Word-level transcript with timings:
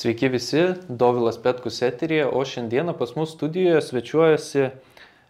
Sveiki 0.00 0.28
visi, 0.32 0.62
Dovilas 0.88 1.36
Petkus 1.42 1.82
eterija, 1.84 2.30
o 2.32 2.40
šiandieną 2.44 2.94
pas 2.96 3.10
mus 3.16 3.34
studijoje 3.34 3.82
svečiuojasi 3.84 4.68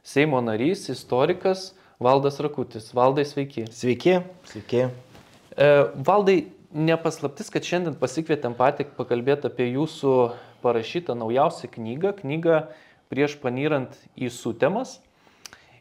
Seimo 0.07 0.39
narys, 0.41 0.85
istorikas 0.93 1.73
Valdas 1.99 2.39
Rakutis. 2.39 2.93
Valdai 2.95 3.25
sveiki. 3.27 3.65
Sveiki. 3.75 4.21
Sveiki. 4.47 4.85
E, 5.57 5.71
Valdai, 6.07 6.37
nepaslaptis, 6.71 7.51
kad 7.51 7.67
šiandien 7.67 7.97
pasikvietėm 7.99 8.55
patį 8.55 8.87
pakalbėti 8.95 9.51
apie 9.51 9.67
jūsų 9.73 10.13
parašytą 10.63 11.17
naujausią 11.19 11.73
knygą, 11.75 12.13
knygą 12.21 12.61
prieš 13.11 13.35
panyrant 13.43 13.99
į 14.15 14.31
sutemas. 14.31 15.01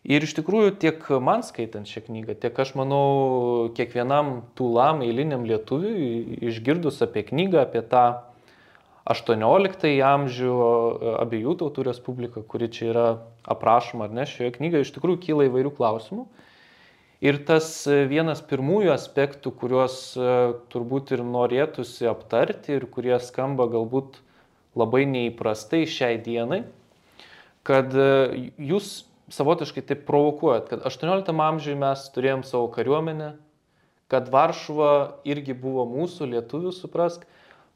Ir 0.01 0.25
iš 0.25 0.33
tikrųjų 0.39 0.73
tiek 0.81 1.05
man 1.21 1.45
skaitant 1.45 1.85
šią 1.85 2.07
knygą, 2.07 2.39
tiek 2.41 2.57
aš 2.57 2.73
manau 2.79 3.69
kiekvienam 3.77 4.39
tūlam 4.57 5.05
eiliniam 5.05 5.45
lietuviui 5.45 6.41
išgirdus 6.49 7.03
apie 7.05 7.27
knygą, 7.29 7.67
apie 7.67 7.85
tą 7.85 8.07
18 9.09 9.89
amžių 10.05 10.53
abiejų 11.23 11.55
tautų 11.63 11.87
respubliką, 11.87 12.43
kuri 12.45 12.69
čia 12.69 12.91
yra 12.91 13.07
aprašoma 13.49 14.05
ar 14.05 14.13
ne, 14.13 14.27
šioje 14.29 14.53
knygoje 14.59 14.85
iš 14.85 14.93
tikrųjų 14.97 15.21
kyla 15.23 15.47
įvairių 15.49 15.73
klausimų. 15.79 16.27
Ir 17.25 17.41
tas 17.43 17.83
vienas 18.07 18.39
pirmųjų 18.47 18.93
aspektų, 18.93 19.51
kuriuos 19.59 19.95
turbūt 20.71 21.11
ir 21.17 21.25
norėtųsi 21.27 22.07
aptarti 22.07 22.77
ir 22.77 22.85
kurie 22.87 23.17
skamba 23.19 23.65
galbūt 23.67 24.21
labai 24.79 25.03
neįprastai 25.09 25.81
šiai 25.89 26.21
dienai, 26.23 26.61
kad 27.67 27.91
jūs 27.91 29.09
savotiškai 29.33 29.83
taip 29.89 30.05
provokuojat, 30.07 30.69
kad 30.71 30.85
18 30.87 31.33
amžiuje 31.33 31.77
mes 31.81 32.05
turėjom 32.15 32.45
savo 32.47 32.69
kariuomenę, 32.73 33.33
kad 34.09 34.29
Varšuva 34.33 34.93
irgi 35.27 35.53
buvo 35.53 35.85
mūsų 35.89 36.31
lietuvių, 36.31 36.71
suprask, 36.73 37.27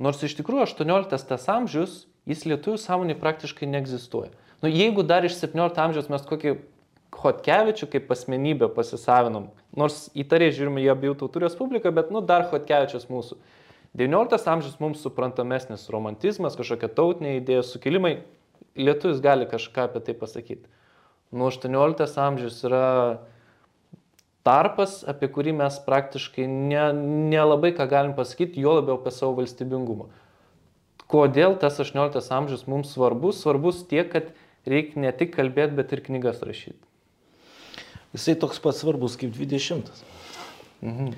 Nors 0.02 0.24
iš 0.26 0.36
tikrųjų 0.40 0.66
18 0.66 1.28
tas 1.30 1.50
amžius, 1.52 2.04
jis 2.30 2.46
lietuvių 2.48 2.80
sąmonė 2.82 3.18
praktiškai 3.20 3.70
neegzistuoja. 3.70 4.32
Nu, 4.64 4.72
jeigu 4.72 5.04
dar 5.04 5.26
iš 5.28 5.36
17 5.42 5.82
amžiaus 5.84 6.10
mes 6.12 6.24
kokį 6.30 6.56
Hotkevičių 7.14 7.88
kaip 7.92 8.10
asmenybę 8.12 8.72
pasisavinom, 8.74 9.52
nors 9.78 10.08
įtariai 10.18 10.54
žiūrime 10.56 10.82
į 10.82 10.88
abiejų 10.96 11.18
tautų 11.20 11.44
respubliką, 11.44 11.92
bet 11.94 12.10
nu 12.12 12.24
dar 12.26 12.48
Hotkevičius 12.50 13.06
mūsų. 13.12 13.38
19 14.00 14.50
amžius 14.50 14.80
mums 14.82 15.04
suprantamesnis 15.06 15.86
romantizmas, 15.94 16.58
kažkokia 16.58 16.90
tautinė 16.98 17.36
idėja, 17.38 17.62
sukilimai, 17.68 18.16
lietuvis 18.74 19.22
gali 19.22 19.46
kažką 19.50 19.86
apie 19.92 20.02
tai 20.08 20.16
pasakyti. 20.18 20.66
Nu 21.34 21.46
18 21.52 22.18
amžius 22.24 22.64
yra 22.66 22.88
tarpas, 24.48 25.02
apie 25.08 25.30
kurį 25.32 25.56
mes 25.58 25.80
praktiškai 25.86 26.46
nelabai 26.48 27.72
ne, 27.72 27.76
ne 27.76 27.78
ką 27.80 27.88
galim 27.90 28.16
pasakyti, 28.18 28.64
jo 28.64 28.78
labiau 28.80 29.00
apie 29.00 29.14
savo 29.16 29.38
valstybingumą. 29.40 30.10
Kodėl 31.12 31.56
tas 31.62 31.78
18 31.80 32.32
amžius 32.34 32.66
mums 32.68 32.94
svarbus? 32.96 33.42
Svarbus 33.44 33.84
tiek, 33.88 34.10
kad 34.12 34.32
reikia 34.68 35.04
ne 35.04 35.12
tik 35.16 35.36
kalbėti, 35.36 35.78
bet 35.78 35.94
ir 35.94 36.02
knygas 36.06 36.42
rašyti. 36.44 36.80
Jisai 38.14 38.36
toks 38.40 38.62
pats 38.62 38.84
svarbus 38.84 39.18
kaip 39.20 39.34
20. 39.34 39.90
Mhm. 40.84 41.14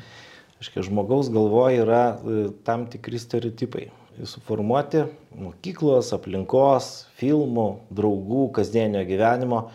Aiškiai, 0.61 0.85
žmogaus 0.87 1.27
galvoje 1.33 1.81
yra 1.83 2.03
e, 2.15 2.35
tam 2.63 2.85
tikri 2.87 3.19
stereotipai. 3.19 3.89
Suformuoti 4.23 5.01
mokyklos, 5.35 6.13
aplinkos, 6.15 7.09
filmų, 7.19 7.65
draugų, 7.91 8.45
kasdienio 8.55 9.01
gyvenimo 9.03 9.65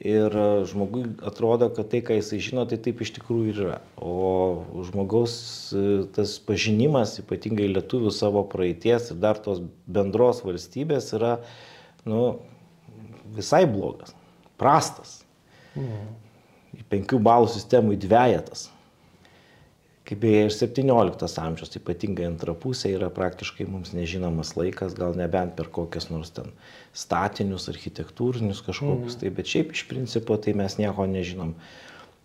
ir 0.00 0.34
e, 0.36 0.64
žmogui 0.70 1.04
atrodo, 1.26 1.68
kad 1.74 1.90
tai, 1.90 2.00
ką 2.06 2.18
jisai 2.18 2.38
žino, 2.42 2.64
tai 2.70 2.78
taip 2.82 3.02
iš 3.02 3.12
tikrųjų 3.18 3.50
ir 3.50 3.60
yra. 3.66 3.78
O 3.98 4.84
žmogaus 4.86 5.34
e, 5.74 5.84
tas 6.14 6.36
pažinimas, 6.42 7.16
ypatingai 7.22 7.68
lietuvių 7.72 8.12
savo 8.14 8.44
praeities 8.50 9.10
ir 9.12 9.20
dar 9.22 9.40
tos 9.42 9.60
bendros 9.86 10.44
valstybės 10.46 11.10
yra 11.18 11.38
nu, 12.08 12.38
visai 13.36 13.64
blogas, 13.68 14.14
prastas. 14.60 15.20
Į 15.78 16.84
penkių 16.90 17.20
balų 17.22 17.50
sistemų 17.52 17.94
į 17.96 18.02
dviejatas 18.06 18.68
kaip 20.08 20.22
beje 20.22 20.44
ir 20.46 20.54
17 20.54 21.40
amžiaus, 21.42 21.74
ypatingai 21.76 22.24
antra 22.30 22.54
pusė 22.56 22.94
yra 22.96 23.10
praktiškai 23.12 23.66
mums 23.68 23.92
nežinomas 23.92 24.54
laikas, 24.56 24.96
gal 24.96 25.12
nebent 25.18 25.52
per 25.58 25.68
kokias 25.74 26.08
nors 26.08 26.32
ten 26.32 26.48
statinius, 26.96 27.68
architektūrinius 27.68 28.62
kažkokius, 28.64 29.18
mm. 29.18 29.20
tai 29.20 29.32
bet 29.36 29.52
šiaip 29.52 29.74
iš 29.76 29.84
principo 29.90 30.38
tai 30.40 30.56
mes 30.56 30.78
nieko 30.80 31.04
nežinom. 31.10 31.52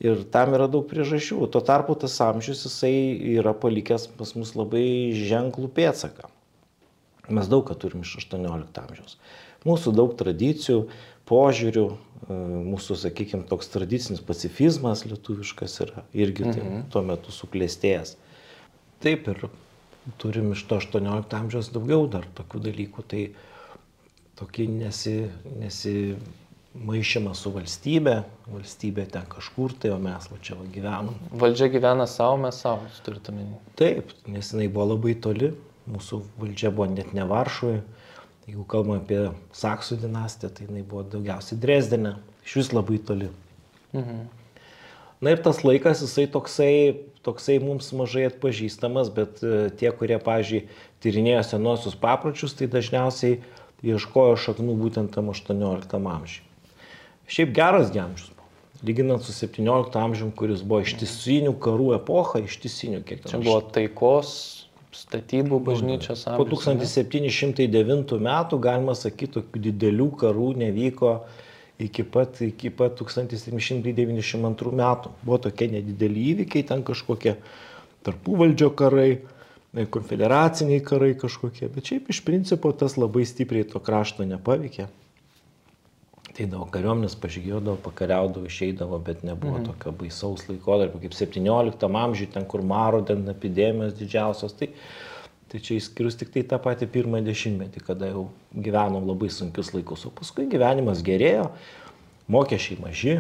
Ir 0.04 0.24
tam 0.32 0.56
yra 0.56 0.70
daug 0.72 0.88
priežasčių. 0.90 1.44
Tuo 1.52 1.62
tarpu 1.64 1.96
tas 2.00 2.16
amžius 2.24 2.64
jisai 2.66 2.96
yra 3.36 3.54
palikęs 3.56 4.08
pas 4.18 4.32
mus 4.36 4.56
labai 4.56 4.86
ženklų 5.16 5.70
pėtsaką. 5.76 6.32
Mes 7.36 7.52
daug 7.52 7.68
ką 7.68 7.76
turim 7.80 8.04
iš 8.04 8.18
18 8.24 8.80
amžiaus. 8.84 9.20
Mūsų 9.68 9.94
daug 9.96 10.16
tradicijų, 10.20 10.88
požiūrių, 11.34 11.86
e, 11.90 12.38
mūsų, 12.70 12.98
sakykime, 13.08 13.48
toks 13.50 13.72
tradicinis 13.74 14.22
pacifizmas 14.26 15.04
lietuviškas 15.10 15.80
yra 15.88 16.06
irgi 16.14 16.46
tai, 16.52 16.62
mhm. 16.62 16.86
tuo 16.94 17.04
metu 17.08 17.34
suklėstėjęs. 17.34 18.16
Taip 19.04 19.28
ir 19.34 19.48
turim 20.22 20.54
iš 20.54 20.64
to 20.70 20.80
18 20.80 21.36
amžiaus 21.40 21.72
daugiau 21.74 22.06
dar 22.12 22.28
tokių 22.38 22.62
dalykų, 22.70 23.06
tai 23.10 23.24
tokį 24.40 24.68
nesi, 24.78 25.16
nesimaišymą 25.62 27.34
su 27.38 27.52
valstybė, 27.56 28.16
valstybė 28.52 29.08
ten 29.14 29.28
kažkur 29.32 29.76
tai, 29.80 29.94
o 29.96 30.00
mes 30.04 30.30
va 30.32 30.40
čia 30.44 30.58
va 30.60 30.68
gyvenam. 30.74 31.18
Valdžia 31.32 31.70
gyvena 31.74 32.08
savo, 32.10 32.40
mes 32.46 32.60
savo, 32.64 32.88
turite 33.06 33.36
minį. 33.36 33.60
Taip, 33.80 34.16
nes 34.32 34.54
jinai 34.54 34.70
buvo 34.72 34.94
labai 34.94 35.16
toli, 35.24 35.54
mūsų 35.92 36.24
valdžia 36.40 36.72
buvo 36.72 36.90
net 36.94 37.14
ne 37.16 37.28
Varšuvoje 37.30 37.84
Jeigu 38.44 38.66
kalbame 38.68 39.00
apie 39.00 39.20
Saksų 39.56 40.02
dinastiją, 40.02 40.52
tai 40.52 40.68
jinai 40.68 40.84
buvo 40.84 41.06
daugiausiai 41.08 41.60
Dresdenė, 41.64 42.18
iš 42.44 42.58
vis 42.60 42.72
labai 42.76 43.00
toli. 43.00 43.30
Mhm. 43.96 44.24
Na 45.24 45.32
ir 45.32 45.40
tas 45.40 45.62
laikas, 45.64 46.02
jisai 46.04 46.26
toksai, 46.28 46.74
toksai 47.24 47.56
mums 47.64 47.94
mažai 47.96 48.26
atpažįstamas, 48.28 49.08
bet 49.16 49.40
e, 49.40 49.70
tie, 49.80 49.88
kurie, 49.96 50.18
pažiūrėjau, 50.20 50.82
tyrinėjo 51.04 51.44
senosius 51.48 51.96
papročius, 52.00 52.56
tai 52.60 52.68
dažniausiai 52.72 53.38
ieškojo 53.84 54.36
šaknų 54.40 54.76
būtent 54.82 55.16
tam 55.16 55.32
18 55.32 55.96
amžiui. 55.96 56.44
Šiaip 57.32 57.56
geras 57.56 57.92
amžius 57.92 58.34
buvo. 58.36 58.50
Lyginant 58.84 59.24
su 59.24 59.32
17 59.32 59.96
amžiumi, 60.00 60.36
kuris 60.36 60.64
buvo 60.68 60.84
ištisinių 60.84 61.56
karų 61.64 61.94
epocha, 62.02 62.44
ištisinių 62.44 63.00
kiek 63.08 63.24
ten. 63.24 63.32
Čia 63.32 63.40
buvo 63.40 63.62
taikos 63.64 64.34
statybų 64.96 65.60
bažnyčios 65.66 66.28
amžius. 66.30 66.40
Po 66.40 66.46
1709 66.50 68.14
metų, 68.28 68.60
galima 68.62 68.96
sakyti, 68.98 69.44
didelių 69.68 70.10
karų 70.22 70.50
nevyko 70.64 71.14
iki 71.84 72.06
pat, 72.06 72.42
iki 72.46 72.70
pat 72.74 72.98
1792 73.02 74.74
metų. 74.80 75.14
Buvo 75.26 75.38
tokie 75.48 75.68
nedideli 75.74 76.30
įvykiai, 76.34 76.66
ten 76.70 76.84
kažkokie 76.86 77.38
tarpuvaldžio 78.06 78.70
karai, 78.78 79.12
konfederaciniai 79.74 80.84
karai 80.86 81.14
kažkokie, 81.18 81.70
bet 81.74 81.90
šiaip 81.90 82.12
iš 82.14 82.22
principo 82.26 82.72
tas 82.78 82.98
labai 83.00 83.26
stipriai 83.26 83.66
to 83.70 83.82
krašto 83.82 84.28
nepaveikė. 84.30 84.88
Ateidavo 86.34 86.66
kariuomenės, 86.74 87.14
pažygiodavo, 87.22 87.76
pakariaudavo, 87.86 88.48
išeidavo, 88.50 88.98
bet 89.06 89.22
nebuvo 89.22 89.60
mhm. 89.60 89.68
tokio 89.70 89.92
baisaus 90.00 90.48
laikotarpio 90.48 91.04
kaip 91.04 91.14
17 91.14 91.86
amžiuje, 91.86 92.32
ten 92.34 92.48
kur 92.50 92.64
maro, 92.66 93.04
ten 93.06 93.22
epidemijos 93.30 93.94
didžiausios. 94.00 94.56
Tai, 94.58 94.72
tai 95.52 95.62
čia 95.62 95.78
išskyrus 95.78 96.18
tik 96.18 96.34
tai 96.34 96.42
tą 96.50 96.58
patį 96.64 96.90
pirmą 96.96 97.22
dešimtmetį, 97.28 97.86
kada 97.86 98.10
jau 98.10 98.26
gyvenom 98.58 99.06
labai 99.12 99.30
sunkius 99.30 99.70
laikus, 99.76 100.08
o 100.10 100.14
paskui 100.18 100.48
gyvenimas 100.50 101.06
gerėjo, 101.06 101.52
mokesčiai 102.34 102.82
maži, 102.82 103.16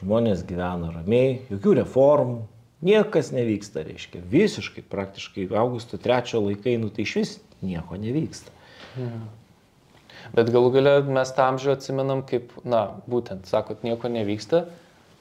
žmonės 0.00 0.42
gyvena 0.50 0.90
ramiai, 0.98 1.38
jokių 1.54 1.78
reformų, 1.84 2.42
niekas 2.90 3.30
nevyksta, 3.38 3.86
reiškia, 3.86 4.26
visiškai, 4.34 4.82
praktiškai 4.90 5.46
Augusto 5.62 6.02
trečio 6.02 6.42
laikai, 6.42 6.74
nu 6.82 6.90
tai 6.90 7.06
iš 7.06 7.18
vis 7.22 7.34
nieko 7.62 8.02
nevyksta. 8.02 8.50
Mhm. 8.98 9.45
Bet 10.34 10.50
galų 10.54 10.72
gale 10.74 10.96
mes 11.06 11.30
tą 11.36 11.46
amžių 11.52 11.74
atsimenam 11.76 12.24
kaip, 12.26 12.50
na, 12.66 12.98
būtent, 13.10 13.46
sakot, 13.50 13.84
nieko 13.86 14.10
nevyksta, 14.10 14.64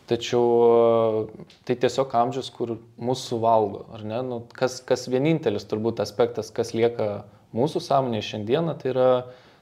tačiau 0.09 1.27
tai 1.67 1.77
tiesiog 1.81 2.13
amžius, 2.17 2.49
kur 2.53 2.75
mūsų 3.01 3.39
valgo, 3.43 3.85
ar 3.95 4.03
ne? 4.05 4.19
Nu, 4.25 4.41
kas, 4.57 4.79
kas 4.85 5.07
vienintelis 5.11 5.67
turbūt 5.69 6.01
aspektas, 6.03 6.51
kas 6.53 6.73
lieka 6.77 7.25
mūsų 7.57 7.81
sąmonėje 7.85 8.29
šiandieną, 8.31 8.75
tai 8.81 8.91
yra, 8.93 9.09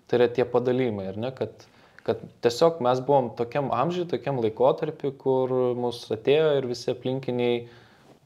tai 0.08 0.20
yra 0.22 0.32
tie 0.32 0.48
padalymai, 0.48 1.08
ar 1.14 1.20
ne? 1.20 1.32
Kad, 1.36 1.68
kad 2.08 2.24
tiesiog 2.44 2.84
mes 2.84 3.04
buvom 3.04 3.32
tokiam 3.40 3.72
amžiui, 3.76 4.10
tokiam 4.12 4.42
laikotarpiu, 4.44 5.14
kur 5.20 5.56
mūsų 5.80 6.18
atėjo 6.18 6.52
ir 6.60 6.70
visi 6.72 6.92
aplinkiniai 6.92 7.64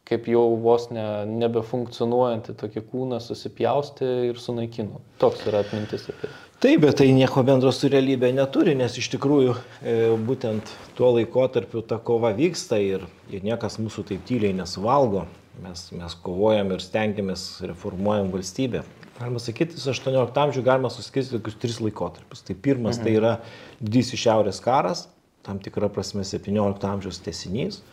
kaip 0.08 0.28
jau 0.32 0.44
vos 0.64 0.88
ne, 0.96 1.04
nebefunkcionuojantį 1.44 2.56
tokį 2.62 2.84
kūną 2.92 3.20
susipjausti 3.24 4.08
ir 4.30 4.40
sunaikino. 4.40 5.02
Toks 5.20 5.48
yra 5.50 5.66
atmintis 5.66 6.08
apie 6.08 6.30
tai. 6.30 6.47
Taip, 6.58 6.80
bet 6.82 6.96
tai 6.98 7.12
nieko 7.14 7.44
bendro 7.46 7.70
su 7.70 7.86
realybė 7.94 8.32
neturi, 8.34 8.74
nes 8.74 8.96
iš 8.98 9.12
tikrųjų 9.14 9.52
e, 9.54 9.92
būtent 10.26 10.72
tuo 10.98 11.12
laikotarpiu 11.14 11.84
ta 11.86 12.00
kova 12.02 12.32
vyksta 12.34 12.80
ir, 12.82 13.04
ir 13.30 13.44
niekas 13.46 13.78
mūsų 13.78 14.08
taip 14.10 14.24
tyliai 14.26 14.56
nesuvalgo. 14.58 15.28
mes, 15.62 15.84
mes 15.94 16.16
kovojam 16.26 16.72
ir 16.74 16.82
stengiamės 16.82 17.44
reformuojam 17.62 18.32
valstybę. 18.34 18.82
Galima 19.20 19.42
sakyti, 19.42 19.78
18 19.78 20.42
amžių 20.44 20.66
galima 20.66 20.90
suskirstyti 20.94 21.38
tokius 21.38 21.62
tris 21.62 21.80
laikotarpius. 21.82 22.42
Tai 22.46 22.56
pirmas 22.56 22.98
mhm. 22.98 23.06
tai 23.06 23.14
yra 23.18 23.38
didysis 23.78 24.26
šiaurės 24.26 24.62
karas, 24.62 25.08
tam 25.46 25.62
tikra 25.62 25.90
prasme 25.94 26.26
17 26.26 26.90
amžiaus 26.90 27.22
tesinys. 27.22 27.84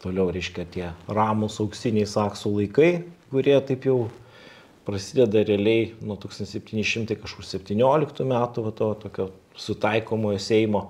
Toliau 0.00 0.32
reiškia 0.32 0.64
tie 0.72 0.90
ramus 1.08 1.60
auksiniai 1.60 2.08
saksų 2.08 2.56
laikai, 2.56 2.90
kurie 3.32 3.60
taip 3.68 3.84
jau 3.88 4.06
prasideda 4.86 5.42
realiai 5.42 5.88
nuo 6.06 6.14
1717 6.22 8.26
metų, 8.30 8.64
va, 8.66 8.72
to 8.78 8.88
tokio 9.02 9.26
sutaikomojo 9.58 10.38
Seimo. 10.42 10.82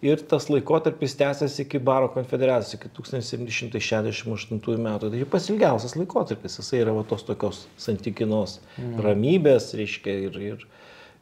Ir 0.00 0.22
tas 0.24 0.46
laikotarpis 0.48 1.12
tęsiasi 1.18 1.66
iki 1.66 1.78
Baro 1.84 2.08
konfederacijos, 2.14 2.78
iki 2.78 2.88
1768 2.96 4.86
metų. 4.86 5.10
Tai 5.12 5.26
pats 5.34 5.48
ilgiausias 5.52 5.96
laikotarpis, 5.98 6.56
jisai 6.62 6.78
yra 6.86 6.92
va, 6.96 7.02
tos 7.08 7.22
tokios 7.28 7.56
santykinos 7.80 8.50
mm. 8.78 8.94
ramybės, 9.04 9.64
reiškia, 9.76 10.14
ir, 10.30 10.34
ir, 10.54 10.64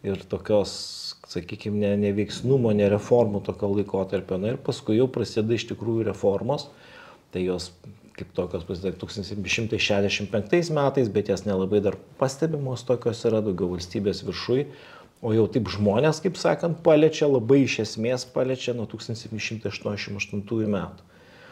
ir 0.07 0.23
tokios, 0.31 0.71
sakykime, 1.27 1.79
ne, 1.83 1.93
neveiksnumo, 2.05 2.71
nereformų 2.79 3.43
tokio 3.49 3.73
laikotarpio. 3.73 4.39
Na 4.39 4.55
ir 4.55 4.63
paskui 4.63 5.01
jau 5.01 5.09
prasideda 5.11 5.59
iš 5.59 5.67
tikrųjų 5.73 6.07
reformos, 6.13 6.69
tai 7.35 7.43
jos 7.49 7.73
kaip 8.19 8.31
tokios 8.37 8.67
prasideda 8.69 8.99
1765 9.01 10.73
metais, 10.75 11.11
bet 11.15 11.31
jas 11.33 11.45
nelabai 11.47 11.81
dar 11.85 11.97
pastebimos 12.21 12.85
tokios 12.89 13.25
yra 13.29 13.41
daugiau 13.45 13.69
valstybės 13.75 14.25
viršui, 14.27 14.67
o 15.23 15.35
jau 15.35 15.47
taip 15.51 15.67
žmonės, 15.73 16.21
kaip 16.23 16.37
sakant, 16.39 16.83
paliečia, 16.85 17.27
labai 17.31 17.65
iš 17.65 17.81
esmės 17.87 18.27
paliečia 18.35 18.75
nuo 18.77 18.87
1788 18.91 20.67
metų. 20.75 21.03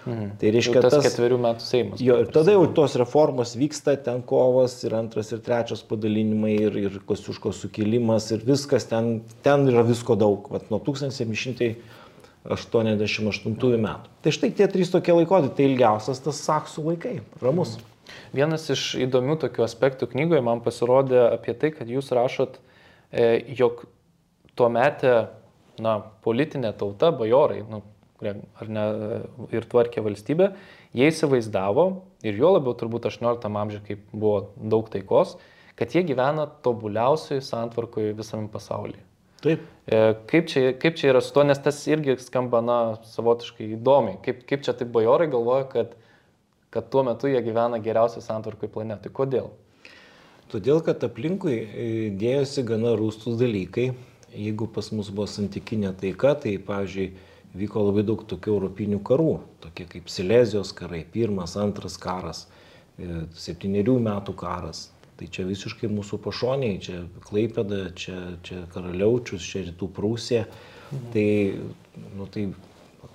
Mhm. 0.07 0.27
Tai 0.39 0.51
reiškia, 0.55 0.77
jau 0.77 0.83
tas, 0.85 0.95
tas 0.95 1.07
ketverių 1.09 1.37
metų 1.43 1.65
Seimas. 1.67 2.03
Jo, 2.03 2.21
ir 2.23 2.29
tada 2.31 2.55
jau 2.55 2.63
tos 2.77 2.95
reformos 3.01 3.57
vyksta, 3.59 3.97
ten 4.07 4.21
kovos 4.23 4.79
ir 4.87 4.95
antras 4.95 5.33
ir 5.35 5.41
trečias 5.43 5.83
padalinimai 5.87 6.55
ir, 6.69 6.79
ir 6.85 7.01
Kostiuško 7.09 7.51
sukilimas 7.51 8.31
ir 8.31 8.45
viskas, 8.47 8.87
ten, 8.87 9.17
ten 9.43 9.67
yra 9.67 9.83
visko 9.87 10.15
daug. 10.19 10.47
Vat 10.55 10.71
nuo 10.71 10.79
1700 10.87 11.75
88 12.53 13.81
metų. 13.83 14.15
Tai 14.23 14.33
štai 14.35 14.53
tie 14.57 14.69
trys 14.71 14.93
tokie 14.93 15.15
laikodai, 15.17 15.51
tai 15.57 15.69
ilgiausias 15.71 16.23
tas 16.25 16.41
saksų 16.47 16.91
laikai, 16.91 17.17
ramus. 17.43 17.77
Vienas 18.37 18.69
iš 18.71 18.93
įdomių 19.07 19.39
tokių 19.43 19.65
aspektų 19.67 20.09
knygoje 20.13 20.43
man 20.47 20.63
pasirodė 20.65 21.25
apie 21.33 21.57
tai, 21.59 21.73
kad 21.75 21.91
jūs 21.91 22.13
rašot, 22.15 22.61
e, 23.11 23.27
jog 23.59 23.85
tuo 24.57 24.71
metė, 24.73 25.17
na, 25.83 25.99
politinė 26.25 26.73
tauta, 26.79 27.11
bajorai, 27.15 27.63
nu, 27.69 27.83
ar 28.25 28.71
ne 28.73 28.85
ir 29.53 29.67
tvarkė 29.69 30.05
valstybę, 30.05 30.53
jie 30.97 31.11
įsivaizdavo, 31.11 31.87
ir 32.27 32.39
jo 32.41 32.55
labiau 32.57 32.77
turbūt 32.79 33.11
18 33.11 33.51
amžiuje, 33.51 33.83
kai 33.85 33.99
buvo 34.13 34.39
daug 34.57 34.89
taikos, 34.93 35.37
kad 35.77 35.93
jie 35.93 36.03
gyvena 36.09 36.47
tobuliausioje 36.65 37.45
santvarkoje 37.45 38.17
visame 38.17 38.49
pasaulyje. 38.53 39.03
Taip. 39.47 39.67
E, 39.87 39.99
kaip 40.27 40.49
čia, 40.51 40.73
kaip 40.83 40.97
čia 40.99 41.13
yra 41.13 41.21
su 41.23 41.31
to, 41.35 41.45
nes 41.47 41.61
tas 41.63 41.79
irgi 41.87 42.17
skamba, 42.19 42.63
na, 42.65 42.79
savotiškai 43.13 43.69
įdomiai. 43.77 44.19
Kaip, 44.25 44.43
kaip 44.49 44.65
čia 44.67 44.75
taip 44.75 44.91
bajorai 44.95 45.29
galvoja, 45.31 45.69
kad, 45.71 45.95
kad 46.75 46.91
tuo 46.91 47.05
metu 47.07 47.31
jie 47.31 47.39
gyvena 47.47 47.79
geriausiai 47.83 48.25
santvarkai 48.25 48.71
planetui. 48.73 49.15
Kodėl? 49.15 49.53
Todėl, 50.51 50.83
kad 50.87 51.03
aplinkui 51.07 51.55
e, 51.59 51.87
dėjosi 52.19 52.67
gana 52.67 52.97
rūstus 52.99 53.39
dalykai. 53.39 53.93
Jeigu 54.37 54.67
pas 54.69 54.91
mus 54.93 55.09
buvo 55.15 55.29
santykinė 55.31 55.95
taika, 55.97 56.35
tai, 56.43 56.57
pavyzdžiui, 56.63 57.07
vyko 57.57 57.87
labai 57.87 58.05
daug 58.07 58.27
tokių 58.29 58.53
europinių 58.53 59.01
karų, 59.07 59.33
tokie 59.63 59.87
kaip 59.91 60.11
Silezijos 60.13 60.75
karai, 60.77 61.05
pirmas, 61.13 61.55
antras 61.61 61.97
karas, 62.01 62.45
e, 62.99 63.25
septyniarių 63.39 63.97
metų 64.11 64.35
karas, 64.39 64.89
Tai 65.17 65.27
čia 65.33 65.47
visiškai 65.49 65.89
mūsų 65.89 66.19
pašoniai, 66.25 66.77
čia 66.85 67.03
Klaipėda, 67.25 67.87
čia, 67.97 68.17
čia 68.45 68.67
Karaliaučius, 68.73 69.45
čia 69.45 69.65
Rytų 69.71 69.89
Prūsija. 69.97 70.45
Mhm. 70.93 71.07
Tai, 71.15 71.29
nu, 72.19 72.27
tai 72.33 72.47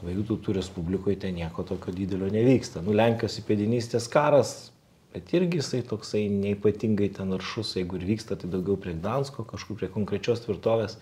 abiejų 0.01 0.25
tautų 0.31 0.55
Respublikoje 0.57 1.19
ten 1.21 1.37
nieko 1.37 1.65
tokio 1.67 1.93
didelio 1.93 2.29
nevyksta. 2.33 2.81
Nu, 2.85 2.95
Lenkijos 2.97 3.37
įpėdinystės 3.41 4.09
karas, 4.11 4.71
bet 5.13 5.29
irgi 5.37 5.61
jisai 5.61 5.81
toksai 5.87 6.25
neipatingai 6.33 7.11
ten 7.17 7.35
aršus, 7.37 7.75
jeigu 7.77 7.99
ir 7.99 8.07
vyksta, 8.09 8.37
tai 8.39 8.49
daugiau 8.49 8.79
prie 8.81 8.95
Gdansko, 8.97 9.45
kažkur 9.47 9.77
prie 9.79 9.91
konkrečios 9.93 10.41
tvirtovės. 10.45 10.97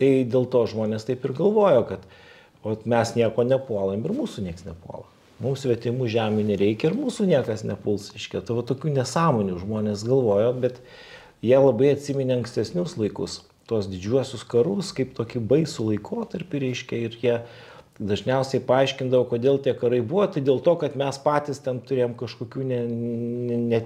Tai 0.00 0.10
dėl 0.26 0.48
to 0.50 0.64
žmonės 0.70 1.06
taip 1.06 1.26
ir 1.26 1.36
galvojo, 1.36 1.84
kad 1.90 2.86
mes 2.88 3.12
nieko 3.18 3.44
nepuolam 3.46 4.02
ir 4.02 4.16
mūsų 4.16 4.46
niekas 4.48 4.64
nepuola. 4.66 5.13
Mums 5.42 5.64
svetimų 5.64 6.06
žemių 6.12 6.44
nereikia 6.46 6.90
ir 6.90 6.98
mūsų 6.98 7.26
niekas 7.26 7.64
nepuls. 7.66 8.12
Iškia, 8.14 8.44
tavo 8.46 8.62
tokių 8.66 8.92
nesąmonių 8.94 9.58
žmonės 9.64 10.04
galvojo, 10.06 10.52
bet 10.62 10.78
jie 11.42 11.56
labai 11.58 11.90
atsiminė 11.96 12.38
ankstesnius 12.38 12.94
laikus, 13.00 13.40
tuos 13.68 13.88
didžiuosius 13.90 14.44
karus, 14.46 14.92
kaip 14.94 15.16
tokį 15.18 15.42
baisų 15.50 15.88
laikotarpį 15.90 16.62
reiškia 16.68 17.00
ir 17.08 17.18
jie 17.22 17.36
dažniausiai 17.98 18.62
paaiškindavo, 18.66 19.26
kodėl 19.30 19.60
tie 19.62 19.74
karai 19.78 20.00
buvo, 20.02 20.26
tai 20.30 20.42
dėl 20.46 20.58
to, 20.62 20.74
kad 20.80 20.96
mes 20.98 21.18
patys 21.22 21.60
ten 21.62 21.78
turėjom 21.82 22.16
kažkokių 22.18 22.66
ne, 22.70 22.80
ne, 23.70 23.80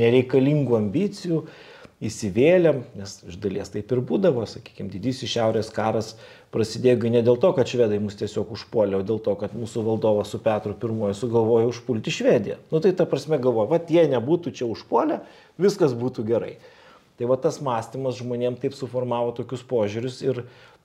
nereikalingų 0.00 0.78
ambicijų, 0.78 1.44
įsivėlėm, 2.04 2.82
nes 2.98 3.16
iš 3.28 3.38
dalies 3.40 3.70
taip 3.72 3.92
ir 3.92 4.00
būdavo, 4.04 4.44
sakykime, 4.48 4.90
didysis 4.92 5.30
šiaurės 5.32 5.70
karas 5.74 6.14
prasidėjo 6.54 7.10
ne 7.10 7.22
dėl 7.24 7.38
to, 7.40 7.50
kad 7.56 7.70
švedai 7.70 7.98
mus 8.02 8.18
tiesiog 8.20 8.52
užpuolė, 8.54 9.00
o 9.00 9.06
dėl 9.06 9.18
to, 9.24 9.34
kad 9.40 9.56
mūsų 9.56 9.82
valdovas 9.88 10.30
su 10.30 10.38
Petru 10.42 10.74
I 10.74 11.14
sugalvojo 11.16 11.72
užpulti 11.72 12.12
Švediją. 12.14 12.60
Nu 12.70 12.80
tai 12.80 12.92
ta 12.92 13.06
prasme 13.10 13.38
galvoja, 13.38 13.72
va 13.72 13.80
jie 13.80 14.06
nebūtų 14.12 14.52
čia 14.54 14.68
užpuolę, 14.70 15.22
viskas 15.58 15.96
būtų 15.98 16.26
gerai. 16.28 16.56
Tai 17.18 17.30
va 17.30 17.38
tas 17.38 17.60
mąstymas 17.62 18.18
žmonėms 18.18 18.60
taip 18.62 18.74
suformavo 18.74 19.32
tokius 19.34 19.62
požiūrius 19.66 20.20
ir 20.26 20.44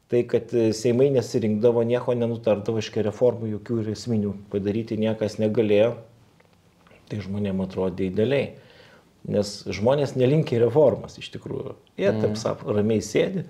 tai, 0.09 0.23
kad 0.29 0.49
Seimai 0.77 1.09
nesirinkdavo, 1.13 1.83
nieko 1.85 2.15
nenutardavo, 2.17 2.81
iškia 2.81 3.05
reformų 3.05 3.53
jokių 3.57 3.83
ir 3.83 3.91
esminių 3.93 4.33
padaryti 4.53 4.97
niekas 4.97 5.37
negalėjo, 5.41 5.95
tai 7.09 7.21
žmonėms 7.25 7.65
atrodė 7.65 8.09
idealiai. 8.09 8.51
Nes 9.27 9.49
žmonės 9.67 10.15
nelinkia 10.15 10.61
reformas 10.63 11.17
iš 11.19 11.27
tikrųjų. 11.33 11.75
Jie 11.99 12.07
mm. 12.11 12.21
taip 12.23 12.37
sap, 12.39 12.63
ramiai 12.63 13.03
sėdi, 13.03 13.43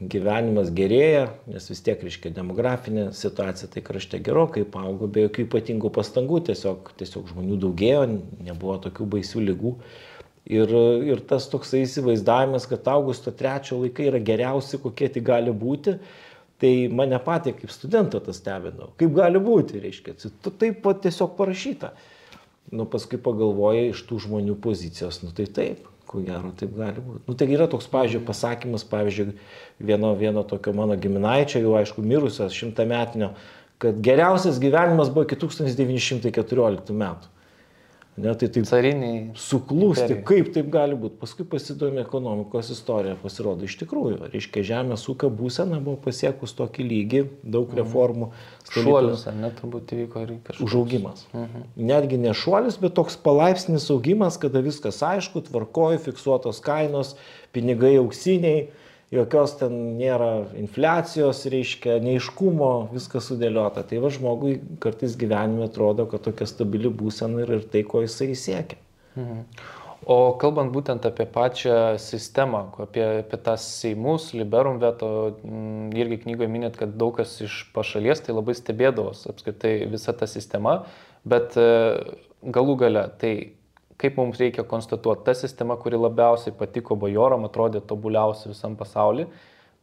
gyvenimas 0.00 0.70
gerėja, 0.72 1.26
nes 1.50 1.66
vis 1.68 1.82
tiek, 1.84 2.00
reiškia, 2.04 2.32
demografinė 2.36 3.10
situacija 3.16 3.68
tai 3.72 3.82
krašte 3.84 4.20
gerokai 4.24 4.64
paaugo, 4.68 5.08
be 5.12 5.26
jokių 5.26 5.44
ypatingų 5.46 5.90
pastangų, 5.96 6.40
tiesiog, 6.48 6.92
tiesiog 7.00 7.32
žmonių 7.32 7.58
daugėjo, 7.64 8.06
nebuvo 8.46 8.78
tokių 8.86 9.08
baisių 9.16 9.44
lygų. 9.50 9.74
Ir, 10.50 10.72
ir 11.04 11.20
tas 11.28 11.46
toksai 11.52 11.84
įsivaizdavimas, 11.84 12.64
kad 12.68 12.88
Augusto 12.90 13.32
trečio 13.36 13.76
laikai 13.82 14.08
yra 14.08 14.22
geriausi, 14.24 14.80
kokie 14.80 15.10
tai 15.12 15.22
gali 15.24 15.52
būti, 15.52 15.98
tai 16.60 16.72
mane 16.92 17.20
patį 17.24 17.54
kaip 17.58 17.72
studentą 17.72 18.22
tas 18.24 18.40
stebino. 18.40 18.90
Kaip 19.00 19.12
gali 19.16 19.40
būti, 19.40 19.80
reiškia, 19.84 20.16
taip 20.48 20.80
pat 20.84 21.04
tiesiog 21.04 21.36
parašyta 21.38 21.92
nu 22.72 22.86
paskui 22.86 23.18
pagalvoji 23.22 23.90
iš 23.90 24.04
tų 24.08 24.20
žmonių 24.26 24.56
pozicijos, 24.62 25.22
nu 25.24 25.32
tai 25.34 25.46
taip, 25.50 25.86
ko 26.10 26.22
gero 26.26 26.52
taip 26.58 26.74
gali 26.76 27.02
būti. 27.02 27.24
Nu 27.28 27.36
tai 27.38 27.48
yra 27.54 27.66
toks, 27.70 27.88
pavyzdžiui, 27.90 28.22
pasakymas, 28.26 28.84
pavyzdžiui, 28.90 29.34
vieno, 29.78 30.12
vieno 30.18 30.44
tokio 30.46 30.74
mano 30.76 30.96
giminaičio, 31.00 31.62
jau 31.64 31.76
aišku, 31.78 32.04
mirusios 32.06 32.56
šimtametinio, 32.56 33.32
kad 33.80 34.00
geriausias 34.04 34.60
gyvenimas 34.62 35.10
buvo 35.12 35.26
iki 35.26 35.38
1914 35.40 36.92
metų. 36.92 37.30
Ne, 38.20 38.32
tai 38.36 38.48
taip 38.52 38.66
Cariniai. 38.68 39.20
Suklūsti, 39.40 40.18
kaip 40.28 40.50
taip 40.54 40.68
gali 40.72 40.96
būti. 40.98 41.16
Paskui 41.20 41.46
pasidomi 41.48 42.02
ekonomikos 42.02 42.70
istorija, 42.74 43.16
pasirodo 43.20 43.64
iš 43.64 43.78
tikrųjų. 43.80 44.30
Reiškia, 44.34 44.64
žemės 44.72 45.06
ūkio 45.10 45.30
būsena 45.32 45.80
buvo 45.80 45.96
pasiekus 46.04 46.52
tokį 46.58 46.86
lygį, 46.90 47.22
daug 47.42 47.70
mhm. 47.70 47.80
reformų. 47.80 48.30
Šuolis, 48.70 49.24
ar 49.30 49.38
net 49.38 49.56
turbūt 49.58 49.94
įvyko 49.96 50.24
ir 50.26 50.34
kažkas. 50.46 50.64
Užaugimas. 50.66 51.24
Mhm. 51.32 51.64
Netgi 51.90 52.20
ne 52.20 52.34
šuolis, 52.36 52.76
bet 52.82 52.94
toks 52.98 53.16
palaipsnis 53.24 53.88
augimas, 53.94 54.38
kada 54.42 54.62
viskas 54.64 55.00
aišku, 55.06 55.46
tvarkoju, 55.48 56.02
fiksuotos 56.10 56.60
kainos, 56.64 57.16
pinigai 57.56 57.96
auksiniai 58.02 58.68
jokios 59.14 59.56
ten 59.58 59.74
nėra 59.98 60.30
infliacijos, 60.58 61.42
reiškia, 61.50 61.98
neiškumo, 62.04 62.70
viskas 62.94 63.30
sudėliota. 63.30 63.84
Tai 63.86 64.00
va 64.04 64.12
žmogui 64.14 64.58
kartais 64.82 65.18
gyvenime 65.18 65.66
atrodo, 65.66 66.06
kad 66.10 66.24
tokia 66.26 66.48
stabili 66.48 66.92
būsena 66.92 67.44
ir, 67.44 67.58
ir 67.58 67.68
tai, 67.72 67.84
ko 67.86 68.04
jisai 68.06 68.32
siekia. 68.38 68.80
Mhm. 69.18 69.44
O 70.08 70.32
kalbant 70.40 70.72
būtent 70.72 71.04
apie 71.04 71.26
pačią 71.28 71.98
sistemą, 72.00 72.62
apie, 72.80 73.02
apie 73.20 73.38
tas 73.44 73.66
Seimus, 73.82 74.30
Liberum 74.32 74.78
veto, 74.80 75.36
mm, 75.44 75.90
irgi 76.00 76.22
knygoje 76.22 76.48
minėt, 76.48 76.78
kad 76.80 76.94
daug 76.96 77.18
kas 77.18 77.34
iš 77.44 77.66
pašalies 77.74 78.24
tai 78.24 78.32
labai 78.32 78.54
stebėdavos 78.56 79.26
apskritai 79.28 79.74
visa 79.92 80.14
ta 80.16 80.24
sistema, 80.30 80.86
bet 81.28 81.58
e, 81.60 81.68
galų 82.40 82.78
gale 82.80 83.04
tai 83.20 83.34
kaip 84.00 84.18
mums 84.18 84.40
reikia 84.40 84.64
konstatuoti, 84.64 85.26
ta 85.28 85.36
sistema, 85.36 85.76
kuri 85.76 86.00
labiausiai 86.00 86.56
patiko 86.56 86.96
bajoram, 86.96 87.44
atrodė 87.48 87.84
tobuliausia 87.86 88.52
visam 88.54 88.76
pasauliu, 88.80 89.28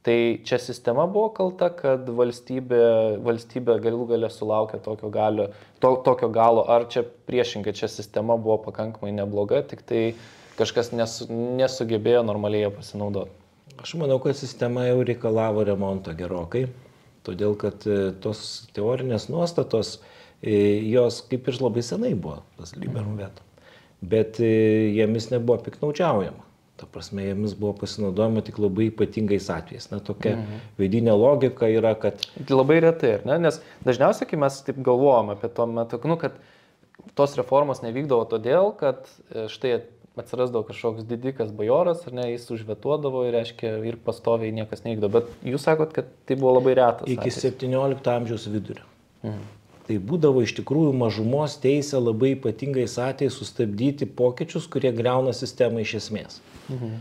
Tai 0.08 0.40
čia 0.48 0.56
sistema 0.56 1.04
buvo 1.12 1.28
kalta, 1.36 1.68
kad 1.76 2.06
valstybė, 2.16 2.78
valstybė 3.28 3.74
galų 3.84 4.06
galę 4.14 4.30
sulaukė 4.32 4.78
tokio, 4.86 5.10
galio, 5.12 5.50
to, 5.84 5.90
tokio 6.06 6.30
galo, 6.32 6.64
ar 6.72 6.86
čia 6.88 7.04
priešingai, 7.28 7.74
čia 7.76 7.90
sistema 7.92 8.38
buvo 8.40 8.56
pakankamai 8.70 9.12
nebloga, 9.18 9.60
tik 9.68 9.82
tai 9.90 10.02
kažkas 10.56 10.94
nes, 10.96 11.18
nesugebėjo 11.60 12.22
normaliai 12.24 12.64
ją 12.64 12.72
pasinaudoti. 12.78 13.36
Aš 13.84 13.98
manau, 14.00 14.16
kad 14.24 14.40
sistema 14.40 14.86
jau 14.88 15.04
reikalavo 15.06 15.68
remonto 15.68 16.16
gerokai, 16.16 16.70
todėl 17.28 17.58
kad 17.60 17.84
e, 17.84 18.14
tos 18.24 18.46
teorinės 18.78 19.28
nuostatos, 19.28 19.98
e, 20.40 20.56
jos 20.88 21.20
kaip 21.28 21.52
ir 21.52 21.60
labai 21.66 21.84
senai 21.84 22.14
buvo, 22.16 22.46
tas 22.56 22.78
liberum 22.80 23.20
veto, 23.20 23.44
bet 24.02 24.42
e, 24.44 24.52
jomis 24.98 25.32
nebuvo 25.32 25.60
piknaudžiaujama. 25.66 26.46
Ta 26.78 26.86
prasme, 26.86 27.24
jomis 27.26 27.56
buvo 27.58 27.74
pasinaudojama 27.80 28.44
tik 28.46 28.60
labai 28.62 28.92
ypatingais 28.92 29.50
atvejais. 29.50 29.90
Na, 29.90 29.98
tokia 30.04 30.36
mhm. 30.36 30.62
veidinė 30.78 31.16
logika 31.18 31.70
yra, 31.74 31.96
kad... 31.98 32.22
Labai 32.52 32.82
retai, 32.86 33.18
ne? 33.26 33.40
Nes 33.48 33.62
dažniausiai, 33.88 34.30
kai 34.30 34.40
mes 34.44 34.62
taip 34.68 34.80
galvojam 34.86 35.34
apie 35.34 35.50
to 35.50 35.66
metu, 35.72 36.02
nu, 36.06 36.20
kad 36.22 36.38
tos 37.18 37.34
reformos 37.40 37.82
nevykdavo 37.82 38.28
todėl, 38.30 38.74
kad 38.78 39.10
e, 39.34 39.48
štai 39.50 39.80
atsirasdavo 40.18 40.66
kažkoks 40.70 41.06
didikas 41.06 41.52
bajoras, 41.54 42.06
ar 42.10 42.16
ne, 42.18 42.30
jis 42.32 42.48
užvetuodavo 42.54 43.26
ir, 43.28 43.36
reiškia, 43.38 43.76
ir 43.86 43.98
pastoviai 44.06 44.54
niekas 44.56 44.82
nevykdo. 44.86 45.10
Bet 45.14 45.30
jūs 45.46 45.66
sakot, 45.66 45.94
kad 45.94 46.10
tai 46.30 46.38
buvo 46.40 46.56
labai 46.58 46.78
retas. 46.78 47.10
Iki 47.10 47.22
atvejs. 47.22 47.44
17 47.46 48.14
amžiaus 48.14 48.48
vidurio. 48.54 48.86
Mhm. 49.26 49.57
Tai 49.88 49.98
būdavo 50.04 50.42
iš 50.44 50.58
tikrųjų 50.58 50.96
mažumos 51.00 51.56
teisė 51.64 52.02
labai 52.02 52.34
ypatingais 52.36 52.98
atvejais 53.00 53.38
sustabdyti 53.40 54.08
pokyčius, 54.20 54.68
kurie 54.72 54.92
greuna 54.96 55.32
sistemą 55.36 55.86
iš 55.86 55.94
esmės. 56.02 56.42
Mhm. 56.68 56.98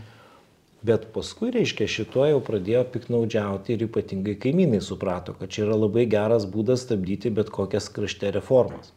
Bet 0.87 1.07
paskui, 1.11 1.49
reiškia, 1.51 1.87
šituo 1.89 2.27
jau 2.29 2.37
pradėjo 2.47 2.83
piknaudžiauti 2.93 3.73
ir 3.73 3.87
ypatingai 3.87 4.37
kaimynai 4.39 4.79
suprato, 4.85 5.33
kad 5.35 5.51
čia 5.51 5.65
yra 5.65 5.75
labai 5.75 6.05
geras 6.07 6.45
būdas 6.47 6.85
stabdyti 6.85 7.33
bet 7.33 7.49
kokias 7.51 7.89
krašte 7.91 8.31
reformas. 8.35 8.93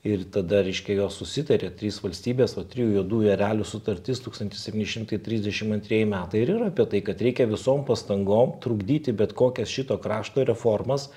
Ir 0.00 0.22
tada, 0.32 0.62
reiškia, 0.64 0.94
jos 1.02 1.18
susitarė, 1.20 1.68
trys 1.76 1.98
valstybės, 2.00 2.54
o 2.56 2.64
trijų 2.64 2.94
juodųjų 2.94 3.34
erelių 3.34 3.66
sutartis 3.68 4.22
1732 4.24 5.98
metai 6.08 6.40
ir 6.40 6.54
yra 6.54 6.70
apie 6.72 6.86
tai, 6.88 7.02
kad 7.04 7.20
reikia 7.20 7.44
visom 7.50 7.84
pastangom 7.84 8.56
trukdyti 8.64 9.12
bet 9.12 9.36
kokias 9.36 9.68
šito 9.68 10.00
krašto 10.00 10.46
reformas, 10.48 11.10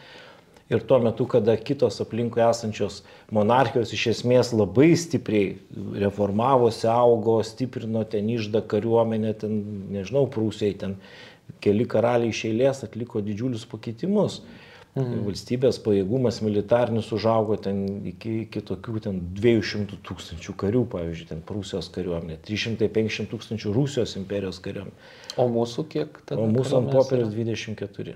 Ir 0.71 0.83
tuo 0.87 0.97
metu, 1.03 1.25
kada 1.27 1.57
kitos 1.59 1.99
aplinkui 2.01 2.41
esančios 2.45 3.01
monarchijos 3.35 3.91
iš 3.93 4.05
esmės 4.13 4.53
labai 4.55 4.93
stipriai 4.97 5.57
reformavosi, 6.05 6.87
augo, 6.87 7.41
stiprino 7.43 8.05
ten 8.07 8.29
išdą 8.31 8.63
kariuomenę, 8.71 9.33
ten, 9.43 9.57
nežinau, 9.93 10.23
prūsiai, 10.31 10.77
ten 10.79 10.95
keli 11.63 11.87
karaliai 11.89 12.31
iš 12.31 12.45
eilės 12.49 12.83
atliko 12.87 13.21
didžiulius 13.25 13.67
pakeitimus. 13.69 14.39
Mhm. 14.93 15.23
Valstybės 15.25 15.79
pajėgumas 15.81 16.37
militarinis 16.45 17.07
užaugo 17.15 17.55
ten 17.57 17.79
iki, 18.11 18.43
iki 18.43 18.61
tokių 18.61 18.99
ten 19.01 19.15
200 19.39 19.97
tūkstančių 20.05 20.53
karių, 20.63 20.83
pavyzdžiui, 20.91 21.29
ten 21.31 21.41
Prūsijos 21.47 21.89
kariuomenė, 21.95 22.37
350 22.45 23.31
tūkstančių 23.31 23.73
Rusijos 23.73 24.13
imperijos 24.21 24.61
kariuomenė. 24.61 25.09
O 25.41 25.47
mūsų 25.49 25.87
kiek 25.89 26.21
tada? 26.21 26.37
O 26.43 26.45
mūsų 26.51 26.77
ant 26.83 26.93
popieriaus 26.93 27.33
24. 27.33 28.13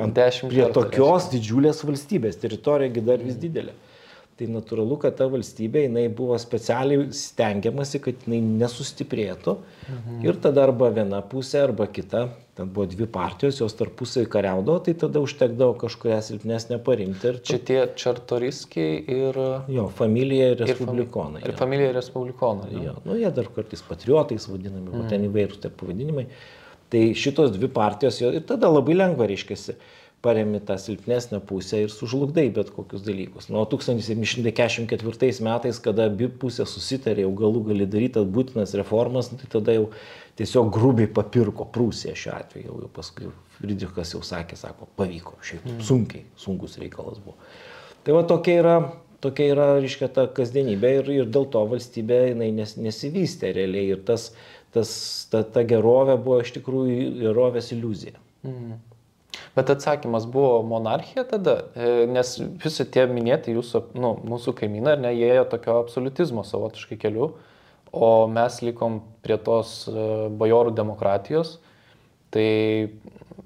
Ant, 0.00 0.20
prie 0.48 0.68
tokios 0.74 1.30
didžiulės 1.32 1.82
valstybės, 1.86 2.38
teritorija 2.42 3.04
dar 3.04 3.24
vis 3.24 3.40
didelė. 3.40 3.74
Tai 4.32 4.46
natūralu, 4.48 4.96
kad 4.96 5.12
ta 5.18 5.26
valstybė, 5.28 5.82
jinai 5.84 6.06
buvo 6.16 6.34
specialiai 6.40 7.10
stengiamasi, 7.14 7.98
kad 8.02 8.22
jinai 8.24 8.38
nesustiprėtų. 8.62 9.58
Mhm. 9.84 10.22
Ir 10.24 10.38
tada 10.40 10.64
arba 10.64 10.88
viena 10.94 11.20
pusė, 11.20 11.60
arba 11.66 11.84
kita, 11.86 12.24
ten 12.56 12.70
buvo 12.72 12.86
dvi 12.88 13.06
partijos, 13.12 13.60
jos 13.60 13.76
tarpusai 13.76 14.24
kariaudavo, 14.32 14.78
tai 14.86 14.96
tada 15.04 15.20
užtekdavo 15.20 15.76
kažkuria 15.84 16.22
silpnesnė 16.24 16.80
parimti. 16.84 17.34
Čia 17.44 17.60
tie 17.60 17.78
čartoriskiai 18.02 19.04
ir... 19.04 19.38
Jo, 19.72 19.86
familija 20.00 20.54
ir 20.54 20.64
respublikonai. 20.64 21.44
Ir, 21.44 21.46
fam... 21.46 21.52
ir 21.52 21.60
familija 21.60 21.92
ir 21.92 21.96
respublikonai. 22.00 22.72
Jo, 22.88 22.96
nu 23.04 23.20
jie 23.20 23.30
dar 23.36 23.52
kartais 23.52 23.84
patriotais 23.84 24.48
vadinami, 24.48 24.88
mhm. 24.88 25.06
ten 25.12 25.28
įvairūs 25.28 25.60
tie 25.60 25.70
pavadinimai. 25.76 26.26
Tai 26.92 27.02
šitos 27.16 27.54
dvi 27.56 27.70
partijos 27.72 28.20
ir 28.20 28.40
tada 28.48 28.68
labai 28.68 28.94
lengva 28.98 29.26
reiškiasi 29.30 29.78
paremi 30.22 30.60
tą 30.62 30.76
silpnesnę 30.78 31.40
pusę 31.40 31.80
ir 31.82 31.90
sužlugdai 31.90 32.46
bet 32.54 32.70
kokius 32.70 33.02
dalykus. 33.02 33.48
Nuo 33.50 33.64
1744 33.66 35.42
metais, 35.42 35.80
kada 35.82 36.06
abi 36.06 36.28
pusės 36.30 36.70
susitarė, 36.76 37.24
jau 37.26 37.32
galų 37.40 37.64
gali 37.72 37.88
daryti 37.90 38.22
būtinas 38.36 38.76
reformas, 38.78 39.32
tai 39.34 39.50
tada 39.50 39.74
jau 39.74 39.88
tiesiog 40.38 40.70
grubiai 40.74 41.10
papirko 41.10 41.66
Prūsiją 41.74 42.14
šiuo 42.14 42.34
atveju. 42.38 42.68
Jau, 42.68 42.78
jau 42.84 42.90
paskui 42.94 43.32
Friedrichas 43.58 44.14
jau 44.14 44.22
sakė, 44.26 44.58
sako, 44.60 44.86
pavyko, 44.98 45.34
šiaip 45.42 45.66
mm. 45.66 45.82
sunkiai, 45.90 46.24
sunkus 46.38 46.78
reikalas 46.78 47.18
buvo. 47.22 47.34
Tai 48.06 48.14
va 48.16 48.22
tokia 48.30 48.54
yra, 48.62 48.76
tokia 49.22 49.50
yra, 49.56 49.68
reiškia, 49.82 50.08
ta 50.14 50.28
kasdienybė 50.38 50.96
ir, 51.00 51.12
ir 51.18 51.34
dėl 51.34 51.50
to 51.50 51.66
valstybė 51.74 52.22
jinai 52.32 52.52
nes, 52.54 52.78
nesivystė 52.78 53.52
realiai 53.58 53.90
ir 53.96 54.06
tas, 54.06 54.30
tas, 54.74 54.92
ta, 55.32 55.42
ta 55.44 55.64
gerovė 55.68 56.16
buvo 56.20 56.40
iš 56.42 56.54
tikrųjų 56.56 57.12
gerovės 57.20 57.72
iliuzija. 57.74 58.18
Mhm. 58.46 58.80
Bet 59.56 59.70
atsakymas 59.72 60.26
buvo 60.28 60.62
monarchija 60.64 61.24
tada, 61.28 61.58
e, 61.76 62.06
nes 62.08 62.34
visi 62.62 62.86
tie 62.88 63.04
minėti 63.08 63.52
jūsų, 63.52 63.82
nu, 64.00 64.14
mūsų 64.28 64.54
kaimynai, 64.56 64.94
ar 64.96 65.02
ne, 65.04 65.12
jie 65.16 65.28
ėjo 65.34 65.46
tokio 65.52 65.76
absoliutizmo 65.82 66.44
savotiškai 66.48 66.96
keliu, 67.00 67.34
o 67.92 68.10
mes 68.32 68.58
likom 68.64 69.00
prie 69.24 69.36
tos 69.40 69.82
e, 69.88 70.06
bajorų 70.40 70.72
demokratijos, 70.76 71.58
tai 72.32 72.46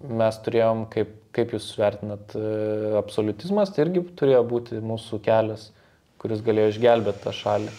mes 0.07 0.39
turėjom, 0.47 0.87
kaip, 0.95 1.11
kaip 1.35 1.55
jūs 1.57 1.73
vertinat, 1.79 2.35
e, 2.39 2.95
absoliutizmas, 3.03 3.75
tai 3.75 3.89
irgi 3.89 4.07
turėjo 4.19 4.45
būti 4.47 4.83
mūsų 4.83 5.23
kelias, 5.27 5.73
kuris 6.23 6.43
galėjo 6.47 6.77
išgelbėti 6.77 7.27
tą 7.27 7.35
šalį. 7.35 7.75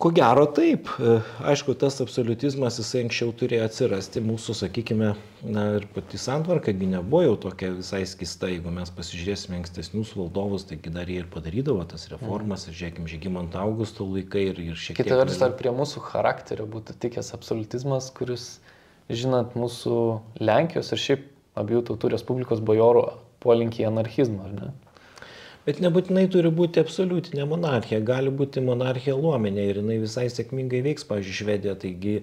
Ko 0.00 0.08
gero 0.16 0.46
taip. 0.48 0.88
E, 0.96 1.18
aišku, 1.44 1.74
tas 1.76 1.98
absoliutizmas 2.00 2.78
jisai 2.80 3.02
anksčiau 3.04 3.34
turėjo 3.36 3.66
atsirasti 3.68 4.22
mūsų, 4.24 4.54
sakykime, 4.62 5.10
na 5.44 5.64
ir 5.76 5.84
pati 5.92 6.16
santvarkagi 6.20 6.88
nebuvo 6.88 7.20
jau 7.26 7.34
tokia 7.42 7.68
visai 7.74 8.00
skista, 8.08 8.48
jeigu 8.48 8.72
mes 8.72 8.88
pasižiūrėsime 8.96 9.58
ankstesnius 9.58 10.14
valdovus, 10.16 10.64
taigi 10.70 10.94
dar 10.94 11.10
jie 11.12 11.18
ir 11.20 11.28
padarydavo 11.28 11.84
tas 11.90 12.08
reformas, 12.14 12.64
mm. 12.64 12.78
žiūrėkime, 12.78 13.12
Žygimant 13.12 13.60
Augusto 13.60 14.08
laikai 14.08 14.46
ir, 14.54 14.62
ir 14.70 14.80
šiek 14.80 14.96
tiek. 14.96 15.04
Kita 15.04 15.20
vertus, 15.20 15.42
ar 15.44 15.52
prie 15.60 15.74
mūsų 15.76 16.06
charakterio 16.08 16.64
būtų 16.72 16.96
tikęs 17.04 17.34
absoliutizmas, 17.36 18.08
kuris, 18.16 18.54
žinant 19.12 19.52
mūsų 19.52 19.98
Lenkijos 20.40 20.94
ir 20.96 21.04
šiaip 21.04 21.28
abiejų 21.60 21.90
tautų 21.90 22.14
Respublikos 22.16 22.64
bajorų 22.64 23.04
polinkį 23.44 23.84
į 23.84 23.90
anarchizmą, 23.92 24.48
ar 24.48 24.56
ne? 24.62 24.72
Bet 25.66 25.80
nebūtinai 25.84 26.24
turi 26.32 26.50
būti 26.56 26.80
absoliutinė 26.80 27.44
monarchija, 27.48 28.00
gali 28.00 28.32
būti 28.32 28.62
monarchija 28.64 29.16
luomenė 29.16 29.66
ir 29.68 29.80
jinai 29.82 29.98
visai 30.00 30.28
sėkmingai 30.32 30.80
veiks, 30.86 31.04
pavyzdžiui, 31.08 31.36
Švedija, 31.42 31.74
taigi 31.82 32.20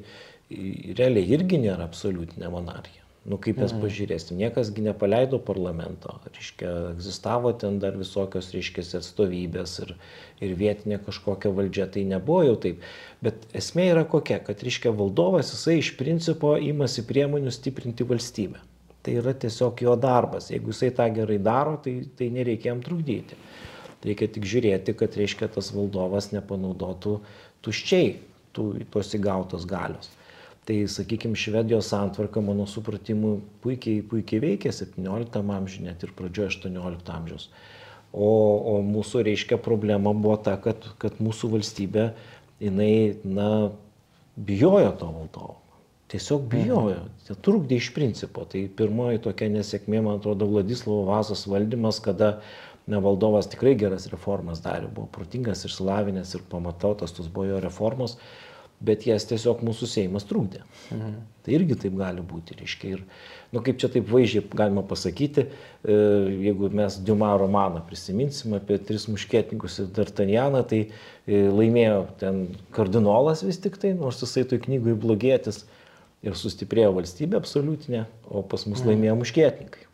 realiai 0.98 1.36
irgi 1.38 1.60
nėra 1.62 1.86
absoliutinė 1.86 2.50
monarchija. 2.54 3.04
Nu, 3.28 3.36
kaip 3.44 3.58
mes 3.60 3.74
mhm. 3.74 3.82
pažiūrėsim, 3.84 4.38
niekasgi 4.40 4.86
nepaleido 4.86 5.38
parlamento, 5.44 6.14
reiškia, 6.32 6.70
egzistavo 6.94 7.52
ten 7.60 7.76
dar 7.84 7.98
visokios, 8.00 8.54
reiškia, 8.56 8.86
atstovybės 9.02 9.74
ir, 9.84 9.92
ir 10.40 10.54
vietinė 10.62 11.02
kažkokia 11.04 11.52
valdžia, 11.58 11.90
tai 11.92 12.06
nebuvo 12.08 12.46
jau 12.48 12.56
taip. 12.64 12.88
Bet 13.28 13.44
esmė 13.62 13.90
yra 13.92 14.06
kokia, 14.08 14.40
kad, 14.48 14.64
reiškia, 14.64 14.96
valdovas 14.96 15.52
jisai 15.52 15.76
iš 15.82 15.92
principo 16.00 16.56
imasi 16.72 17.04
priemonių 17.10 17.52
stiprinti 17.52 18.08
valstybę 18.08 18.64
tai 19.08 19.16
yra 19.22 19.32
tiesiog 19.32 19.80
jo 19.86 19.96
darbas. 19.96 20.50
Jeigu 20.52 20.74
jisai 20.74 20.92
tą 20.92 21.08
gerai 21.16 21.40
daro, 21.40 21.78
tai, 21.80 22.02
tai 22.20 22.28
nereikia 22.36 22.74
jam 22.74 22.82
trukdyti. 22.84 23.38
Reikia 24.04 24.28
tik 24.36 24.44
žiūrėti, 24.44 24.94
kad 25.00 25.16
reiškia 25.16 25.48
tas 25.56 25.72
valdovas 25.72 26.34
nepanaudotų 26.34 27.14
tuščiai 27.64 28.18
tų, 28.52 28.66
tos 28.92 29.14
įgautos 29.16 29.64
galios. 29.70 30.12
Tai, 30.68 30.76
sakykime, 30.92 31.40
Švedijos 31.40 31.88
santvarka, 31.94 32.44
mano 32.44 32.66
supratimu, 32.68 33.38
puikiai, 33.64 34.02
puikiai 34.04 34.44
veikia 34.44 34.74
17 34.76 35.40
amžiuje, 35.40 35.86
net 35.86 36.04
ir 36.04 36.12
pradžioje 36.18 36.58
18 36.58 37.14
amžiaus. 37.16 37.48
O, 38.12 38.28
o 38.28 38.74
mūsų, 38.84 39.24
reiškia, 39.30 39.56
problema 39.64 40.12
buvo 40.12 40.36
ta, 40.44 40.58
kad, 40.60 40.84
kad 41.00 41.24
mūsų 41.24 41.54
valstybė, 41.56 42.10
jinai, 42.60 42.92
na, 43.24 43.48
bijojo 44.36 44.92
to 45.00 45.14
valdovo. 45.16 45.58
Tiesiog 46.08 46.46
bijojo, 46.48 47.02
tai 47.28 47.36
trukdė 47.44 47.82
iš 47.82 47.90
principo. 47.96 48.46
Tai 48.48 48.62
pirmoji 48.80 49.20
tokia 49.26 49.50
nesėkmė, 49.52 50.00
man 50.06 50.22
atrodo, 50.22 50.48
Vladislavo 50.48 51.04
Vazos 51.10 51.44
valdymas, 51.52 52.00
kada 52.04 52.38
ne, 52.88 53.02
valdovas 53.04 53.50
tikrai 53.52 53.76
geras 53.80 54.08
reformas 54.12 54.64
darė, 54.64 54.88
buvo 54.88 55.10
protingas, 55.12 55.66
išsilavinęs 55.68 56.32
ir 56.38 56.46
pamatautas, 56.52 57.12
tos 57.16 57.28
buvo 57.28 57.50
jo 57.50 57.60
reformos, 57.64 58.16
bet 58.80 59.08
jas 59.10 59.26
tiesiog 59.28 59.64
mūsų 59.66 59.90
Seimas 59.90 60.24
trukdė. 60.30 60.62
Mhm. 60.94 61.18
Tai 61.44 61.56
irgi 61.56 61.76
taip 61.82 61.96
gali 61.98 62.24
būti, 62.24 62.56
reiškia. 62.60 62.92
Ir, 62.96 63.04
nu, 63.52 63.62
kaip 63.66 63.80
čia 63.82 63.90
taip 63.92 64.08
vaizdžiai 64.12 64.46
galima 64.60 64.84
pasakyti, 64.88 65.48
e, 65.48 65.96
jeigu 66.46 66.70
mes 66.76 67.00
Diuma 67.04 67.34
romaną 67.40 67.82
prisiminsim 67.88 68.56
apie 68.56 68.78
tris 68.80 69.08
muškietininkus 69.12 69.80
ir 69.82 69.90
D'Artagnaną, 69.98 70.64
tai 70.70 70.84
e, 70.86 71.42
laimėjo 71.52 72.04
ten 72.22 72.46
kardinolas 72.76 73.44
vis 73.48 73.60
tik 73.64 73.80
tai, 73.82 73.96
nors 73.98 74.22
jisai 74.24 74.46
toj 74.48 74.62
knygui 74.68 74.96
blogėtis 75.00 75.66
ir 76.28 76.38
sustiprėjo 76.38 76.94
valstybė 76.98 77.40
absoliutinė, 77.40 78.06
o 78.30 78.44
pas 78.44 78.66
mus 78.70 78.84
laimėjo 78.86 79.18
muškietininkai. 79.22 79.86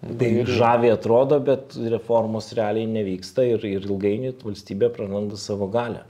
Tai 0.00 0.30
žaviai 0.48 0.94
atrodo, 0.94 1.36
bet 1.44 1.74
reformos 1.92 2.48
realiai 2.56 2.88
nevyksta 2.88 3.44
ir, 3.44 3.64
ir 3.68 3.84
ilgainiui 3.84 4.32
valstybė 4.40 4.88
praranda 4.96 5.36
savo 5.40 5.68
galę. 5.72 6.06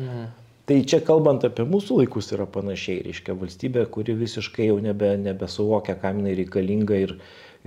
Mhm. 0.00 0.26
Tai 0.66 0.76
čia 0.90 0.98
kalbant 1.04 1.44
apie 1.46 1.62
mūsų 1.68 2.00
laikus 2.00 2.32
yra 2.34 2.46
panašiai, 2.50 3.04
reiškia 3.04 3.36
valstybė, 3.38 3.84
kuri 3.92 4.16
visiškai 4.18 4.66
jau 4.66 4.80
nebe, 4.82 5.12
nebesuvokia, 5.22 5.94
kam 6.00 6.18
jinai 6.18 6.32
reikalinga 6.40 6.96
ir, 7.04 7.12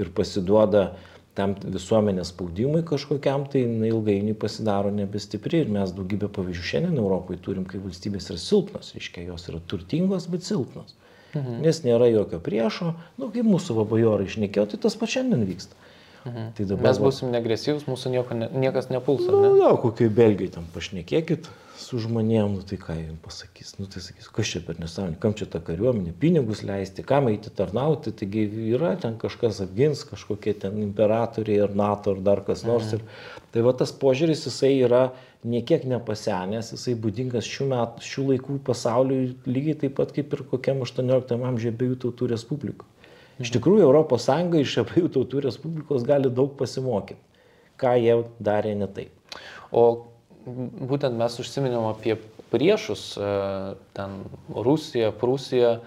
ir 0.02 0.10
pasiduoda 0.18 0.90
tam 1.38 1.54
visuomenės 1.62 2.32
spaudimui 2.34 2.82
kažkokiam, 2.88 3.46
tai 3.52 3.64
jinai 3.64 3.92
ilgainiui 3.92 4.36
pasidaro 4.40 4.92
nebestipri 4.94 5.64
ir 5.64 5.70
mes 5.72 5.94
daugybę 5.96 6.30
pavyzdžių 6.36 6.66
šiandien 6.72 6.98
Europoje 7.00 7.40
turim, 7.46 7.68
kai 7.70 7.82
valstybės 7.84 8.32
yra 8.32 8.40
silpnos, 8.42 8.94
reiškia 8.98 9.28
jos 9.30 9.48
yra 9.52 9.62
turtingos, 9.72 10.28
bet 10.32 10.48
silpnos. 10.48 10.98
Mhm. 11.36 11.62
Nes 11.62 11.84
nėra 11.86 12.10
jokio 12.10 12.42
priešo, 12.44 12.96
nu 13.22 13.30
kaip 13.34 13.48
mūsų 13.48 13.78
vabajorai 13.84 14.26
išnekėjo, 14.28 14.72
tai 14.72 14.82
tas 14.88 14.98
pačiu 14.98 15.20
šiandien 15.20 15.46
vyksta. 15.46 15.78
Mhm. 16.26 16.52
Tai 16.58 16.66
dabar, 16.74 16.90
Mes 16.90 17.00
būsim 17.00 17.32
negresyvus, 17.32 17.86
mūsų 17.88 18.12
nieko, 18.18 18.36
niekas 18.36 18.90
nepuls. 18.92 19.28
Na, 19.30 19.44
ne? 19.46 19.52
na, 19.62 19.74
kokiai 19.80 20.12
belgiai 20.12 20.52
tam 20.58 20.66
pašnekėkit 20.74 21.48
su 21.80 22.00
žmonėm, 22.04 22.58
nu 22.58 22.66
tai 22.68 22.78
ką 22.82 22.96
jums 22.98 23.22
pasakys, 23.24 23.72
nu 23.80 23.88
tai 23.92 24.02
sakys, 24.04 24.28
kas 24.34 24.52
čia 24.52 24.62
per 24.66 24.78
nesąmonė, 24.82 25.18
kam 25.24 25.34
čia 25.38 25.48
ta 25.52 25.62
kariuomenė, 25.64 26.12
pinigus 26.20 26.62
leisti, 26.68 27.06
kam 27.08 27.30
eiti 27.32 27.52
tarnauti, 27.56 28.14
taigi 28.20 28.44
yra 28.74 28.96
ten 29.00 29.16
kažkas 29.22 29.62
apgins, 29.66 30.04
kažkokie 30.10 30.54
ten 30.62 30.78
imperatoriai 30.84 31.64
ar 31.66 31.76
NATO 31.80 32.14
ar 32.16 32.22
dar 32.26 32.44
kas 32.48 32.66
nors. 32.68 32.92
Ir, 32.98 33.06
tai 33.54 33.64
va 33.66 33.74
tas 33.80 33.94
požiūris 33.96 34.44
jisai 34.50 34.74
yra 34.86 35.06
niekiek 35.48 35.86
nepasenęs, 35.88 36.74
jisai 36.76 36.98
būdingas 37.00 37.48
šių, 37.48 37.70
metų, 37.72 38.06
šių 38.10 38.28
laikų 38.34 38.60
pasauliui 38.68 39.22
lygiai 39.48 39.78
taip 39.86 39.96
pat 40.02 40.12
kaip 40.16 40.36
ir 40.36 40.44
kokiam 40.52 40.84
18 40.84 41.40
amžiuje 41.40 41.76
abiejų 41.76 42.02
tautų 42.04 42.34
respublikų. 42.34 42.88
Iš 43.40 43.54
tikrųjų, 43.56 43.88
ES 43.88 44.30
iš 44.66 44.78
abiejų 44.84 45.14
tautų 45.16 45.46
respublikos 45.48 46.04
gali 46.04 46.28
daug 46.28 46.58
pasimokyti, 46.60 47.22
ką 47.80 47.96
jie 48.04 48.18
darė 48.44 48.76
ne 48.76 48.92
taip. 48.92 49.16
O 49.72 50.09
būtent 50.46 51.18
mes 51.20 51.40
užsiminėm 51.42 51.90
apie 51.92 52.18
priešus, 52.52 53.14
e, 53.18 53.32
ten 53.98 54.20
Rusija, 54.50 55.12
Prūsija 55.16 55.72
e, 55.78 55.80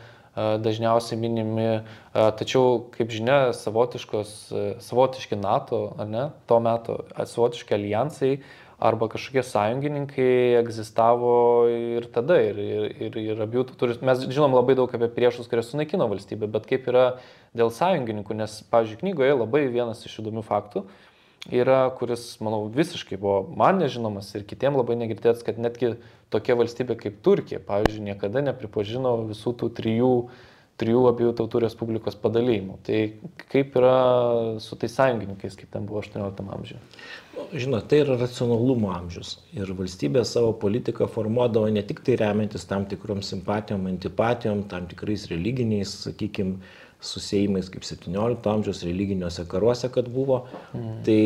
dažniausiai 0.63 1.19
minimi, 1.21 1.69
e, 1.69 1.83
tačiau, 2.39 2.85
kaip 2.95 3.13
žinia, 3.15 3.53
savotiški 3.57 5.39
NATO, 5.41 5.85
ar 5.99 6.11
ne, 6.11 6.27
to 6.47 6.61
meto 6.63 7.01
savotiški 7.17 7.79
alijansai 7.79 8.35
arba 8.83 9.07
kažkokie 9.07 9.45
sąjungininkai 9.47 10.59
egzistavo 10.59 11.35
ir 11.71 12.09
tada. 12.15 12.41
Ir, 12.43 12.59
ir, 12.59 12.89
ir, 13.07 13.19
ir 13.31 13.43
abiejų 13.45 13.69
tautų. 13.71 13.93
Mes 14.03 14.25
žinom 14.27 14.57
labai 14.59 14.75
daug 14.79 14.91
apie 14.91 15.07
priešus, 15.13 15.47
kurie 15.51 15.63
sunaikino 15.63 16.09
valstybę, 16.11 16.49
bet 16.51 16.67
kaip 16.67 16.89
yra 16.91 17.05
dėl 17.55 17.71
sąjungininkų, 17.75 18.35
nes, 18.43 18.59
pavyzdžiui, 18.73 18.99
knygoje 19.05 19.39
labai 19.39 19.69
vienas 19.71 20.03
iš 20.09 20.19
įdomių 20.25 20.43
faktų 20.49 20.83
yra, 21.51 21.91
kuris, 21.99 22.37
manau, 22.45 22.67
visiškai 22.73 23.19
buvo 23.19 23.43
man 23.59 23.81
nežinomas 23.83 24.31
ir 24.37 24.47
kitiems 24.47 24.79
labai 24.79 24.99
negirdėtas, 25.01 25.43
kad 25.47 25.59
netgi 25.59 25.97
tokia 26.33 26.57
valstybė 26.61 26.97
kaip 27.01 27.19
Turkija, 27.27 27.61
pavyzdžiui, 27.67 28.07
niekada 28.13 28.45
nepripažino 28.47 29.19
visų 29.33 29.57
tų 29.59 29.73
trijų 29.81 30.15
trijų 30.81 31.03
abiejų 31.11 31.33
tautų 31.39 31.63
respublikos 31.67 32.17
padalymų. 32.19 32.79
Tai 32.87 32.99
kaip 33.53 33.77
yra 33.79 33.97
su 34.63 34.79
tais 34.81 34.95
sąjungininkais, 34.97 35.57
kaip 35.59 35.71
ten 35.75 35.87
buvo 35.89 36.01
18 36.03 36.47
amžiuje? 36.57 36.81
Nu, 37.37 37.47
žinot, 37.53 37.87
tai 37.91 38.03
yra 38.03 38.17
racionalumo 38.21 38.93
amžius. 38.95 39.37
Ir 39.57 39.71
valstybė 39.79 40.25
savo 40.29 40.53
politiką 40.63 41.09
formuodavo 41.13 41.71
ne 41.73 41.85
tik 41.87 42.03
tai 42.07 42.17
remiantis 42.21 42.67
tam 42.69 42.87
tikrom 42.91 43.23
simpatijom, 43.27 43.87
antipatijom, 43.93 44.65
tam 44.73 44.89
tikrais 44.91 45.29
religiniais, 45.31 45.93
sakykime, 46.07 46.59
susėjimais 47.03 47.69
kaip 47.73 47.87
17 47.87 48.49
amžiaus 48.53 48.83
religiniuose 48.87 49.45
karuose, 49.51 49.91
kad 49.93 50.09
buvo. 50.13 50.45
Mm. 50.73 50.93
Tai 51.07 51.23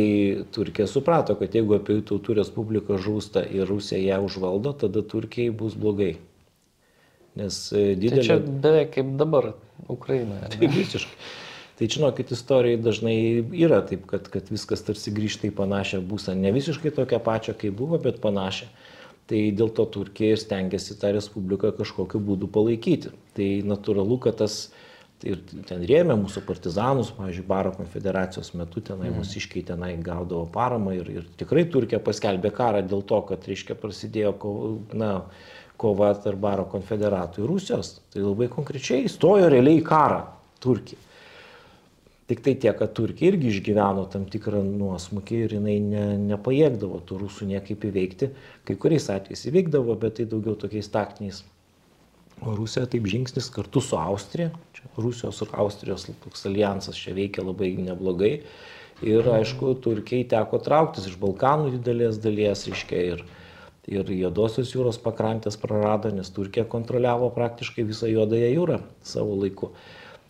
Turkija 0.57 0.89
suprato, 0.91 1.37
kad 1.39 1.55
jeigu 1.57 1.77
abiejų 1.77 2.07
tautų 2.11 2.39
respublika 2.41 2.99
žūsta 3.03 3.45
ir 3.45 3.69
Rusija 3.69 4.01
ją 4.01 4.23
užvaldo, 4.27 4.73
tada 4.85 5.05
Turkijai 5.05 5.53
bus 5.55 5.77
blogai. 5.79 6.15
Nes 7.37 7.59
didelė... 7.73 8.23
Tai 8.23 8.29
čia 8.31 8.39
beveik 8.41 8.95
kaip 8.95 9.13
dabar 9.21 9.53
Ukrainoje. 9.93 10.49
Tai 10.57 10.71
visiškai. 10.73 11.19
Tai 11.77 11.87
žinokit, 11.93 12.31
istorijai 12.33 12.79
dažnai 12.81 13.17
yra 13.53 13.83
taip, 13.85 14.07
kad, 14.09 14.31
kad 14.33 14.47
viskas 14.49 14.81
tarsi 14.87 15.13
grįžta 15.13 15.51
į 15.51 15.53
panašią 15.59 16.01
būseną. 16.09 16.47
Ne 16.47 16.53
visiškai 16.57 16.95
tokią 16.97 17.21
pačią, 17.21 17.53
kaip 17.61 17.77
buvo, 17.77 17.99
bet 18.01 18.23
panašią. 18.23 18.71
Tai 19.29 19.41
dėl 19.59 19.69
to 19.77 19.85
Turkija 19.93 20.33
ir 20.33 20.41
stengiasi 20.41 20.97
tą 20.97 21.11
respubliką 21.13 21.75
kažkokiu 21.77 22.23
būdu 22.23 22.49
palaikyti. 22.55 23.13
Tai 23.37 23.49
natūralu, 23.69 24.17
kad 24.25 24.39
tas 24.41 24.71
ir 25.25 25.41
ten 25.69 25.85
rėmė 25.89 26.17
mūsų 26.21 26.43
partizanus, 26.49 27.13
pavyzdžiui, 27.17 27.47
Baro 27.49 27.73
konfederacijos 27.77 28.53
metu 28.59 28.83
tenai 28.85 29.09
mm. 29.09 29.21
mūsiškiai 29.21 29.65
tenai 29.71 29.95
gaudavo 30.05 30.45
paramą 30.53 30.93
ir, 30.99 31.09
ir 31.09 31.31
tikrai 31.41 31.65
Turkija 31.73 32.03
paskelbė 32.05 32.53
karą 32.57 32.83
dėl 32.85 33.05
to, 33.09 33.23
kad, 33.31 33.47
reiškia, 33.49 33.79
prasidėjo, 33.81 34.35
na, 34.97 35.13
kova 35.81 36.13
tarp 36.21 36.41
Baro 36.41 36.67
konfederatų 36.73 37.45
ir 37.45 37.51
Rusijos. 37.53 37.97
Tai 38.13 38.25
labai 38.27 38.51
konkrečiai 38.53 39.07
įstojo 39.09 39.49
realiai 39.53 39.81
į 39.81 39.89
karą 39.89 40.23
Turkija. 40.65 41.01
Tik 42.27 42.41
tai 42.43 42.57
tiek, 42.59 42.75
kad 42.75 42.91
Turkija 42.91 43.31
irgi 43.31 43.53
išgyveno 43.53 44.09
tam 44.11 44.25
tikrą 44.27 44.65
nuosmukį 44.67 45.37
ir 45.45 45.53
jinai 45.61 45.77
ne, 45.79 46.07
nepajėgdavo 46.33 46.99
tų 47.07 47.21
rusų 47.21 47.47
niekaip 47.53 47.85
įveikti. 47.87 48.33
Kai 48.67 48.75
kuriais 48.83 49.07
atvejais 49.15 49.47
įveikdavo, 49.47 49.95
bet 50.03 50.19
tai 50.19 50.27
daugiau 50.27 50.57
tokiais 50.59 50.91
taktiniais. 50.91 51.45
O 52.45 52.53
Rusija 52.57 52.85
taip 52.91 53.07
žingsnis 53.09 53.49
kartu 53.53 53.81
su 53.81 53.97
Austrija, 53.97 54.51
čia 54.77 54.91
Rusijos 55.01 55.41
ir 55.41 55.55
Austrijos 55.57 56.05
toks 56.25 56.45
alijansas 56.49 56.99
čia 57.01 57.15
veikia 57.17 57.45
labai 57.47 57.73
neblogai. 57.81 58.35
Ir 59.05 59.29
aišku, 59.29 59.75
Turkijai 59.85 60.25
teko 60.29 60.61
trauktis 60.65 61.09
iš 61.09 61.17
Balkanų 61.21 61.75
didelės 61.75 62.21
dalies, 62.21 62.65
reiškia, 62.69 63.01
ir, 63.13 63.25
ir 63.93 64.13
Jodosios 64.17 64.73
jūros 64.73 64.97
pakrantės 65.05 65.59
prarado, 65.61 66.13
nes 66.13 66.33
Turkija 66.33 66.65
kontroliavo 66.69 67.29
praktiškai 67.37 67.85
visą 67.89 68.09
Juodąją 68.09 68.53
jūrą 68.55 68.79
savo 69.05 69.37
laiku. 69.43 69.73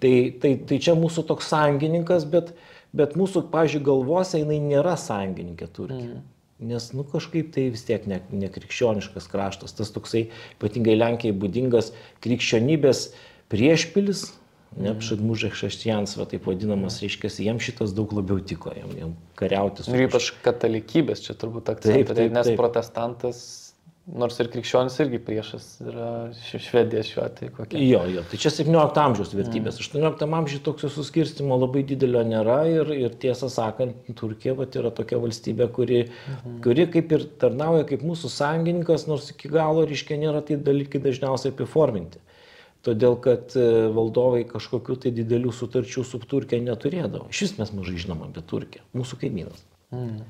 Tai, 0.02 0.14
tai, 0.42 0.56
tai 0.66 0.80
čia 0.82 0.96
mūsų 0.98 1.26
toks 1.30 1.50
sąjungininkas, 1.54 2.26
bet, 2.30 2.54
bet 2.94 3.14
mūsų, 3.18 3.46
pažiūrėjau, 3.54 3.86
galvose 3.86 4.42
jinai 4.42 4.58
nėra 4.62 4.98
sąjungininkė 5.00 5.70
Turkija. 5.70 6.18
Mm. 6.18 6.35
Nes, 6.56 6.88
nu, 6.96 7.04
kažkaip 7.04 7.50
tai 7.52 7.66
vis 7.68 7.84
tiek 7.84 8.06
ne, 8.08 8.22
ne 8.32 8.48
krikščioniškas 8.48 9.26
kraštas, 9.28 9.74
tas 9.76 9.90
toksai, 9.92 10.30
ypatingai 10.56 10.94
Lenkijai 10.96 11.36
būdingas 11.36 11.90
krikščionybės 12.24 13.10
priešpilis, 13.52 14.30
neapšadmužė 14.80 15.50
šaštijans, 15.56 16.16
va 16.16 16.24
taip 16.30 16.48
vadinamas, 16.48 16.98
reiškia, 17.04 17.28
jiems 17.44 17.68
šitas 17.68 17.92
daug 17.96 18.12
labiau 18.16 18.40
tiko, 18.40 18.72
jam, 18.76 18.88
jam 18.96 19.12
kariauti. 19.36 19.84
Ir 19.92 20.06
ypač 20.08 20.30
katalikybės 20.44 21.26
čia 21.26 21.36
turbūt 21.36 21.70
akcentai, 21.74 22.28
nes 22.32 22.50
taip. 22.50 22.58
protestantas, 22.60 23.44
nors 24.06 24.36
ir 24.38 24.48
krikščionis 24.52 24.96
irgi 25.02 25.18
priešas 25.26 25.64
yra 25.82 26.10
Švedija 26.38 27.02
šiuo 27.06 27.24
atveju. 27.24 27.52
Kokia. 27.56 27.80
Jo, 27.82 28.02
jo, 28.10 28.22
tai 28.30 28.38
čia 28.38 28.52
17 28.54 29.00
amžiaus 29.02 29.32
vertybės. 29.34 29.80
Mm. 29.80 30.04
18 30.06 30.36
amžiuje 30.38 30.62
tokio 30.68 30.90
suskirstimo 30.92 31.58
labai 31.58 31.82
didelio 31.88 32.22
nėra 32.26 32.60
ir, 32.70 32.92
ir 32.94 33.16
tiesą 33.22 33.50
sakant, 33.52 34.06
Turkija 34.18 34.54
vat, 34.58 34.78
yra 34.78 34.92
tokia 34.94 35.18
valstybė, 35.22 35.66
kuri, 35.74 36.04
mm. 36.06 36.60
kuri 36.66 36.86
kaip 36.94 37.16
ir 37.18 37.26
tarnauja 37.42 37.88
kaip 37.90 38.06
mūsų 38.06 38.30
sąjungininkas, 38.36 39.08
nors 39.10 39.32
iki 39.34 39.50
galo, 39.50 39.82
reiškia, 39.90 40.20
nėra 40.22 40.44
tai 40.46 40.60
dalykai 40.62 41.02
dažniausiai 41.02 41.54
apiforminti 41.54 42.22
todėl 42.86 43.16
kad 43.18 43.54
e, 43.58 43.66
valdovai 43.90 44.44
kažkokių 44.46 44.94
tai 45.02 45.10
didelių 45.16 45.50
sutarčių 45.50 46.04
su 46.06 46.20
Turkija 46.22 46.62
neturėdavo. 46.62 47.26
Šis 47.34 47.56
mes 47.58 47.72
mažai 47.74 47.98
žinom 47.98 48.22
apie 48.28 48.44
Turkiją, 48.46 48.84
mūsų 48.94 49.18
kaimynas. 49.24 49.64
Mm. 49.90 50.20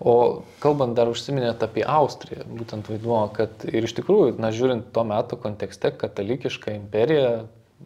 O 0.00 0.44
kalbant 0.62 0.96
dar 0.96 1.10
užsiminėt 1.10 1.62
apie 1.64 1.84
Austriją, 1.84 2.46
būtent 2.60 2.88
vaidmuo, 2.88 3.20
kad 3.34 3.66
ir 3.68 3.84
iš 3.88 3.96
tikrųjų, 3.98 4.36
na 4.40 4.52
žiūrint 4.54 4.92
to 4.94 5.04
meto 5.08 5.38
kontekste, 5.40 5.90
katalikiška 6.00 6.74
imperija, 6.76 7.32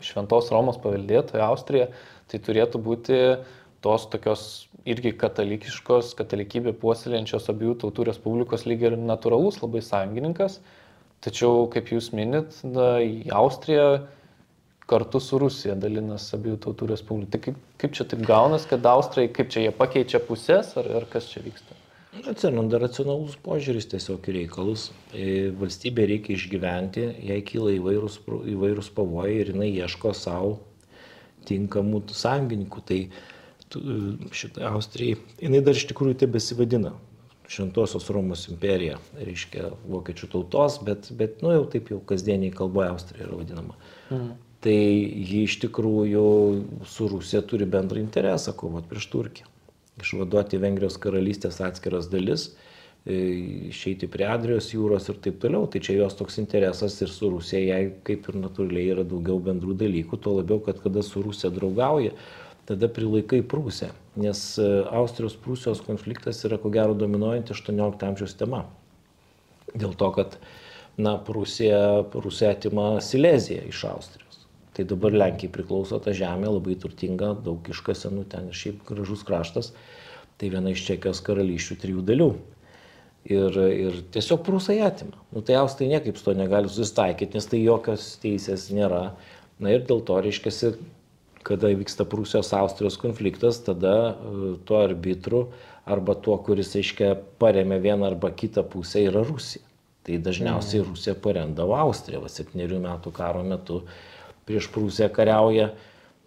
šventos 0.05 0.51
Romos 0.53 0.79
paveldėtoja 0.83 1.49
Austrija, 1.49 1.89
tai 2.31 2.41
turėtų 2.45 2.81
būti 2.83 3.19
tos 3.83 4.07
tokios 4.13 4.45
irgi 4.89 5.13
katalikiškos, 5.19 6.15
katalikybė 6.19 6.75
puoselėjančios 6.79 7.51
abiejų 7.53 7.77
tautų 7.83 8.07
respublikos 8.11 8.67
lygiai 8.67 8.93
ir 8.93 8.99
natūralus 9.01 9.61
labai 9.63 9.83
sąjungininkas. 9.85 10.61
Tačiau, 11.23 11.69
kaip 11.71 11.93
jūs 11.95 12.11
minit, 12.17 12.57
na, 12.67 12.97
Austrija 13.39 14.09
kartu 14.93 15.21
su 15.25 15.41
Rusija 15.41 15.77
dalinas 15.81 16.29
abiejų 16.37 16.61
tautų 16.67 16.93
respublikų. 16.93 17.33
Tai 17.33 17.41
kaip, 17.47 17.61
kaip 17.81 17.95
čia 17.97 18.07
taip 18.13 18.25
gaunas, 18.29 18.67
kad 18.69 18.85
Austrai, 18.93 19.29
kaip 19.33 19.53
čia 19.53 19.67
jie 19.67 19.73
pakeičia 19.77 20.21
pusės, 20.27 20.75
ar, 20.81 20.91
ar 21.01 21.09
kas 21.13 21.31
čia 21.33 21.45
vyksta? 21.45 21.79
Atsiranda 22.29 22.77
racionalus 22.77 23.39
požiūris 23.41 23.87
tiesiog 23.89 24.27
į 24.29 24.35
reikalus. 24.37 24.91
Valstybė 25.57 26.05
reikia 26.11 26.37
išgyventi, 26.37 27.07
jai 27.25 27.39
kyla 27.49 27.73
įvairūs, 27.79 28.19
įvairūs 28.53 28.91
pavojai 28.93 29.39
ir 29.41 29.55
jinai 29.55 29.71
ieško 29.71 30.13
savo 30.17 30.59
tinkamų 31.49 32.03
sąjungininkų. 32.13 32.85
Tai 32.91 33.01
šitą 34.37 34.69
Austriją, 34.75 35.17
jinai 35.41 35.63
dar 35.65 35.79
iš 35.79 35.87
tikrųjų 35.89 36.19
tebesivadina 36.27 36.93
Šventosios 37.53 38.07
Romos 38.13 38.45
imperija, 38.53 38.99
reiškia 39.17 39.73
vokiečių 39.89 40.29
tautos, 40.33 40.79
bet, 40.85 41.09
bet 41.17 41.41
nu 41.45 41.57
jau 41.57 41.65
taip 41.73 41.91
jau 41.93 41.99
kasdieniai 42.13 42.53
kalboje 42.55 42.93
Austrija 42.93 43.27
yra 43.27 43.41
vadinama. 43.41 43.77
Mhm. 44.11 44.31
Tai 44.63 44.75
ji 44.75 45.43
iš 45.43 45.57
tikrųjų 45.65 46.27
su 46.87 47.09
Rusija 47.11 47.41
turi 47.43 47.67
bendrą 47.67 47.99
interesą 47.99 48.55
kovoti 48.55 48.91
prieš 48.93 49.09
Turkiją. 49.11 49.49
Išvaduoti 50.03 50.61
Vengrijos 50.63 50.95
karalystės 51.03 51.59
atskiras 51.67 52.07
dalis, 52.13 52.53
e, 53.05 53.17
išeiti 53.73 54.07
prie 54.11 54.29
Adrijos 54.31 54.71
jūros 54.71 55.11
ir 55.11 55.19
taip 55.25 55.41
toliau. 55.43 55.67
Tai 55.67 55.83
čia 55.83 55.99
jos 55.99 56.15
toks 56.19 56.39
interesas 56.39 57.01
ir 57.03 57.11
su 57.11 57.33
Rusija, 57.35 57.61
jai 57.75 57.91
kaip 58.07 58.31
ir 58.31 58.39
natūraliai 58.45 58.95
yra 58.95 59.05
daugiau 59.09 59.43
bendrų 59.43 59.77
dalykų, 59.83 60.21
tuo 60.23 60.39
labiau, 60.39 60.63
kad 60.63 60.79
kada 60.85 61.03
su 61.03 61.25
Rusija 61.27 61.51
draugauja, 61.53 62.15
tada 62.71 62.89
prilaikai 62.89 63.43
Prūsiją, 63.43 63.91
nes 64.23 64.45
e, 64.63 64.71
Austrijos-Prūsijos 65.03 65.83
konfliktas 65.87 66.45
yra 66.47 66.61
ko 66.63 66.71
gero 66.71 66.95
dominuojanti 66.95 67.55
18 67.59 68.07
amžiaus 68.13 68.39
tema. 68.39 68.65
Dėl 69.75 69.97
to, 69.99 70.11
kad 70.15 70.39
na, 70.97 71.17
Prūsija, 71.27 72.05
Prūsija 72.15 72.55
atima 72.55 72.95
Sileziją 73.03 73.67
iš 73.69 73.83
Austrijos. 73.91 74.32
Tai 74.73 74.87
dabar 74.89 75.13
Lenkijai 75.13 75.53
priklauso 75.53 75.99
ta 76.01 76.15
žemė, 76.17 76.49
labai 76.49 76.79
turtinga, 76.81 77.35
daug 77.45 77.67
iškasenų 77.69 78.25
ten 78.33 78.49
ir 78.49 78.57
šiaip 78.57 78.81
gražus 78.89 79.25
kraštas. 79.29 79.73
Tai 80.41 80.49
viena 80.55 80.73
iš 80.73 80.87
Čekijos 80.87 81.21
karalysčių 81.27 81.77
trijų 81.83 82.05
dalių. 82.09 82.31
Ir, 83.31 83.59
ir 83.71 84.01
tiesiog 84.15 84.41
prūsai 84.47 84.81
atima. 84.83 85.21
Nu, 85.31 85.45
tai 85.47 85.61
Austrai 85.61 85.87
niekaip 85.93 86.17
su 86.19 86.25
to 86.27 86.35
negali 86.35 86.73
susitaikyti, 86.73 87.37
nes 87.39 87.47
tai 87.47 87.61
jokios 87.63 88.09
teisės 88.23 88.67
nėra. 88.75 89.13
Na 89.63 89.71
ir 89.71 89.85
dėl 89.87 90.01
to, 90.09 90.17
reiškia, 90.25 90.73
kada 91.47 91.71
vyksta 91.71 92.07
Prūsijos-Austrijos 92.09 92.97
konfliktas, 92.99 93.61
tada 93.67 93.95
e, 94.11 94.55
tuo 94.67 94.81
arbitru 94.83 95.45
arba 95.87 96.17
tuo, 96.19 96.39
kuris, 96.43 96.73
aiškiai, 96.79 97.15
paremė 97.43 97.79
vieną 97.83 98.09
arba 98.11 98.33
kitą 98.35 98.65
pusę, 98.73 99.05
yra 99.11 99.23
Rusija. 99.27 99.63
Tai 100.03 100.19
dažniausiai 100.19 100.81
mm. 100.81 100.89
Rusija 100.91 101.15
paremdavo 101.23 101.77
Austriją. 101.79 102.25
Va, 102.25 102.31
septyniarių 102.33 102.81
metų 102.83 103.13
karo 103.15 103.45
metu 103.47 103.83
prieš 104.49 104.69
Prūsiją 104.75 105.09
kariauja 105.15 105.71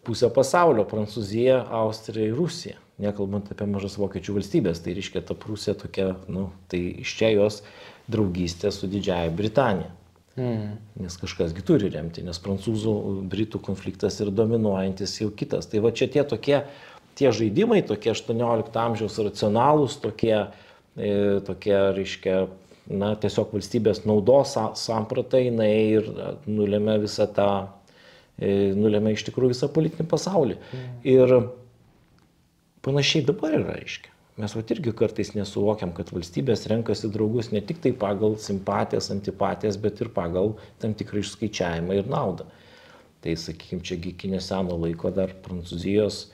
pusę 0.06 0.30
pasaulio- 0.30 0.86
Prancūzija, 0.92 1.66
Austrija 1.70 2.30
ir 2.30 2.36
Rusija. 2.38 2.78
Nekalbant 3.02 3.50
apie 3.52 3.66
mažas 3.68 3.98
vokiečių 4.00 4.38
valstybės. 4.38 4.80
Tai 4.84 4.94
reiškia, 4.96 5.22
ta 5.26 5.34
Prūsija 5.36 5.76
tokia, 5.76 6.16
nu, 6.32 6.52
tai 6.72 7.02
iš 7.04 7.16
čia 7.18 7.34
jos 7.34 7.62
draugystė 8.08 8.72
su 8.72 8.88
Didžiaja 8.88 9.34
Britanija. 9.36 9.92
Mm. 10.36 10.76
Nes 11.00 11.16
kažkasgi 11.16 11.64
turi 11.64 11.90
remti, 11.90 12.24
nes 12.24 12.40
prancūzų, 12.44 12.94
britų 13.32 13.62
konfliktas 13.64 14.20
yra 14.20 14.34
dominuojantis 14.36 15.22
jau 15.22 15.30
kitas. 15.32 15.70
Tai 15.72 15.80
va 15.80 15.94
čia 15.96 16.10
tie 16.12 16.24
tokie, 16.28 16.58
tie 17.16 17.32
žaidimai, 17.32 17.80
tokie 17.88 18.12
18 18.12 18.76
amžiaus 18.76 19.16
racionalūs, 19.16 19.96
tokie, 20.04 20.36
e, 21.00 21.40
tokie 21.48 21.78
reiškia, 21.96 22.50
na, 22.92 23.14
tiesiog 23.16 23.56
valstybės 23.56 24.04
naudos 24.06 24.58
samprata 24.76 25.40
jinai 25.40 25.72
ir 25.96 26.12
nulėmė 26.46 27.00
visą 27.08 27.30
tą, 27.32 27.50
e, 27.64 27.85
nulėmė 28.40 29.16
iš 29.16 29.24
tikrųjų 29.30 29.54
visą 29.54 29.70
politinį 29.72 30.08
pasaulį. 30.12 30.58
Mm. 30.60 30.90
Ir 31.08 31.36
panašiai 32.86 33.26
dabar 33.28 33.56
yra, 33.56 33.78
reiškia. 33.80 34.12
Mes 34.36 34.52
vat 34.52 34.72
irgi 34.74 34.92
kartais 34.92 35.30
nesuvokiam, 35.32 35.94
kad 35.96 36.10
valstybės 36.12 36.66
renkasi 36.68 37.08
draugus 37.08 37.54
ne 37.54 37.62
tik 37.64 37.80
tai 37.84 37.94
pagal 37.96 38.36
simpatijas, 38.44 39.08
antipatijas, 39.14 39.78
bet 39.80 40.02
ir 40.04 40.10
pagal 40.12 40.58
tam 40.84 40.92
tikrą 40.98 41.24
išskaičiavimą 41.24 41.96
ir 42.02 42.10
naudą. 42.12 42.50
Tai, 43.24 43.38
sakykime, 43.40 43.80
čia 43.88 43.96
iki 43.96 44.28
neseno 44.34 44.76
laiko 44.82 45.10
dar 45.16 45.32
Prancūzijos, 45.46 46.26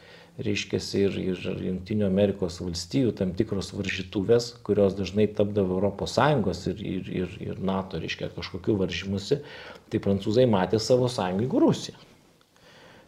reiškia, 0.42 0.80
ir, 0.98 1.20
ir 1.22 1.62
Junktinių 1.68 2.08
Amerikos 2.08 2.58
valstijų 2.64 3.14
tam 3.20 3.36
tikros 3.38 3.70
varžytuvės, 3.76 4.50
kurios 4.66 4.98
dažnai 4.98 5.28
tapdavo 5.30 5.78
ES 5.92 6.66
ir, 6.74 6.82
ir, 6.82 7.14
ir, 7.22 7.38
ir 7.52 7.62
NATO, 7.62 8.02
reiškia, 8.02 8.32
kažkokiu 8.34 8.80
varžymusi, 8.82 9.44
tai 9.91 10.01
prancūzai 10.04 10.47
matė 10.49 10.80
savo 10.82 11.10
sąjungininkų 11.12 11.62
Rusiją. 11.65 11.99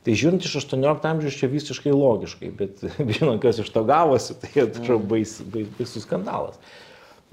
Tai 0.03 0.15
žiūrint 0.19 0.43
iš 0.43 0.57
18 0.59 1.05
amžiaus 1.07 1.35
čia 1.39 1.47
visiškai 1.47 1.93
logiškai, 1.95 2.49
bet 2.59 2.81
žinant, 3.15 3.39
kas 3.43 3.61
iš 3.63 3.69
to 3.71 3.85
gavosi, 3.87 4.35
tai 4.41 4.65
atrodo 4.65 4.99
mm. 4.99 5.11
baisus 5.13 5.47
bais, 5.53 5.69
bais 5.77 5.93
skandalas. 6.03 6.59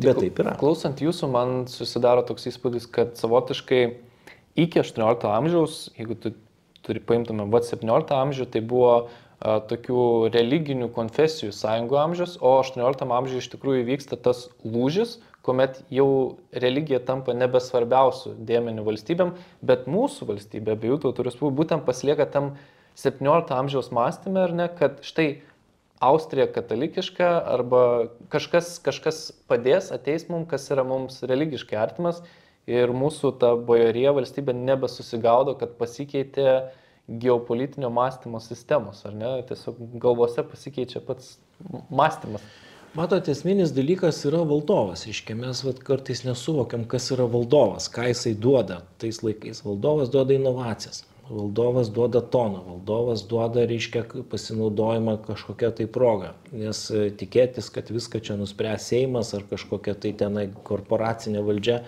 Bet 0.01 0.21
taip 0.23 0.39
yra. 0.41 0.55
Klausant 0.61 1.01
jūsų, 1.03 1.29
man 1.35 1.57
susidaro 1.69 2.23
toks 2.25 2.47
įspūdis, 2.49 2.87
kad 2.89 3.19
savotiškai 3.21 3.81
iki 4.61 4.81
18 4.81 5.27
amžiaus, 5.29 5.83
jeigu 5.99 6.17
tu 6.17 6.33
turi 6.87 7.03
paimtume 7.05 7.45
vat 7.53 7.67
17 7.69 8.15
amžių, 8.17 8.47
tai 8.55 8.63
buvo 8.65 8.93
a, 8.97 9.59
tokių 9.71 10.31
religinių 10.33 10.89
konfesijų 10.95 11.53
sąjungų 11.57 11.99
amžius, 12.01 12.39
o 12.41 12.55
18 12.63 13.11
amžiuje 13.19 13.43
iš 13.45 13.51
tikrųjų 13.57 13.85
vyksta 13.91 14.17
tas 14.17 14.47
lūžis, 14.65 15.19
kuomet 15.47 15.81
jau 15.93 16.09
religija 16.53 17.01
tampa 17.05 17.35
nebesvarbiausių 17.37 18.35
dėmenių 18.49 18.85
valstybėm, 18.87 19.35
bet 19.65 19.87
mūsų 19.91 20.29
valstybė, 20.33 20.77
abiejų 20.77 21.01
tautų 21.07 21.29
respublikų, 21.29 21.63
būtent 21.63 21.87
pasilieka 21.87 22.27
tam 22.33 22.55
17 23.01 23.55
amžiaus 23.57 23.89
mąstymė, 23.95 24.45
ar 24.49 24.57
ne, 24.57 24.69
kad 24.77 25.01
štai 25.07 25.31
Austrija 26.01 26.47
katalikiška 26.49 27.27
arba 27.55 27.83
kažkas, 28.33 28.79
kažkas 28.81 29.19
padės, 29.51 29.91
ateis 29.93 30.31
mums, 30.33 30.49
kas 30.49 30.65
yra 30.73 30.85
mums 30.87 31.19
religiškai 31.29 31.77
artimas 31.77 32.23
ir 32.71 32.93
mūsų 32.97 33.35
ta 33.41 33.53
bojorija 33.69 34.15
valstybė 34.17 34.55
nebesusigaudo, 34.57 35.59
kad 35.61 35.77
pasikeitė 35.81 36.71
geopolitinio 37.21 37.91
mąstymo 37.93 38.41
sistemos, 38.41 39.03
ar 39.05 39.17
ne, 39.17 39.35
tiesiog 39.49 39.81
galvose 40.01 40.45
pasikeičia 40.47 41.03
pats 41.05 41.35
mąstymas. 41.91 42.45
Matot, 42.91 43.29
esminis 43.31 43.71
dalykas 43.71 44.17
yra 44.27 44.41
valdovas. 44.43 45.05
Iškia, 45.07 45.37
mes 45.39 45.61
vat, 45.63 45.79
kartais 45.87 46.25
nesuvokiam, 46.27 46.83
kas 46.91 47.05
yra 47.15 47.29
valdovas, 47.31 47.87
ką 47.95 48.09
jisai 48.09 48.33
duoda 48.35 48.81
tais 48.99 49.21
laikais. 49.23 49.61
Valdovas 49.63 50.11
duoda 50.11 50.35
inovacijas, 50.35 51.05
valdovas 51.29 51.93
duoda 51.95 52.19
toną, 52.35 52.65
valdovas 52.67 53.23
duoda, 53.31 53.63
reiškia, 53.71 54.03
pasinaudojimą 54.33 55.15
kažkokią 55.29 55.71
tai 55.79 55.87
progą. 55.87 56.33
Nes 56.51 56.83
e, 56.91 57.05
tikėtis, 57.21 57.71
kad 57.71 57.93
viską 57.95 58.25
čia 58.27 58.35
nuspręs 58.41 58.89
Seimas 58.91 59.31
ar 59.39 59.47
kažkokia 59.53 59.95
tai 59.95 60.11
tenai 60.25 60.49
korporacinė 60.67 61.47
valdžia, 61.47 61.85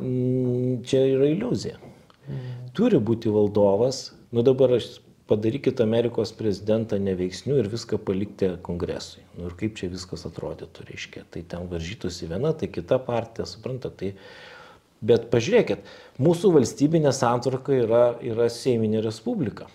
mm, 0.00 0.78
čia 0.88 1.04
yra 1.10 1.28
iliuzija. 1.34 1.76
Mm. 2.24 2.72
Turi 2.78 3.04
būti 3.04 3.28
valdovas. 3.36 4.06
Nu 4.32 4.40
dabar 4.48 4.78
aš 4.80 4.94
padarykit 5.28 5.80
Amerikos 5.84 6.32
prezidentą 6.36 6.98
neveiksniu 7.02 7.58
ir 7.60 7.68
viską 7.68 8.00
palikti 8.00 8.54
kongresui. 8.64 9.24
Nu 9.36 9.50
ir 9.50 9.56
kaip 9.60 9.76
čia 9.78 9.90
viskas 9.92 10.24
atrodytų, 10.28 10.86
reiškia. 10.88 11.24
Tai 11.30 11.42
ten 11.52 11.66
varžytųsi 11.70 12.30
viena, 12.30 12.54
tai 12.56 12.70
kita 12.72 13.00
partija, 13.04 13.46
suprantate. 13.48 14.14
Tai... 14.14 14.56
Bet 14.98 15.28
pažiūrėkit, 15.30 15.84
mūsų 16.18 16.50
valstybinė 16.56 17.12
santvarka 17.14 17.76
yra, 17.76 18.02
yra 18.24 18.48
Seiminė 18.50 19.04
Respublika, 19.04 19.68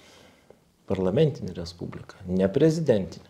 parlamentinė 0.92 1.56
Respublika, 1.56 2.20
ne 2.28 2.50
prezidentinė. 2.52 3.30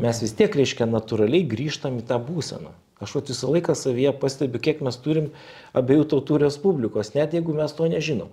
Mes 0.00 0.22
vis 0.22 0.32
tiek, 0.36 0.56
reiškia, 0.56 0.88
natūraliai 0.88 1.44
grįžtam 1.48 1.98
į 2.00 2.06
tą 2.08 2.16
būseną. 2.22 2.72
Aš 3.00 3.18
visą 3.28 3.50
laiką 3.52 3.74
savyje 3.76 4.14
pastebiu, 4.16 4.60
kiek 4.62 4.80
mes 4.84 4.96
turim 5.04 5.28
abiejų 5.76 6.06
tautų 6.14 6.40
respublikos, 6.46 7.12
net 7.12 7.36
jeigu 7.36 7.52
mes 7.56 7.76
to 7.76 7.88
nežinom. 7.92 8.32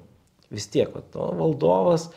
Vis 0.53 0.69
tiek, 0.69 0.91
va, 0.93 1.01
to 1.13 1.27
valdovas, 1.39 2.07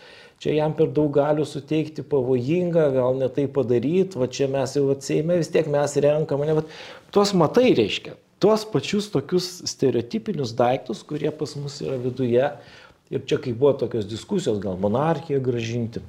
čia 0.42 0.58
jam 0.58 0.74
per 0.76 0.90
daug 0.92 1.10
galių 1.16 1.46
suteikti 1.48 2.04
pavojinga, 2.06 2.90
gal 2.94 3.16
ne 3.20 3.30
tai 3.32 3.46
padaryti, 3.48 4.20
va 4.20 4.28
čia 4.28 4.50
mes 4.52 4.76
jau 4.76 4.86
atsėjame, 4.92 5.40
vis 5.40 5.52
tiek 5.52 5.68
mes 5.72 5.96
renkam, 6.04 6.44
ne, 6.44 6.58
bet 6.60 6.72
tuos 7.14 7.32
matai 7.38 7.70
reiškia, 7.78 8.16
tuos 8.42 8.66
pačius 8.68 9.08
tokius 9.14 9.48
stereotipinius 9.70 10.52
daiktus, 10.56 11.02
kurie 11.06 11.32
pas 11.32 11.56
mus 11.58 11.80
yra 11.84 11.96
viduje. 12.00 12.50
Ir 13.06 13.22
čia 13.22 13.36
kai 13.38 13.52
buvo 13.54 13.70
tokios 13.78 14.08
diskusijos, 14.10 14.58
gal 14.58 14.74
monarchiją 14.82 15.38
gražinti, 15.38 16.00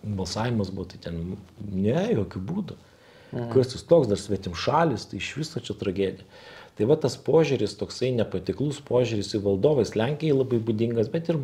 balsavimas 0.00 0.70
buvo, 0.72 0.86
tai 0.88 1.00
ten 1.04 1.18
ne, 1.60 2.06
jokių 2.16 2.40
būdų. 2.50 2.76
Mhm. 3.32 3.50
Kas 3.52 3.74
jis 3.76 3.84
toks, 3.84 4.08
dar 4.08 4.20
svetim 4.20 4.56
šalis, 4.56 5.04
tai 5.10 5.20
iš 5.20 5.34
viso 5.36 5.60
čia 5.60 5.76
tragedija. 5.76 6.24
Tai 6.78 6.86
va 6.86 6.94
tas 7.02 7.16
požiūris, 7.18 7.74
toksai 7.80 8.12
nepatiklus 8.14 8.78
požiūris 8.86 9.32
į 9.34 9.42
valdovais 9.42 9.96
Lenkijai 9.98 10.36
labai 10.36 10.60
būdingas, 10.62 11.10
bet 11.10 11.32
ir 11.32 11.40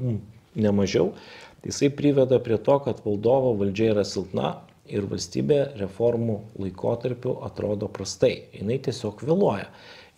nemažiau, 0.54 1.10
tai 1.58 1.72
jisai 1.72 1.90
priveda 1.90 2.38
prie 2.38 2.60
to, 2.62 2.76
kad 2.84 3.02
valdovo 3.02 3.56
valdžia 3.58 3.90
yra 3.96 4.04
silpna 4.06 4.52
ir 4.86 5.08
valstybė 5.10 5.58
reformų 5.80 6.38
laikotarpiu 6.60 7.38
atrodo 7.48 7.88
prastai. 7.90 8.44
Jis 8.54 8.84
tiesiog 8.86 9.24
vėluoja 9.26 9.66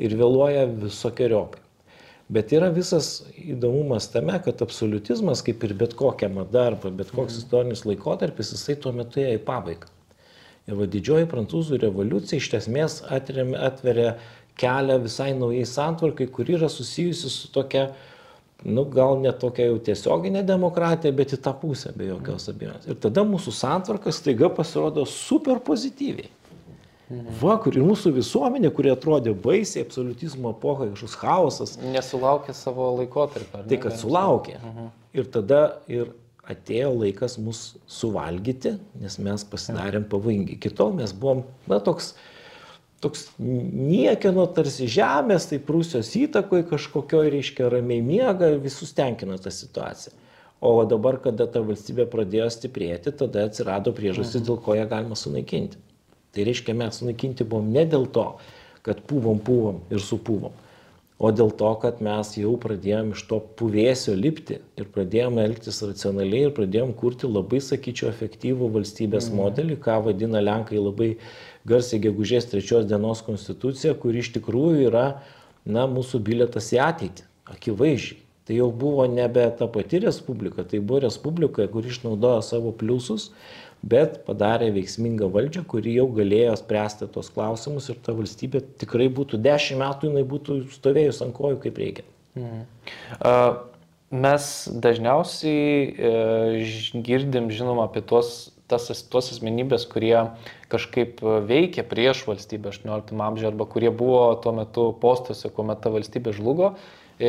ir 0.03 0.17
vėluoja 0.21 0.67
visokiojopai. 0.85 1.63
Bet 2.29 2.51
yra 2.51 2.73
visas 2.75 3.23
įdomumas 3.39 4.09
tame, 4.11 4.35
kad 4.43 4.63
absoliutizmas, 4.65 5.45
kaip 5.47 5.63
ir 5.63 5.77
bet 5.79 5.93
kokia 5.95 6.27
mada 6.29 6.65
arba 6.73 6.91
bet 6.91 7.13
koks 7.15 7.37
mhm. 7.37 7.43
istorinis 7.45 7.85
laikotarpis, 7.87 8.51
jisai 8.57 8.75
tuo 8.83 8.93
metu 8.97 9.23
ėjo 9.23 9.39
į 9.39 9.45
pabaigą. 9.47 9.93
Ir 10.67 10.75
va 10.81 10.89
didžioji 10.91 11.29
prancūzų 11.31 11.79
revoliucija 11.85 12.43
iš 12.43 12.49
esmės 12.59 12.99
atveria 13.07 14.17
kelią 14.57 15.01
visai 15.05 15.33
naujai 15.37 15.67
santvarkai, 15.69 16.29
kuri 16.33 16.57
yra 16.57 16.69
susijusi 16.73 17.31
su 17.33 17.51
tokia 17.53 17.89
uh, 17.91 18.05
nu, 18.65 18.85
gal 18.85 19.21
ne 19.21 19.33
tokia 19.37 19.69
jau 19.71 19.77
tiesioginė 19.89 20.43
demokratija, 20.47 21.15
bet 21.15 21.35
į 21.37 21.41
tą 21.45 21.53
pusę 21.61 21.93
be 21.97 22.09
jokios 22.09 22.49
abejonės. 22.51 22.89
Ir 22.89 22.99
tada 23.03 23.25
mūsų 23.29 23.55
santvarkas 23.55 24.23
taiga 24.25 24.51
pasirodo 24.53 25.05
super 25.11 25.61
pozityviai. 25.65 26.33
Va, 27.39 27.55
kur 27.63 27.77
ir 27.77 27.85
mūsų 27.87 28.11
visuomenė, 28.17 28.73
kuri 28.75 28.91
atrodė 28.91 29.31
baisiai, 29.39 29.85
absoliutizmo 29.87 30.51
epocha, 30.57 30.89
kažkoks 30.91 31.19
chaosas. 31.21 31.75
Nesulaukė 31.79 32.55
savo 32.57 32.89
laikotarpio. 32.97 33.63
Tai, 33.63 33.79
kad 33.85 33.95
sulaukė. 34.01 34.57
Mhm. 34.59 34.89
Ir 35.17 35.29
tada 35.37 35.61
ir 35.87 36.11
atėjo 36.51 36.91
laikas 36.97 37.39
mus 37.43 37.61
suvalgyti, 37.91 38.75
nes 38.99 39.21
mes 39.23 39.45
pasidarėm 39.53 40.09
pavojingi. 40.11 40.59
Kitol 40.63 40.97
mes 40.99 41.15
buvom, 41.15 41.45
na, 41.71 41.79
toks, 41.83 42.17
toks 43.07 43.29
niekieno 43.39 44.45
tarsi 44.51 44.91
žemės, 44.91 45.49
tai 45.51 45.63
Prūsijos 45.63 46.11
įtakoje 46.19 46.67
kažkokio, 46.73 47.23
reiškia, 47.31 47.71
ramiai 47.73 48.03
miega, 48.03 48.51
visus 48.61 48.91
tenkina 48.97 49.39
ta 49.39 49.55
situacija. 49.55 50.15
O 50.67 50.73
dabar, 50.89 51.21
kada 51.23 51.47
ta 51.53 51.63
valstybė 51.63 52.09
pradėjo 52.11 52.49
stiprėti, 52.51 53.13
tada 53.15 53.45
atsirado 53.47 53.93
priežastis, 53.95 54.41
mhm. 54.41 54.47
dėl 54.49 54.61
ko 54.65 54.77
ją 54.77 54.87
galima 54.91 55.19
sunaikinti. 55.19 55.79
Tai 56.35 56.45
reiškia, 56.49 56.75
mes 56.77 57.01
sunaikinti 57.01 57.47
buvom 57.49 57.69
ne 57.73 57.85
dėl 57.89 58.09
to, 58.13 58.27
kad 58.85 59.01
pūvom, 59.09 59.39
pūvom 59.45 59.83
ir 59.93 60.03
supūvom, 60.03 60.55
o 61.19 61.31
dėl 61.33 61.51
to, 61.57 61.71
kad 61.81 62.03
mes 62.05 62.35
jau 62.37 62.53
pradėjom 62.61 63.15
iš 63.15 63.23
to 63.31 63.39
puvėsio 63.59 64.17
lipti 64.17 64.59
ir 64.77 64.89
pradėjom 64.93 65.39
elgtis 65.41 65.81
racionaliai 65.85 66.51
ir 66.51 66.53
pradėjom 66.57 66.93
kurti 66.99 67.31
labai, 67.31 67.63
sakyčiau, 67.65 68.11
efektyvų 68.13 68.69
valstybės 68.75 69.31
mm. 69.31 69.41
modelį, 69.41 69.79
ką 69.81 69.97
vadina 70.09 70.45
Lenkai 70.45 70.77
labai 70.81 71.15
garsiai 71.69 72.03
gegužės 72.05 72.51
trečios 72.53 72.85
dienos 72.91 73.25
konstitucija, 73.27 73.97
kuri 73.99 74.21
iš 74.23 74.35
tikrųjų 74.37 74.87
yra, 74.91 75.07
na, 75.65 75.89
mūsų 75.91 76.21
biletas 76.27 76.71
į 76.77 76.83
ateitį, 76.85 77.27
akivaizdžiai. 77.57 78.23
Tai 78.47 78.55
jau 78.55 78.69
buvo 78.71 79.03
nebe 79.11 79.43
ta 79.59 79.67
pati 79.67 79.99
respublika, 80.05 80.63
tai 80.63 80.79
buvo 80.79 81.01
respublika, 81.03 81.65
kuri 81.67 81.91
išnaudojo 81.91 82.45
savo 82.47 82.71
pliusus, 82.79 83.33
bet 83.87 84.21
padarė 84.27 84.73
veiksmingą 84.75 85.29
valdžią, 85.33 85.63
kuri 85.71 85.95
jau 85.99 86.09
galėjo 86.17 86.57
spręsti 86.59 87.09
tos 87.15 87.31
klausimus 87.35 87.89
ir 87.93 88.01
ta 88.03 88.15
valstybė 88.17 88.63
tikrai 88.83 89.07
būtų 89.13 89.41
dešimt 89.45 89.83
metų, 89.83 90.11
jinai 90.11 90.27
būtų 90.27 90.59
stovėjus 90.75 91.23
ant 91.27 91.37
kojų 91.37 91.63
kaip 91.63 91.81
reikia. 91.83 92.07
Mhm. 92.37 92.67
Uh, 93.21 93.47
mes 94.27 94.51
dažniausiai 94.83 95.71
uh, 95.95 97.01
girdim, 97.07 97.49
žinoma, 97.55 97.87
apie 97.87 98.03
tuos, 98.07 98.51
tas, 98.71 98.91
tuos 99.13 99.33
asmenybės, 99.35 99.87
kurie 99.91 100.17
kažkaip 100.73 101.23
veikė 101.47 101.87
prieš 101.87 102.25
valstybę 102.27 102.73
18 102.75 103.15
amžiuje 103.15 103.53
arba 103.53 103.69
kurie 103.71 103.93
buvo 103.95 104.29
tuo 104.43 104.57
metu 104.57 104.91
postuose, 105.03 105.53
kuomet 105.55 105.85
ta 105.85 105.95
valstybė 105.95 106.35
žlugo. 106.35 106.75
E, 107.17 107.29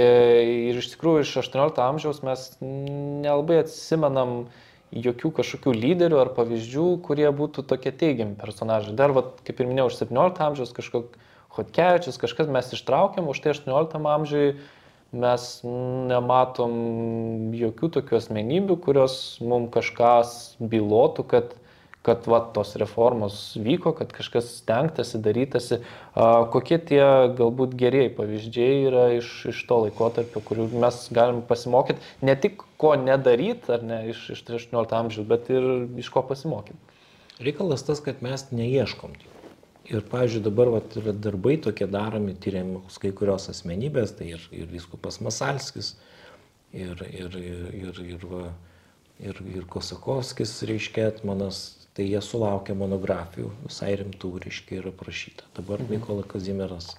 ir 0.67 0.79
iš 0.81 0.89
tikrųjų 0.95 1.21
iš 1.23 1.35
18 1.45 1.77
amžiaus 1.79 2.17
mes 2.25 2.41
nelabai 2.59 3.61
atsimenam 3.61 4.33
uh, 4.41 4.63
jokių 4.95 5.31
kažkokių 5.39 5.73
lyderių 5.75 6.19
ar 6.21 6.31
pavyzdžių, 6.37 6.87
kurie 7.03 7.27
būtų 7.35 7.65
tokie 7.67 7.91
teigiami 7.91 8.37
personažai. 8.39 8.95
Dar, 8.95 9.13
vat, 9.15 9.41
kaip 9.47 9.59
ir 9.59 9.69
minėjau, 9.69 9.91
iš 9.91 10.01
17 10.05 10.43
amžiaus 10.47 10.73
kažkoks 10.75 11.25
Hotkevičius, 11.57 12.19
kažkas 12.21 12.49
mes 12.53 12.71
ištraukėm, 12.75 13.27
už 13.31 13.41
tai 13.43 13.53
18 13.55 13.97
amžiui 14.13 14.47
mes 15.17 15.45
nematom 15.63 16.73
jokių 17.55 17.89
tokių 17.97 18.19
asmenybių, 18.19 18.77
kurios 18.83 19.15
mums 19.41 19.71
kažkas 19.73 20.33
bylotų, 20.59 21.25
kad 21.31 21.55
kad 22.07 22.27
va, 22.31 22.39
tos 22.55 22.73
reformos 22.79 23.37
vyko, 23.59 23.91
kad 23.97 24.13
kažkas 24.15 24.47
stengtasi, 24.61 25.19
darytasi. 25.23 25.81
Kokie 26.53 26.79
tie 26.89 27.03
galbūt 27.35 27.75
gerieji 27.77 28.13
pavyzdžiai 28.15 28.81
yra 28.87 29.05
iš, 29.17 29.31
iš 29.51 29.63
to 29.67 29.81
laikotarpio, 29.85 30.41
kurių 30.47 30.69
mes 30.79 31.01
galim 31.15 31.43
pasimokyti, 31.49 32.03
ne 32.23 32.37
tik 32.39 32.63
ko 32.79 32.95
nedaryti, 32.99 33.73
ar 33.75 33.83
ne 33.83 34.03
iš, 34.13 34.29
iš 34.37 34.45
18 34.47 34.95
amžiaus, 35.01 35.27
bet 35.27 35.51
ir 35.51 35.67
iš 35.99 36.11
ko 36.13 36.23
pasimokyti. 36.29 36.79
Reikalas 37.43 37.83
tas, 37.85 37.99
kad 38.01 38.23
mes 38.25 38.47
neieškom. 38.49 39.13
Ir, 39.87 40.01
pavyzdžiui, 40.11 40.43
dabar 40.43 40.71
vat, 40.73 40.95
yra 40.99 41.13
darbai 41.15 41.55
tokie 41.63 41.85
daromi, 41.87 42.33
tyriamos 42.43 42.97
kai 42.99 43.13
kurios 43.15 43.47
asmenybės, 43.51 44.17
tai 44.17 44.33
ir, 44.33 44.47
ir 44.51 44.67
viskupas 44.71 45.21
Masalskis, 45.23 45.93
ir, 46.75 46.97
ir, 47.07 47.37
ir, 47.39 47.61
ir, 47.77 48.01
ir, 48.15 48.25
va, 48.27 48.49
ir, 49.23 49.39
ir 49.53 49.67
Kosakovskis, 49.71 50.57
reiškia, 50.67 51.07
Etmanas, 51.13 51.76
tai 51.97 52.05
jie 52.05 52.19
sulaukė 52.21 52.75
monografijų, 52.77 53.49
visai 53.65 53.95
rimtų, 53.97 54.35
reiškia, 54.43 54.81
yra 54.83 54.91
aprašyta. 54.93 55.47
Dabar 55.57 55.81
mhm. 55.81 55.97
Nikola 55.97 56.25
Kazimieras 56.29 56.93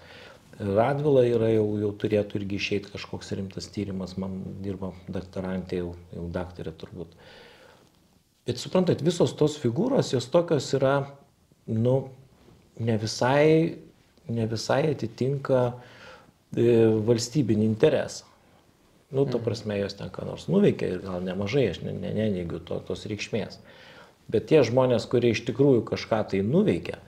Radvila 0.59 1.23
yra 1.23 1.53
jau, 1.53 1.67
jau 1.79 1.93
turėtų 2.03 2.41
irgi 2.41 2.59
išeiti 2.59 2.91
kažkoks 2.91 3.31
rimtas 3.39 3.69
tyrimas, 3.71 4.17
man 4.19 4.41
dirba 4.65 4.91
daktarantė, 5.07 5.85
jau, 5.85 5.93
jau 6.11 6.25
daktarė 6.35 6.73
turbūt. 6.81 7.13
Bet 8.49 8.59
suprantat, 8.59 9.05
visos 9.07 9.37
tos 9.39 9.55
figūros, 9.63 10.11
jos 10.17 10.27
tokios 10.33 10.73
yra, 10.75 10.97
nu, 11.71 12.09
ne 12.83 12.97
visai, 12.99 13.77
ne 14.27 14.47
visai 14.51 14.81
atitinka 14.91 15.61
e, 15.71 16.67
valstybinį 17.07 17.69
interesą. 17.69 18.27
Nu, 19.13 19.29
ta 19.29 19.39
mhm. 19.39 19.45
prasme, 19.47 19.79
jos 19.79 19.95
ten 19.97 20.11
ką 20.11 20.27
nors 20.27 20.51
nuveikia 20.51 20.91
ir 20.97 21.05
gal 21.07 21.23
nemažai, 21.23 21.69
aš 21.71 21.85
neneigiu 21.87 22.19
ne, 22.19 22.49
ne 22.59 22.65
to, 22.67 22.83
tos 22.91 23.07
reikšmės. 23.09 23.63
Bet 24.29 24.51
tie 24.51 24.61
žmonės, 24.67 25.07
kurie 25.09 25.33
iš 25.33 25.45
tikrųjų 25.49 25.85
kažką 25.89 26.21
tai 26.33 26.43
nuveikia, 26.45 26.99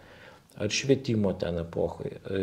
ar 0.60 0.72
švietimo 0.72 1.32
ten 1.40 1.60
epochai, 1.60 2.14
e, 2.16 2.40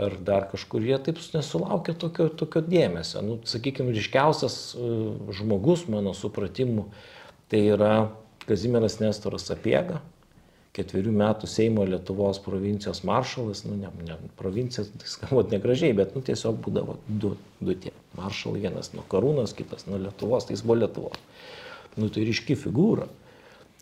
ar 0.00 0.16
dar 0.24 0.48
kažkur, 0.52 0.84
jie 0.84 0.96
taip 1.00 1.20
nesulaukia 1.34 1.94
tokio, 1.96 2.30
tokio 2.32 2.64
dėmesio. 2.64 3.22
Nu, 3.24 3.38
sakykime, 3.48 3.92
ryškiausias 3.96 4.56
e, 4.76 4.88
žmogus, 5.36 5.86
mano 5.92 6.12
supratimu, 6.16 6.88
tai 7.52 7.62
yra 7.76 7.94
Kazimieras 8.44 8.98
Nestoras 9.00 9.46
Sapiega, 9.48 10.02
ketverių 10.74 11.12
metų 11.14 11.48
Seimo 11.48 11.84
Lietuvos 11.86 12.40
provincijos 12.42 13.04
maršalas, 13.06 13.62
nu, 13.68 13.76
ne, 13.78 13.92
ne 14.08 14.16
provincijos, 14.40 14.90
tai 15.00 15.08
skambot 15.08 15.52
negražiai, 15.54 15.94
bet 15.96 16.16
nu, 16.16 16.22
tiesiog 16.26 16.58
būdavo 16.64 16.98
du, 17.06 17.36
du 17.60 17.76
tie 17.78 17.92
maršalai, 18.18 18.64
vienas 18.66 18.90
nuo 18.96 19.04
Karūnos, 19.10 19.54
kitas 19.56 19.86
nuo 19.88 20.00
Lietuvos, 20.02 20.48
tai 20.48 20.56
jis 20.56 20.64
buvo 20.66 20.80
Lietuvos. 20.82 21.20
Nu, 21.94 22.10
tai 22.10 22.26
ryški 22.26 22.58
figūra. 22.58 23.06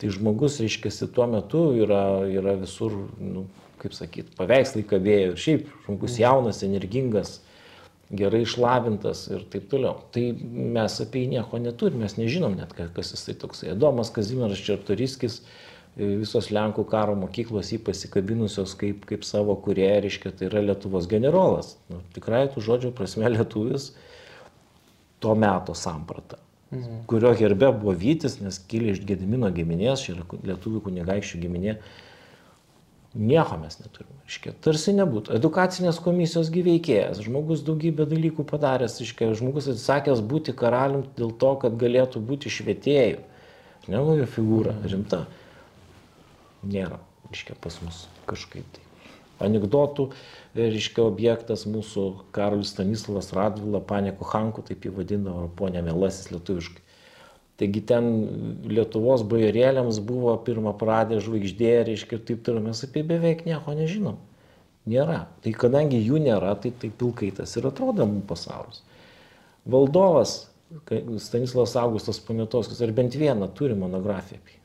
Tai 0.03 0.09
žmogus, 0.11 0.57
reiškia, 0.59 0.89
tuo 1.15 1.23
metu 1.31 1.59
yra, 1.79 2.27
yra 2.27 2.57
visur, 2.59 2.91
nu, 3.23 3.45
kaip 3.79 3.93
sakyt, 3.95 4.33
paveikslai 4.35 4.83
kabėjo 4.89 5.29
ir 5.29 5.39
šiaip 5.39 5.69
žmogus 5.85 6.17
jaunas, 6.19 6.59
energingas, 6.67 7.37
gerai 8.11 8.41
išlavintas 8.43 9.21
ir 9.31 9.47
taip 9.53 9.69
toliau. 9.71 10.01
Tai 10.11 10.25
mes 10.75 10.99
apie 11.05 11.23
jį 11.23 11.31
nieko 11.37 11.61
neturime, 11.63 12.03
mes 12.03 12.17
nežinom 12.19 12.59
net, 12.59 12.75
kas 12.75 13.13
jisai 13.15 13.37
toksai. 13.45 13.71
Adomas 13.77 14.11
Kazimieras 14.11 14.59
Čertoriskis, 14.67 15.39
e, 15.95 16.11
visos 16.25 16.51
Lenkų 16.51 16.83
karo 16.91 17.15
mokyklos 17.23 17.71
jį 17.71 17.79
pasikabinusios 17.87 18.75
kaip, 18.83 19.07
kaip 19.07 19.23
savo 19.23 19.55
kurie, 19.55 19.87
reiškia, 20.03 20.35
tai 20.35 20.51
yra 20.51 20.67
Lietuvos 20.67 21.07
generolas. 21.07 21.77
Nu, 21.87 22.03
tikrai 22.11 22.49
tų 22.51 22.67
žodžių 22.67 22.91
prasme 22.99 23.31
lietuvis 23.37 23.93
to 25.23 25.31
meto 25.39 25.71
samprata 25.71 26.42
mhm. 26.73 27.03
kurio 27.09 27.33
herbe 27.39 27.69
buvo 27.75 27.93
Vytis, 27.97 28.39
nes 28.43 28.59
kilė 28.69 28.93
iš 28.93 29.03
Gedimino 29.07 29.49
giminės, 29.53 30.05
čia 30.05 30.15
yra 30.17 30.25
lietuvių 30.51 30.83
kunigaikščių 30.87 31.41
giminė. 31.43 31.77
Nieko 33.13 33.59
mes 33.61 33.77
neturime. 33.77 34.15
Iškia, 34.25 34.55
tarsi 34.65 34.95
nebūtų. 34.97 35.35
Edukacinės 35.37 35.99
komisijos 36.01 36.49
gyveikėjas, 36.53 37.21
žmogus 37.21 37.61
daugybę 37.65 38.07
dalykų 38.09 38.45
padaręs, 38.49 38.97
iškia, 39.05 39.29
žmogus 39.37 39.69
atsisakęs 39.69 40.23
būti 40.25 40.55
karalium 40.57 41.05
dėl 41.19 41.35
to, 41.37 41.51
kad 41.61 41.77
galėtų 41.77 42.23
būti 42.25 42.49
švietėjų. 42.53 43.21
Nevojo 43.93 44.25
figūra, 44.33 44.73
mhm. 44.79 44.89
rimta. 44.89 45.25
Nėra, 46.63 46.97
iškia, 47.35 47.59
pas 47.61 47.77
mus 47.83 48.07
kažkaip 48.25 48.65
tai 48.73 48.92
anegdotų, 49.45 50.09
reiškia, 50.57 51.03
objektas 51.05 51.65
mūsų 51.69 52.05
Karolis 52.35 52.73
Stanislavas 52.73 53.31
Radvila, 53.35 53.81
Paneko 53.83 54.27
Hanku, 54.31 54.63
taip 54.65 54.85
jį 54.87 54.93
vadino, 54.97 55.35
ponė 55.57 55.83
Melasis 55.85 56.31
lietuviškai. 56.33 56.81
Taigi 57.61 57.83
ten 57.85 58.07
Lietuvos 58.65 59.21
bajorėliams 59.29 59.99
buvo 60.03 60.33
pirmą 60.45 60.73
pradę 60.79 61.19
žvaigždė, 61.21 61.75
reiškia, 61.89 62.17
ir 62.17 62.23
taip 62.29 62.41
toliau, 62.47 62.63
mes 62.65 62.81
apie 62.87 63.03
beveik 63.07 63.45
nieko 63.45 63.75
nežinom. 63.77 64.17
Nėra. 64.89 65.19
Tai 65.43 65.53
kadangi 65.55 66.01
jų 66.01 66.19
nėra, 66.25 66.55
tai 66.59 66.73
taip 66.75 66.97
pilkaitas 66.99 67.53
ir 67.59 67.69
atrodo 67.69 68.07
mūsų 68.09 68.25
pasaulis. 68.31 68.81
Valdovas 69.69 70.41
Stanislavas 71.21 71.77
Augustas 71.79 72.19
Poniatovskis, 72.25 72.81
ar 72.81 72.91
bent 72.97 73.15
vieną 73.15 73.47
turi 73.55 73.77
monografiją 73.77 74.41
apie 74.41 74.57
jį 74.57 74.62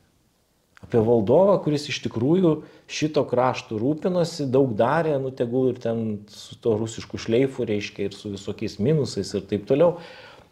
apie 0.83 1.01
valdovą, 1.03 1.57
kuris 1.63 1.87
iš 1.91 1.99
tikrųjų 2.05 2.53
šito 2.89 3.25
kraštų 3.27 3.79
rūpinosi, 3.81 4.47
daug 4.51 4.71
darė, 4.79 5.17
nu 5.21 5.31
tegul 5.35 5.73
ir 5.73 5.81
ten 5.83 6.21
su 6.31 6.55
to 6.63 6.77
rusišku 6.79 7.19
šleifu, 7.19 7.67
reiškia, 7.67 8.07
ir 8.07 8.15
su 8.15 8.31
visokiais 8.33 8.79
minusais 8.79 9.33
ir 9.35 9.43
taip 9.49 9.67
toliau, 9.69 9.97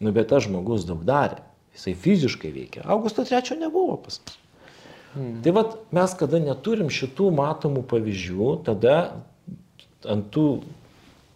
nu 0.04 0.12
bet 0.14 0.30
tas 0.32 0.44
žmogus 0.46 0.84
daug 0.88 1.00
darė, 1.08 1.40
jisai 1.76 1.96
fiziškai 1.96 2.52
veikia. 2.54 2.84
Augusto 2.84 3.24
trečio 3.28 3.56
nebuvo 3.58 3.96
pas 4.04 4.20
mus. 4.20 4.36
Hmm. 5.14 5.38
Tai 5.42 5.54
vad 5.56 5.78
mes, 5.96 6.12
kada 6.20 6.38
neturim 6.42 6.90
šitų 6.92 7.30
matomų 7.34 7.86
pavyzdžių, 7.88 8.50
tada 8.66 8.98
ant 10.04 10.28
tų 10.34 10.48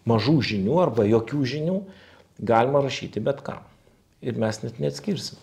mažų 0.07 0.37
žinių 0.53 0.77
arba 0.83 1.07
jokių 1.09 1.41
žinių 1.55 1.79
galima 2.45 2.83
rašyti 2.85 3.23
bet 3.25 3.41
ką. 3.47 3.57
Ir 4.23 4.37
mes 4.39 4.61
net 4.63 4.77
neatskirsim 4.83 5.41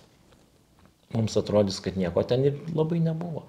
mums 1.15 1.37
atrodys, 1.39 1.81
kad 1.83 1.97
nieko 1.97 2.23
ten 2.27 2.45
ir 2.49 2.57
labai 2.75 3.01
nebuvo. 3.03 3.45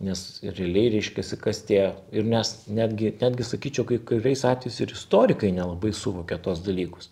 Nes 0.00 0.40
realiai 0.44 0.94
reiškia, 0.94 1.24
kas 1.42 1.60
tie, 1.68 1.82
ir 2.16 2.24
nes 2.24 2.54
netgi, 2.72 3.12
netgi 3.20 3.44
sakyčiau, 3.44 3.84
kai 3.88 4.00
kuriais 4.12 4.46
atvejais 4.48 4.80
ir 4.80 4.94
istorikai 4.96 5.52
nelabai 5.52 5.92
suvokia 5.96 6.40
tos 6.40 6.62
dalykus. 6.64 7.10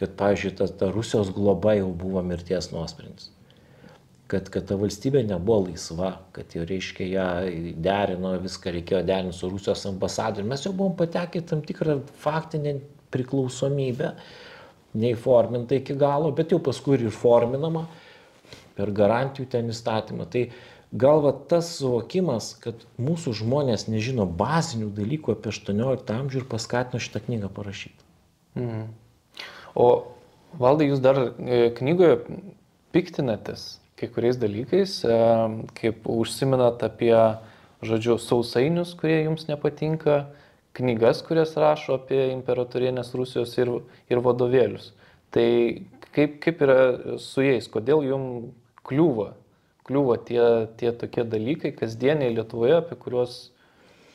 Kad, 0.00 0.16
pavyzdžiui, 0.18 0.56
ta, 0.58 0.68
ta 0.80 0.90
Rusijos 0.90 1.30
globa 1.36 1.76
jau 1.76 1.92
buvo 1.94 2.24
mirties 2.24 2.72
nuosprendis 2.72 3.28
kad, 4.30 4.48
kad 4.52 4.66
ta 4.68 4.78
valstybė 4.80 5.22
nebuvo 5.28 5.68
laisva, 5.68 6.14
kad 6.34 6.54
jau 6.56 6.64
reiškia 6.66 7.08
ją 7.10 7.26
derino, 7.84 8.34
viską 8.42 8.72
reikėjo 8.78 9.02
derinti 9.06 9.36
su 9.36 9.50
Rusijos 9.52 9.84
ambasadoriumi. 9.90 10.50
Mes 10.54 10.64
jau 10.66 10.72
buvom 10.76 10.96
patekę 10.98 11.42
tam 11.46 11.62
tikrą 11.66 12.00
faktinę 12.22 12.78
priklausomybę, 13.14 14.14
neįforminta 14.98 15.78
iki 15.78 15.96
galo, 15.98 16.32
bet 16.34 16.54
jau 16.54 16.60
paskui 16.62 16.96
ir 16.98 17.12
forminama 17.14 17.84
per 18.78 18.92
garantijų 18.94 19.48
ten 19.52 19.70
įstatymą. 19.72 20.26
Tai 20.30 20.48
galva 20.94 21.34
tas 21.50 21.70
suvokimas, 21.78 22.54
kad 22.62 22.82
mūsų 23.02 23.34
žmonės 23.40 23.88
nežino 23.90 24.26
bazinių 24.26 24.90
dalykų 24.94 25.34
apie 25.34 25.52
18 25.52 26.18
amžių 26.18 26.42
ir 26.42 26.50
paskatino 26.50 27.02
šitą 27.02 27.24
knygą 27.26 27.50
parašyti. 27.54 28.10
Mhm. 28.58 28.84
O 29.74 29.88
valdai, 30.58 30.90
jūs 30.92 31.00
dar 31.02 31.18
e, 31.18 31.70
knygoje 31.74 32.20
piktinatės 32.94 33.74
kai 33.98 34.08
kuriais 34.10 34.38
dalykais, 34.38 35.04
e, 35.04 35.18
kaip 35.78 36.06
užsiminat 36.10 36.82
apie, 36.86 37.14
žodžiu, 37.84 38.18
sausainius, 38.18 38.94
kurie 38.98 39.22
jums 39.24 39.46
nepatinka, 39.48 40.24
knygas, 40.74 41.22
kurias 41.26 41.54
rašo 41.58 41.98
apie 41.98 42.32
imperatorienės 42.32 43.14
Rusijos 43.14 43.54
ir, 43.58 43.70
ir 44.10 44.22
vadovėlius. 44.24 44.92
Tai 45.34 45.46
kaip, 46.14 46.40
kaip 46.42 46.62
yra 46.66 46.78
su 47.22 47.44
jais, 47.44 47.68
kodėl 47.70 48.02
jums 48.06 48.50
kliūva, 48.88 49.32
kliūva 49.88 50.18
tie, 50.28 50.44
tie 50.80 50.92
tokie 50.96 51.24
dalykai 51.28 51.74
kasdieniai 51.76 52.34
Lietuvoje, 52.36 52.78
apie 52.80 52.98
kuriuos 53.00 53.38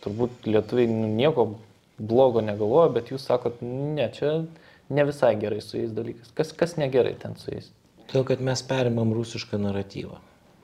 turbūt 0.03 0.47
lietuviai 0.47 0.87
nu, 0.91 1.09
nieko 1.11 1.49
blogo 1.99 2.43
negalvoja, 2.45 2.91
bet 2.95 3.11
jūs 3.11 3.25
sakot, 3.27 3.59
ne, 3.61 4.07
čia 4.15 4.43
ne 4.89 5.05
visai 5.07 5.33
gerai 5.39 5.59
su 5.63 5.77
jais 5.77 5.91
dalykas. 5.95 6.31
Kas, 6.37 6.53
kas 6.55 6.77
negerai 6.79 7.15
ten 7.19 7.35
su 7.39 7.51
jais? 7.51 7.69
Todėl, 8.09 8.25
kad 8.31 8.41
mes 8.41 8.63
perimam 8.65 9.11
rusišką 9.13 9.59
naratyvą. 9.61 10.17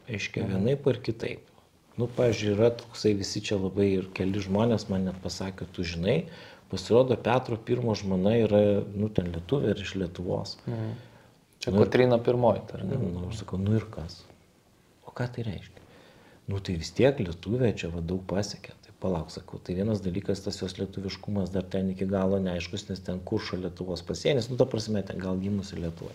Aiškiai, 0.10 0.46
mhm. 0.46 0.56
vienaip 0.56 0.88
ar 0.90 1.02
kitaip. 1.04 1.52
Nu, 1.96 2.10
pažiūrėjau, 2.12 2.58
yra 2.58 2.72
toksai 2.76 3.14
visi 3.16 3.42
čia 3.44 3.58
labai 3.60 3.88
ir 4.02 4.10
keli 4.16 4.42
žmonės 4.44 4.90
man 4.92 5.08
net 5.08 5.20
pasakė, 5.24 5.68
tu 5.76 5.86
žinai, 5.88 6.26
pasirodo, 6.72 7.16
Petro 7.16 7.56
pirmo 7.56 7.96
žmona 7.96 8.34
yra, 8.42 8.64
nu, 8.96 9.08
ten 9.14 9.30
lietuvė 9.32 9.72
ir 9.74 9.84
iš 9.86 9.96
Lietuvos. 10.02 10.58
Mhm. 10.68 10.96
Čia 11.66 11.74
nu, 11.74 11.82
Kotrina 11.82 12.22
pirmoji, 12.22 12.64
ar 12.78 12.86
ne? 12.86 13.02
Nu, 13.02 13.28
aš 13.32 13.42
sakau, 13.42 13.60
nu 13.62 13.76
ir 13.76 13.90
kas? 13.92 14.22
O 15.06 15.14
ką 15.16 15.28
tai 15.36 15.46
reiškia? 15.50 15.86
Nu, 16.48 16.62
tai 16.62 16.78
vis 16.78 16.94
tiek 16.94 17.20
lietuvė 17.20 17.74
čia 17.78 17.90
va 17.90 18.04
daug 18.06 18.22
pasiekė. 18.30 18.76
Tai 18.86 18.98
palauk, 19.02 19.34
sakau, 19.34 19.58
tai 19.58 19.76
vienas 19.80 20.04
dalykas, 20.06 20.44
tas 20.46 20.62
jos 20.62 20.78
lietuviškumas 20.78 21.50
dar 21.54 21.66
ten 21.66 21.90
iki 21.92 22.06
galo 22.10 22.38
neaiškus, 22.42 22.86
nes 22.92 23.02
ten 23.02 23.18
kuršo 23.26 23.58
Lietuvos 23.58 24.06
pasienis, 24.06 24.52
nu, 24.52 24.60
ta 24.62 24.70
prasme, 24.70 25.02
ten 25.08 25.18
gal 25.22 25.42
gimusi 25.42 25.82
Lietuvoje 25.82 26.14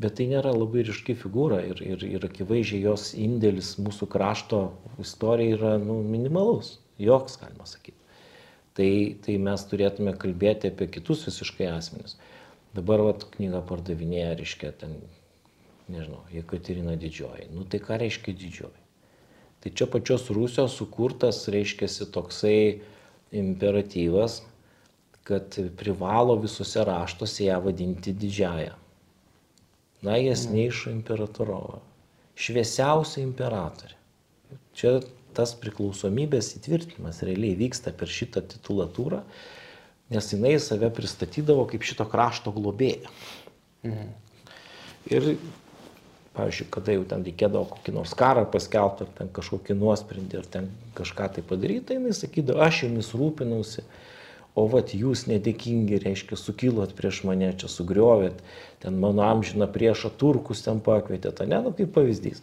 bet 0.00 0.16
tai 0.18 0.26
nėra 0.30 0.52
labai 0.54 0.84
ryški 0.86 1.14
figūra 1.18 1.60
ir, 1.66 1.80
ir, 1.84 2.04
ir 2.06 2.26
akivaizdžiai 2.28 2.84
jos 2.86 3.10
indėlis 3.20 3.74
mūsų 3.82 4.08
krašto 4.12 4.60
istorijai 5.02 5.56
yra 5.58 5.72
nu, 5.82 6.00
minimalus, 6.06 6.78
joks 7.00 7.36
galima 7.40 7.66
sakyti. 7.68 7.98
Tai, 8.78 8.90
tai 9.24 9.36
mes 9.42 9.64
turėtume 9.68 10.14
kalbėti 10.16 10.70
apie 10.70 10.86
kitus 10.94 11.26
visiškai 11.28 11.68
asmenis. 11.74 12.16
Dabar 12.76 13.02
vat, 13.02 13.24
knygą 13.34 13.62
pardavinėja, 13.66 14.34
reiškia, 14.38 14.72
ten, 14.82 14.98
nežinau, 15.90 16.22
Jekaterina 16.34 16.94
didžioji. 17.00 17.48
Nu 17.54 17.66
tai 17.66 17.80
ką 17.82 17.98
reiškia 18.02 18.36
didžioji? 18.36 18.84
Tai 19.60 19.72
čia 19.76 19.88
pačios 19.90 20.28
Rusijos 20.32 20.76
sukurtas, 20.78 21.42
reiškia, 21.52 21.90
toksai 22.14 22.80
imperatyvas, 23.36 24.40
kad 25.26 25.58
privalo 25.78 26.38
visuose 26.40 26.84
raštuose 26.86 27.50
ją 27.50 27.58
vadinti 27.66 28.14
didžiąją 28.16 28.78
najjasnejšą 30.02 30.90
imperatorovą, 30.90 31.80
šviesiausią 32.40 33.20
imperatorę. 33.22 33.96
Čia 34.74 35.00
tas 35.36 35.52
priklausomybės 35.60 36.54
įtvirtinimas 36.58 37.20
realiai 37.26 37.58
vyksta 37.58 37.92
per 37.94 38.10
šitą 38.10 38.42
titulatūrą, 38.54 39.20
nes 40.10 40.32
jinai 40.34 40.58
save 40.62 40.90
pristatydavo 40.94 41.66
kaip 41.70 41.86
šito 41.86 42.06
krašto 42.10 42.52
globėja. 42.54 43.10
Mhm. 43.86 44.12
Ir, 45.10 45.26
pavyzdžiui, 46.36 46.68
kada 46.72 46.94
jau 46.94 47.04
ten 47.08 47.24
reikėdavo 47.26 47.66
kokį 47.72 47.94
nors 47.96 48.12
karą 48.18 48.44
paskelbti, 48.50 49.06
ar 49.06 49.14
ten 49.18 49.30
kažkokį 49.34 49.76
nuosprendį, 49.78 50.40
ar 50.40 50.48
ten 50.56 50.68
kažką 50.98 51.28
tai 51.36 51.44
padaryti, 51.46 51.86
tai 51.88 51.98
jinai 51.98 52.14
sakydavo, 52.16 52.62
aš 52.64 52.84
jumis 52.84 53.10
rūpinausi, 53.16 53.84
o 54.58 54.66
vat 54.70 54.92
jūs 54.94 55.24
nedėkingi, 55.30 56.00
reiškia, 56.04 56.38
sukilot 56.38 56.94
prieš 56.98 57.22
mane, 57.28 57.52
čia 57.58 57.70
sugriovėt, 57.70 58.42
ten 58.82 58.98
mano 59.02 59.24
amžiną 59.26 59.70
priešą 59.70 60.12
turkus 60.20 60.64
ten 60.66 60.82
pakvietėt, 60.84 61.42
ne, 61.48 61.62
nu 61.64 61.74
kaip 61.76 61.92
pavyzdys. 61.96 62.42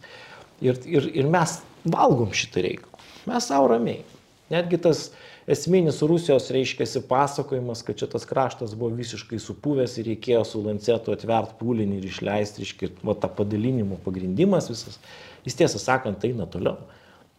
Ir, 0.64 0.80
ir, 0.90 1.10
ir 1.14 1.28
mes 1.30 1.60
valgom 1.86 2.34
šitą 2.36 2.64
reikalą, 2.66 3.08
mes 3.30 3.50
savo 3.52 3.70
ramiai. 3.76 4.04
Netgi 4.52 4.80
tas 4.82 5.10
esminis 5.48 6.02
Rusijos 6.04 6.50
reiškiasi 6.54 7.04
pasakojimas, 7.10 7.82
kad 7.88 8.00
čia 8.00 8.10
tas 8.12 8.28
kraštas 8.28 8.76
buvo 8.76 8.96
visiškai 8.98 9.40
supuvęs 9.42 9.98
ir 10.02 10.12
reikėjo 10.12 10.44
su 10.48 10.62
lancetu 10.66 11.16
atvert 11.16 11.58
pūlinį 11.62 12.02
ir 12.02 12.08
išleisti, 12.12 12.64
reiškia, 12.64 12.92
va 13.08 13.16
tą 13.18 13.32
padalinimo 13.40 14.00
pagrindimas 14.06 14.70
visas, 14.72 15.00
jis 15.48 15.60
tiesą 15.60 15.82
sakant 15.82 16.26
eina 16.28 16.50
toliau 16.52 16.78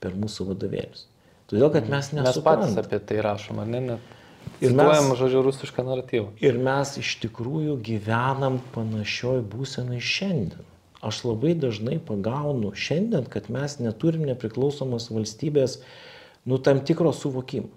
per 0.02 0.16
mūsų 0.16 0.52
vadovėlius. 0.52 1.06
Todėl, 1.48 1.70
kad 1.72 1.88
mes 1.88 2.12
nesuprantam. 2.12 2.72
Mes 2.72 2.76
patys 2.76 2.86
apie 2.86 3.00
tai 3.08 3.20
rašom, 3.24 3.60
ar 3.62 3.68
ne? 3.68 3.84
Net 3.92 4.14
Ir 4.60 4.74
mes, 4.74 5.04
žodžiu, 5.18 5.42
rusišką 5.46 5.84
naratyvą. 5.86 6.32
Ir 6.42 6.58
mes 6.58 6.96
iš 6.98 7.14
tikrųjų 7.22 7.76
gyvenam 7.84 8.58
panašioj 8.74 9.42
būsenai 9.52 10.00
šiandien. 10.02 10.64
Aš 11.04 11.20
labai 11.28 11.52
dažnai 11.54 12.00
pagaunu 12.02 12.72
šiandien, 12.74 13.28
kad 13.30 13.46
mes 13.54 13.76
neturim 13.78 14.24
nepriklausomos 14.26 15.12
valstybės, 15.14 15.78
nu, 16.48 16.58
tam 16.58 16.82
tikro 16.82 17.12
suvokimo. 17.14 17.70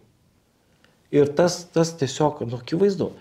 Ir 1.12 1.30
tas, 1.36 1.63
tas 1.76 1.93
tiesiog, 2.00 2.43
nu, 2.47 2.62
akivaizdu. 2.62 3.12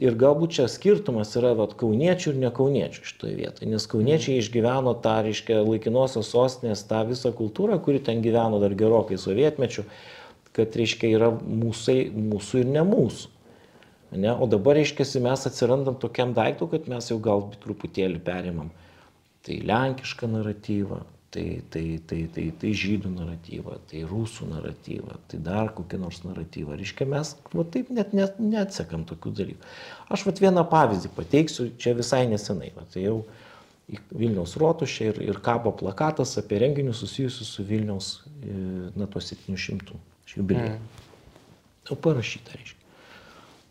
Ir 0.00 0.16
galbūt 0.20 0.58
čia 0.58 0.66
skirtumas 0.68 1.30
yra 1.40 1.54
vat, 1.56 1.72
kauniečių 1.80 2.34
ir 2.34 2.40
nekauniečių 2.42 3.04
šitoje 3.08 3.32
vietoje, 3.38 3.68
nes 3.70 3.86
kauniečiai 3.88 4.34
mhm. 4.34 4.42
išgyveno 4.42 4.92
tą, 5.04 5.14
reiškia, 5.24 5.62
laikinosios 5.64 6.28
sostinės, 6.34 6.84
tą 6.88 7.00
visą 7.08 7.32
kultūrą, 7.36 7.78
kuri 7.84 8.02
ten 8.04 8.20
gyveno 8.24 8.60
dar 8.60 8.76
gerokai 8.76 9.16
sovietmečių 9.20 9.86
kad, 10.56 10.76
reiškia, 10.78 11.10
yra 11.12 11.30
mūsai, 11.34 12.06
mūsų 12.10 12.62
ir 12.62 12.70
ne 12.72 12.84
mūsų. 12.86 13.32
Ne? 14.16 14.32
O 14.32 14.48
dabar, 14.48 14.78
reiškia, 14.78 15.04
mes 15.24 15.44
atsirandam 15.48 15.98
tokiam 16.00 16.32
daiktų, 16.36 16.70
kad 16.72 16.88
mes 16.88 17.10
jau 17.10 17.18
gal 17.22 17.48
truputėlį 17.64 18.22
perimam. 18.24 18.70
Tai 19.46 19.58
lenkišką 19.68 20.30
naratyvą, 20.30 21.02
tai, 21.36 21.62
tai, 21.70 22.00
tai, 22.08 22.20
tai, 22.32 22.44
tai 22.60 22.70
žydų 22.72 23.10
naratyvą, 23.12 23.76
tai 23.90 24.02
rusų 24.08 24.48
naratyvą, 24.48 25.18
tai 25.28 25.40
dar 25.44 25.68
kokį 25.76 25.98
nors 26.00 26.22
naratyvą. 26.24 26.78
Reiškia, 26.80 27.06
mes 27.12 27.34
va, 27.52 27.64
taip 27.74 27.90
net, 27.92 28.14
net 28.16 28.38
neatsekam 28.40 29.04
tokių 29.08 29.32
dalykų. 29.40 29.72
Aš 30.16 30.24
vat 30.28 30.40
vieną 30.40 30.64
pavyzdį 30.70 31.10
pateiksiu, 31.16 31.68
čia 31.82 31.92
visai 31.98 32.22
nesenai. 32.30 32.70
Va, 32.76 32.86
tai 32.92 33.04
jau 33.04 33.18
Vilniaus 34.16 34.56
rotušė 34.58 35.10
ir, 35.10 35.20
ir 35.28 35.40
kabo 35.44 35.74
plakatas 35.76 36.32
apie 36.40 36.62
renginius 36.64 37.04
susijusius 37.04 37.52
su 37.58 37.66
Vilniaus, 37.68 38.08
e, 38.40 38.56
na, 38.96 39.06
tuo 39.10 39.20
700 39.22 40.00
jubiliejų. 40.32 40.78
Mm. 40.80 41.04
O 41.92 41.98
parašyta, 42.02 42.56
reiškia. 42.56 42.80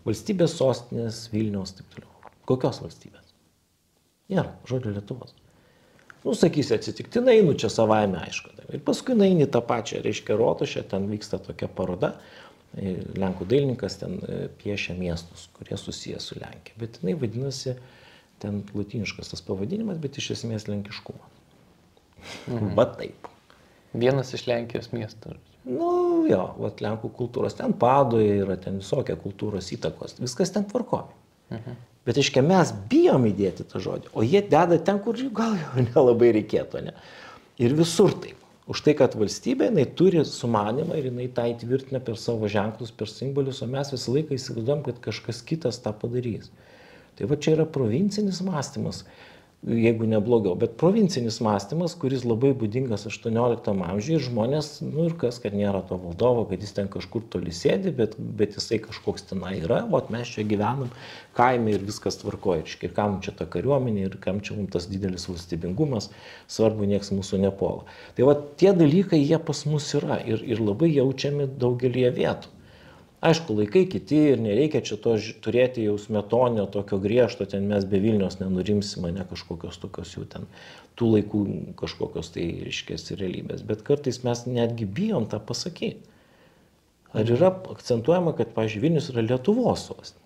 Valstybės 0.05 0.53
sostinės 0.59 1.25
Vilniaus 1.33 1.73
taip 1.75 1.89
toliau. 1.97 2.29
Kokios 2.45 2.79
valstybės? 2.85 3.33
Nėra, 4.29 4.53
žodžio 4.69 4.93
Lietuvos. 4.93 5.33
Nu, 6.25 6.33
sakysi, 6.33 6.73
atsitiktinai, 6.73 7.41
nu 7.45 7.53
čia 7.53 7.69
savaime 7.69 8.17
aišku. 8.25 8.49
Ir 8.73 8.81
paskui 8.85 9.13
eini 9.21 9.45
tą 9.51 9.61
pačią, 9.61 10.01
reiškia, 10.01 10.37
rotušę, 10.39 10.81
ten 10.89 11.05
vyksta 11.11 11.37
tokia 11.37 11.69
paroda. 11.69 12.15
Lenkų 12.75 13.45
dailininkas 13.47 13.99
ten 14.01 14.17
e, 14.25 14.39
piešia 14.59 14.97
miestus, 14.97 15.45
kurie 15.55 15.77
susijęs 15.79 16.25
su 16.31 16.39
Lenkija. 16.41 16.75
Bet 16.81 16.97
jinai 16.99 17.13
vadinasi, 17.21 17.75
ten 18.41 18.63
latiniškas 18.75 19.31
tas 19.31 19.45
pavadinimas, 19.45 20.01
bet 20.01 20.17
iš 20.19 20.33
esmės 20.35 20.65
lenkiškumas. 20.67 21.37
Mhm. 22.49 22.73
Va 22.75 22.89
taip. 22.97 23.29
Vienas 23.95 24.33
iš 24.35 24.47
Lenkijos 24.49 24.89
miestų. 24.91 25.37
Nu, 25.69 25.91
jo, 26.29 26.41
vat 26.59 26.81
Lenkų 26.83 27.13
kultūros, 27.15 27.55
ten 27.57 27.77
padoje 27.79 28.41
yra, 28.41 28.57
ten 28.61 28.81
visokia 28.81 29.15
kultūros 29.17 29.71
įtakos, 29.77 30.17
viskas 30.19 30.51
ten 30.57 30.65
tvarkoja. 30.69 31.07
Mhm. 31.53 31.83
Bet, 32.05 32.19
aiškiai, 32.21 32.45
mes 32.45 32.71
bijom 32.89 33.25
įdėti 33.31 33.65
tą 33.65 33.81
žodį, 33.81 34.11
o 34.13 34.23
jie 34.25 34.43
deda 34.45 34.77
ten, 34.77 34.99
kur 35.01 35.17
gal 35.33 35.55
jau 35.57 35.85
nelabai 35.89 36.33
reikėtų, 36.37 36.83
ne? 36.85 36.97
Ir 37.61 37.73
visur 37.77 38.13
taip. 38.21 38.41
Už 38.65 38.79
tai, 38.81 38.95
kad 38.97 39.13
valstybė, 39.13 39.67
jinai 39.69 39.83
turi 39.97 40.23
sumanimą 40.25 40.95
ir 40.97 41.11
jinai 41.11 41.27
tą 41.33 41.43
įtvirtina 41.51 41.99
per 42.01 42.17
savo 42.17 42.49
ženklus, 42.49 42.89
per 42.89 43.09
simbolius, 43.11 43.59
o 43.61 43.67
mes 43.69 43.91
visą 43.93 44.15
laiką 44.15 44.33
įsivaizduojam, 44.33 44.81
kad 44.87 45.01
kažkas 45.03 45.43
kitas 45.45 45.77
tą 45.83 45.93
padarys. 45.93 46.49
Tai 47.15 47.29
va 47.29 47.37
čia 47.37 47.53
yra 47.53 47.67
provincinis 47.69 48.41
mąstymas. 48.45 49.03
Jeigu 49.65 50.05
ne 50.05 50.19
blogiau. 50.21 50.55
Bet 50.55 50.75
provincinis 50.77 51.39
mąstymas, 51.41 51.95
kuris 51.97 52.25
labai 52.27 52.51
būdingas 52.57 53.07
18 53.09 53.71
amžiuje 53.73 54.19
ir 54.19 54.23
žmonės, 54.27 54.69
nu 54.85 55.07
ir 55.09 55.15
kas, 55.21 55.39
kad 55.41 55.55
nėra 55.57 55.81
to 55.89 55.97
valdovo, 56.01 56.45
kad 56.49 56.61
jis 56.61 56.75
ten 56.77 56.89
kažkur 56.91 57.25
toli 57.33 57.53
sėdi, 57.55 57.93
bet, 57.95 58.13
bet 58.17 58.57
jisai 58.59 58.79
kažkoks 58.83 59.25
tenai 59.31 59.55
yra, 59.63 59.81
o 59.89 60.01
mes 60.13 60.33
čia 60.35 60.45
gyvenam 60.45 60.91
kaime 61.37 61.73
ir 61.75 61.85
viskas 61.85 62.19
tvarkoja. 62.21 62.65
Ir 62.85 62.93
kam 62.95 63.19
čia 63.25 63.33
ta 63.37 63.49
kariuomenė 63.49 64.05
ir 64.05 64.17
kam 64.21 64.41
čia 64.45 64.57
mums 64.59 64.73
tas 64.75 64.89
didelis 64.91 65.25
valstybingumas, 65.31 66.11
svarbu, 66.51 66.85
nieks 66.89 67.13
mūsų 67.15 67.41
nepuola. 67.47 67.87
Tai 68.17 68.29
va 68.29 68.37
tie 68.59 68.75
dalykai 68.77 69.21
jie 69.23 69.39
pas 69.41 69.65
mus 69.69 69.89
yra 69.97 70.21
ir, 70.21 70.45
ir 70.45 70.61
labai 70.61 70.93
jaučiami 70.93 71.49
daugelie 71.59 72.11
vietų. 72.13 72.54
Aišku, 73.25 73.55
laikai 73.57 73.85
kiti 73.89 74.17
ir 74.33 74.41
nereikia 74.41 74.83
čia 74.85 74.99
to 75.01 75.15
turėti 75.41 75.85
jau 75.87 75.95
smetonio 76.01 76.67
tokio 76.69 76.99
griežto, 77.01 77.47
ten 77.49 77.65
mes 77.71 77.87
be 77.89 77.97
Vilnius 78.03 78.37
nenurimsime, 78.37 79.09
ne 79.15 79.25
kažkokios 79.29 79.79
tokios 79.81 80.11
jų 80.13 80.27
ten, 80.29 80.45
tų 80.99 81.09
laikų 81.15 81.41
kažkokios 81.79 82.29
tai 82.35 82.45
ryškės 82.67 83.15
realybės, 83.17 83.63
bet 83.65 83.81
kartais 83.87 84.21
mes 84.27 84.45
netgi 84.45 84.85
bijom 84.85 85.25
tą 85.31 85.41
pasakyti. 85.41 86.05
Ar 87.15 87.31
yra 87.31 87.49
akcentuojama, 87.71 88.35
kad, 88.37 88.51
pažiūrėjau, 88.53 88.83
Vilnius 88.83 89.09
yra 89.13 89.23
Lietuvos 89.25 89.87
sostinė, 89.87 90.25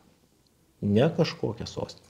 ne 0.98 1.10
kažkokia 1.16 1.70
sostinė. 1.70 2.09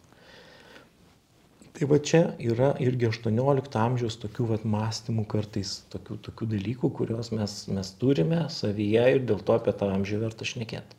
Tai 1.78 1.88
va 1.92 2.00
čia 2.02 2.22
yra 2.42 2.72
irgi 2.82 3.08
18 3.12 3.78
amžiaus 3.80 4.18
tokių 4.20 4.48
vat, 4.54 4.64
mąstymų 4.68 5.26
kartais, 5.30 5.76
tokių, 5.94 6.18
tokių 6.26 6.48
dalykų, 6.56 6.90
kuriuos 6.98 7.32
mes, 7.36 7.60
mes 7.72 7.92
turime 8.02 8.46
savyje 8.54 9.06
ir 9.16 9.22
dėl 9.30 9.44
to 9.46 9.58
apie 9.60 9.76
tą 9.78 9.92
amžių 9.94 10.24
verta 10.26 10.48
šnekėti. 10.50 10.98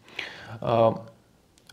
Uh, 0.61 1.01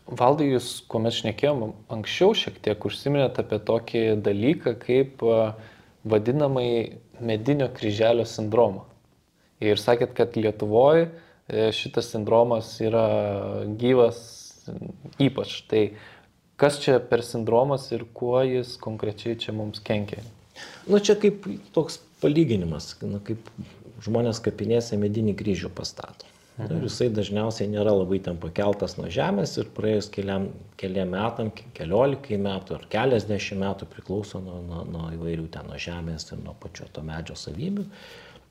Valdai, 0.08 0.46
jūs, 0.54 0.70
kuomet 0.88 1.12
šnekėjom 1.18 1.66
anksčiau, 1.92 2.32
šiek 2.32 2.56
tiek 2.64 2.84
užsiminėt 2.88 3.38
apie 3.42 3.58
tokį 3.70 4.04
dalyką 4.24 4.72
kaip 4.80 5.24
uh, 5.26 5.52
vadinamai 6.08 6.98
medinio 7.20 7.68
kryželio 7.74 8.24
sindromą. 8.28 8.86
Ir 9.60 9.80
sakėt, 9.80 10.14
kad 10.16 10.36
Lietuvoje 10.38 11.08
šitas 11.74 12.12
sindromas 12.12 12.74
yra 12.84 13.06
gyvas 13.80 14.20
ypač. 15.18 15.62
Tai 15.68 15.82
Kas 16.58 16.80
čia 16.82 16.98
per 16.98 17.22
sindromas 17.22 17.86
ir 17.94 18.02
kuo 18.18 18.40
jis 18.42 18.74
konkrečiai 18.82 19.38
čia 19.38 19.54
mums 19.54 19.78
kenkia? 19.84 20.24
Nu, 20.90 20.98
čia 20.98 21.14
kaip 21.20 21.46
toks 21.74 22.00
palyginimas, 22.22 22.96
nu, 23.06 23.20
kaip 23.22 23.46
žmonės 24.02 24.40
kapinėse 24.42 24.98
medinį 24.98 25.36
kryžių 25.38 25.70
pastato. 25.74 26.26
Mhm. 26.58 26.74
Ir 26.74 26.86
jisai 26.88 27.06
dažniausiai 27.14 27.68
nėra 27.70 27.92
labai 27.94 28.18
ten 28.26 28.38
pakeltas 28.42 28.96
nuo 28.98 29.06
žemės 29.14 29.52
ir 29.62 29.68
praėjus 29.76 30.08
keliam, 30.10 30.48
keliam 30.80 31.12
metam, 31.14 31.52
keliolikai 31.76 32.40
metų 32.42 32.74
ar 32.80 32.88
keliasdešimt 32.90 33.62
metų 33.62 33.86
priklauso 33.92 34.42
nuo, 34.42 34.58
nuo, 34.66 34.82
nuo 34.90 35.12
įvairių 35.14 35.46
ten 35.54 35.70
nuo 35.70 35.78
žemės 35.78 36.26
ir 36.32 36.42
nuo 36.42 36.56
pačio 36.58 36.88
to 36.90 37.04
medžio 37.06 37.38
savybių, 37.38 37.86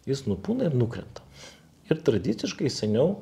jis 0.08 0.24
nupūna 0.30 0.70
ir 0.70 0.80
nukrenta. 0.80 1.26
Ir 1.92 2.00
tradiciškai 2.08 2.72
seniau 2.72 3.18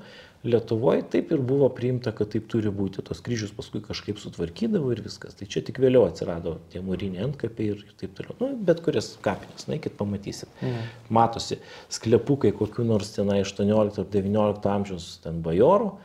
Lietuvoje 0.45 1.01
taip 1.09 1.31
ir 1.33 1.41
buvo 1.41 1.67
priimta, 1.73 2.11
kad 2.15 2.29
taip 2.33 2.45
turi 2.51 2.69
būti. 2.73 3.01
Tos 3.05 3.21
kryžius 3.25 3.53
paskui 3.55 3.81
kažkaip 3.85 4.19
sutvarkydavo 4.21 4.91
ir 4.93 5.01
viskas. 5.05 5.33
Tai 5.39 5.47
čia 5.49 5.63
tik 5.65 5.79
vėliau 5.81 6.05
atsirado 6.05 6.59
tie 6.73 6.83
mūriniai 6.85 7.25
antkapiai 7.25 7.73
ir 7.73 7.81
taip 7.97 8.13
toliau. 8.17 8.35
Nu, 8.41 8.51
bet 8.67 8.83
kurias 8.85 9.15
kapinės, 9.25 9.65
na, 9.71 9.79
kit 9.81 9.97
pamatysit. 9.97 10.51
Mhm. 10.61 10.91
Matosi 11.17 11.57
sklepukai 11.93 12.53
kokiu 12.55 12.85
nors 12.85 13.15
tenai 13.17 13.41
18 13.41 14.03
ar 14.03 14.11
19 14.13 14.69
amžiaus 14.75 15.09
ten 15.25 15.41
bajorų, 15.45 15.95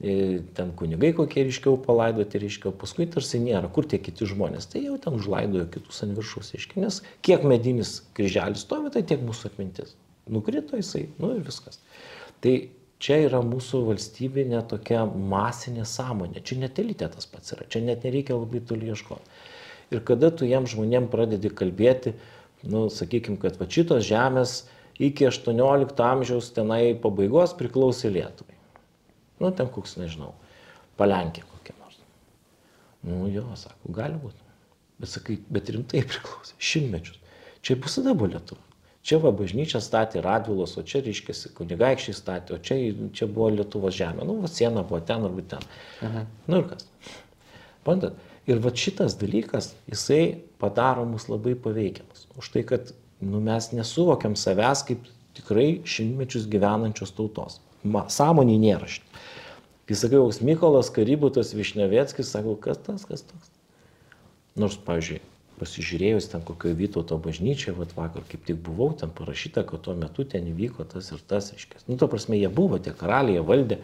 ten 0.00 0.72
kunigai 0.76 1.12
kokie 1.12 1.42
ryškiau 1.44 1.76
palaidoti, 1.84 2.40
ryškiau, 2.40 2.72
paskui 2.72 3.04
tarsi 3.10 3.40
nėra, 3.42 3.68
kur 3.68 3.84
tie 3.84 3.98
kiti 4.00 4.24
žmonės, 4.28 4.70
tai 4.72 4.86
jau 4.86 4.96
ten 5.02 5.18
užlaidojo 5.18 5.66
kitus 5.74 6.00
ant 6.06 6.16
viršus, 6.16 6.54
aiškiai, 6.56 6.86
nes 6.86 7.02
kiek 7.26 7.44
medinis 7.44 7.98
kryželis 8.16 8.64
stovi, 8.64 8.92
tai 8.94 9.04
tiek 9.04 9.20
mūsų 9.26 9.50
atmintis. 9.50 9.92
Nukrito 10.30 10.78
jisai, 10.80 11.08
nu 11.20 11.34
ir 11.36 11.44
viskas. 11.44 11.82
Tai 12.40 12.54
čia 13.00 13.16
yra 13.26 13.40
mūsų 13.44 13.82
valstybinė 13.88 14.60
tokia 14.70 15.04
masinė 15.06 15.86
sąmonė. 15.88 16.42
Čia 16.44 16.60
net 16.64 16.78
elitetas 16.82 17.28
pats 17.30 17.54
yra, 17.56 17.66
čia 17.72 17.82
net 17.84 18.04
nereikia 18.06 18.36
labai 18.36 18.60
toli 18.66 18.90
ieškoti. 18.92 19.40
Ir 19.90 20.04
kada 20.06 20.30
tu 20.30 20.46
jiem 20.46 20.68
žmonėm 20.70 21.08
pradedi 21.10 21.50
kalbėti, 21.50 22.14
nu, 22.62 22.86
sakykime, 22.92 23.40
kad 23.42 23.56
va 23.58 23.66
šitos 23.66 24.04
žemės 24.06 24.60
iki 25.00 25.26
18 25.26 26.04
amžiaus 26.06 26.52
tenai 26.54 26.92
pabaigos 27.02 27.56
priklausė 27.58 28.12
Lietuvai. 28.12 28.58
Nu, 29.40 29.50
ten 29.56 29.70
koks, 29.72 29.96
nežinau, 29.98 30.34
palenkė 31.00 31.42
kokia 31.48 31.74
nors. 31.80 31.98
Nu, 33.08 33.24
jo, 33.32 33.48
sako, 33.58 33.94
gali 33.96 34.20
būti. 34.20 34.44
Bet 35.00 35.10
sakai, 35.10 35.38
bet 35.48 35.72
rimtai 35.72 36.04
priklausė, 36.04 36.58
šimtmečius. 36.60 37.16
Čia 37.64 37.80
visada 37.80 38.12
buvo 38.14 38.34
Lietuva. 38.34 38.69
Čia 39.06 39.16
va 39.22 39.30
bažnyčia 39.32 39.80
statė 39.80 40.20
Radvilos, 40.24 40.74
o 40.76 40.84
čia 40.84 41.00
reiškia 41.04 41.32
kunigaikščiai 41.56 42.16
statė, 42.16 42.56
o 42.56 42.60
čia, 42.60 42.76
čia 43.16 43.28
buvo 43.30 43.48
Lietuvos 43.54 43.96
žemė. 43.96 44.26
Nu, 44.28 44.36
va 44.42 44.50
siena 44.52 44.84
buvo 44.84 45.00
ten 45.08 45.24
arba 45.24 45.44
ten. 45.54 45.64
Aha. 46.04 46.26
Nu 46.46 46.60
ir 46.60 46.66
kas. 46.74 46.84
Bandat. 47.86 48.18
Ir 48.50 48.60
va 48.60 48.72
šitas 48.76 49.16
dalykas, 49.20 49.72
jisai 49.88 50.42
padaro 50.60 51.06
mus 51.08 51.28
labai 51.30 51.54
paveikiamus. 51.56 52.26
Už 52.40 52.52
tai, 52.52 52.64
kad 52.68 52.92
nu, 53.24 53.40
mes 53.44 53.70
nesuvokiam 53.72 54.36
savęs 54.36 54.84
kaip 54.88 55.08
tikrai 55.38 55.80
šimtmečius 55.88 56.48
gyvenančios 56.50 57.14
tautos. 57.16 57.60
Ma, 57.84 58.04
sąmonį 58.12 58.58
nėra 58.60 58.88
šitą. 58.90 59.24
Kai 59.88 59.96
sakiau, 59.98 60.28
Mykolas 60.46 60.92
Karybutas 60.94 61.54
Višnevėckis, 61.56 62.28
sakau, 62.30 62.52
kas 62.60 62.78
tas, 62.84 63.06
kas 63.08 63.24
toks. 63.26 63.48
Nors, 64.60 64.76
pavyzdžiui, 64.86 65.22
pasižiūrėjus 65.60 66.30
ten 66.32 66.44
kokio 66.46 66.72
Vytauto 66.76 67.18
bažnyčioje, 67.22 67.76
vat 67.78 67.92
vakar 67.96 68.24
kaip 68.28 68.46
tik 68.48 68.60
buvau, 68.66 68.90
ten 68.96 69.12
parašyta, 69.14 69.64
kad 69.68 69.84
tuo 69.84 69.94
metu 69.98 70.24
ten 70.24 70.48
įvyko 70.50 70.86
tas 70.88 71.12
ir 71.12 71.20
tas, 71.28 71.52
reiškia. 71.54 71.84
Nu, 71.86 71.98
to 72.00 72.08
prasme, 72.10 72.38
jie 72.40 72.48
buvo, 72.52 72.80
tie 72.82 72.94
karaliai, 72.96 73.38
jie 73.38 73.44
valdė, 73.46 73.80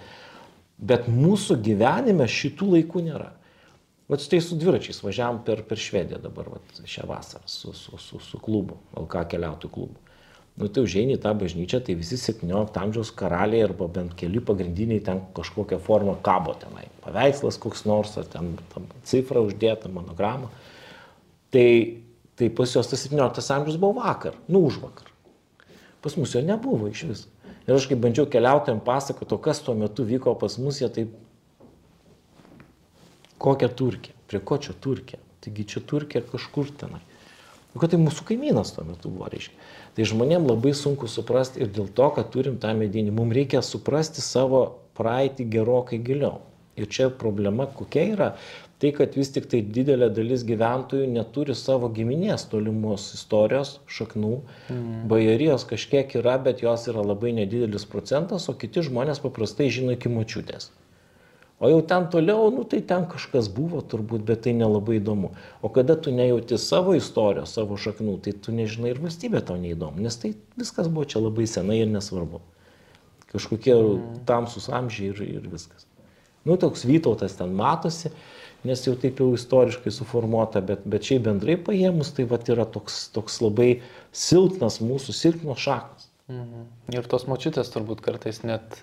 bet 0.76 1.10
mūsų 1.12 1.58
gyvenime 1.66 2.28
šitų 2.30 2.72
laikų 2.76 3.04
nėra. 3.10 3.30
Vat 4.06 4.22
štai 4.22 4.38
su 4.44 4.56
dviračiais 4.58 5.00
važiavam 5.02 5.40
per, 5.46 5.64
per 5.66 5.80
Švediją 5.82 6.20
dabar, 6.22 6.52
vat, 6.56 6.82
šią 6.86 7.08
vasarą, 7.10 7.46
su, 7.50 7.72
su, 7.74 7.98
su, 7.98 8.20
su 8.22 8.38
klubu, 8.42 8.78
LK 8.94 9.24
keliautojų 9.32 9.72
klubu. 9.74 10.02
Nu, 10.56 10.70
tai 10.72 10.86
užėjai 10.86 11.18
į 11.18 11.20
tą 11.20 11.34
bažnyčią, 11.36 11.82
tai 11.84 11.96
visi 11.98 12.16
17 12.16 12.78
amžiaus 12.80 13.10
karaliai 13.12 13.66
arba 13.66 13.90
bent 13.92 14.14
keli 14.16 14.40
pagrindiniai 14.40 15.02
ten 15.04 15.18
kažkokią 15.36 15.76
formą 15.84 16.14
kabo 16.24 16.54
tenai. 16.56 16.86
Paveikslas 17.04 17.58
koks 17.60 17.84
nors, 17.84 18.14
ar 18.16 18.30
ten 18.32 18.54
cifra 19.04 19.42
uždėta, 19.44 19.90
monogramą. 19.92 20.48
Tai, 21.56 21.68
tai 22.36 22.50
pas 22.52 22.68
juos 22.68 22.90
tas 22.90 23.00
17 23.00 23.54
amžius 23.54 23.78
buvo 23.80 24.02
vakar, 24.02 24.34
nu 24.44 24.60
už 24.68 24.76
vakar. 24.82 25.08
Pas 26.04 26.16
mus 26.20 26.34
jo 26.36 26.42
nebuvo 26.44 26.90
iš 26.92 27.06
vis. 27.08 27.22
Ir 27.64 27.72
aš 27.74 27.86
kai 27.88 27.96
bandžiau 27.96 28.28
keliautojams 28.28 28.84
pasakoti, 28.84 29.32
o 29.32 29.40
kas 29.40 29.62
tuo 29.64 29.72
metu 29.74 30.04
vyko 30.04 30.34
pas 30.36 30.58
mus, 30.60 30.82
jie 30.82 30.90
taip, 30.92 31.14
kokia 33.40 33.70
Turkija, 33.72 34.12
prie 34.28 34.40
ko 34.44 34.58
čia 34.60 34.76
Turkija, 34.84 35.22
taigi 35.40 35.64
čia 35.72 35.80
Turkija 35.80 36.22
kažkur 36.28 36.68
tenai. 36.76 37.00
O 37.72 37.80
kad 37.80 37.92
tai 37.92 38.02
mūsų 38.04 38.28
kaimynas 38.28 38.74
tuo 38.76 38.84
metu 38.84 39.08
buvo, 39.08 39.30
reiškia. 39.32 39.56
Tai 39.96 40.04
žmonėm 40.12 40.44
labai 40.48 40.74
sunku 40.76 41.08
suprasti 41.08 41.64
ir 41.64 41.72
dėl 41.72 41.88
to, 41.88 42.10
kad 42.12 42.28
turim 42.36 42.60
tą 42.60 42.76
medinį, 42.76 43.16
mums 43.16 43.36
reikia 43.36 43.64
suprasti 43.64 44.20
savo 44.24 44.62
praeitį 44.96 45.48
gerokai 45.56 45.98
giliau. 46.04 46.42
Ir 46.76 46.88
čia 46.92 47.08
problema 47.08 47.64
kokia 47.72 48.02
yra, 48.12 48.30
tai 48.78 48.90
kad 48.92 49.14
vis 49.16 49.30
tik 49.32 49.48
tai 49.48 49.62
didelė 49.64 50.10
dalis 50.12 50.44
gyventojų 50.48 51.06
neturi 51.08 51.56
savo 51.56 51.88
giminės 51.96 52.44
tolimos 52.52 53.08
istorijos, 53.16 53.78
šaknų. 53.88 54.32
Mm. 54.68 55.06
Bajarijos 55.12 55.64
kažkiek 55.70 56.18
yra, 56.20 56.36
bet 56.42 56.60
jos 56.64 56.84
yra 56.92 57.04
labai 57.04 57.32
nedidelis 57.38 57.88
procentas, 57.88 58.50
o 58.52 58.56
kiti 58.60 58.84
žmonės 58.84 59.22
paprastai 59.24 59.70
žino 59.72 59.96
iki 59.96 60.12
močiutės. 60.12 60.68
O 61.56 61.70
jau 61.72 61.80
ten 61.88 62.04
toliau, 62.12 62.50
nu 62.52 62.66
tai 62.68 62.82
ten 62.84 63.06
kažkas 63.08 63.48
buvo 63.48 63.80
turbūt, 63.80 64.26
bet 64.28 64.42
tai 64.44 64.52
nelabai 64.52 64.98
įdomu. 64.98 65.32
O 65.64 65.72
kada 65.72 65.96
tu 65.96 66.12
nejauti 66.12 66.58
savo 66.60 66.92
istorijos, 66.98 67.56
savo 67.56 67.80
šaknų, 67.80 68.18
tai 68.26 68.36
tu 68.36 68.52
nežinai 68.52 68.92
ir 68.92 69.00
valstybė 69.00 69.40
tau 69.40 69.56
neįdomu, 69.56 70.04
nes 70.04 70.20
tai 70.20 70.34
viskas 70.60 70.92
buvo 70.92 71.08
čia 71.08 71.24
labai 71.24 71.48
senai 71.48 71.80
ir 71.80 71.88
nesvarbu. 71.88 72.44
Kažkokie 73.32 73.72
mm. 73.72 74.24
tamsus 74.28 74.68
amžiai 74.68 75.14
ir, 75.14 75.24
ir 75.40 75.48
viskas. 75.48 75.88
Nu, 76.46 76.56
toks 76.60 76.84
Vytautas 76.86 77.34
ten 77.38 77.54
matosi, 77.58 78.12
nes 78.66 78.82
jau 78.86 78.94
taip 78.98 79.18
jau 79.20 79.32
istoriškai 79.34 79.92
suformuota, 79.94 80.62
bet, 80.64 80.84
bet 80.86 81.06
šiaip 81.06 81.24
bendrai 81.26 81.56
paėmus, 81.58 82.12
tai 82.14 82.26
va 82.30 82.38
yra 82.54 82.66
toks, 82.70 83.06
toks 83.14 83.40
labai 83.42 83.80
silpnas 84.14 84.78
mūsų 84.82 85.14
silpnos 85.14 85.62
šakos. 85.62 86.10
Mhm. 86.30 86.66
Ir 86.94 87.06
tos 87.10 87.26
močiutės 87.30 87.70
turbūt 87.74 88.02
kartais 88.02 88.42
net 88.46 88.80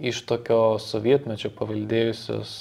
iš 0.00 0.22
tokio 0.26 0.78
sovietmečio 0.82 1.50
paveldėjusios 1.54 2.54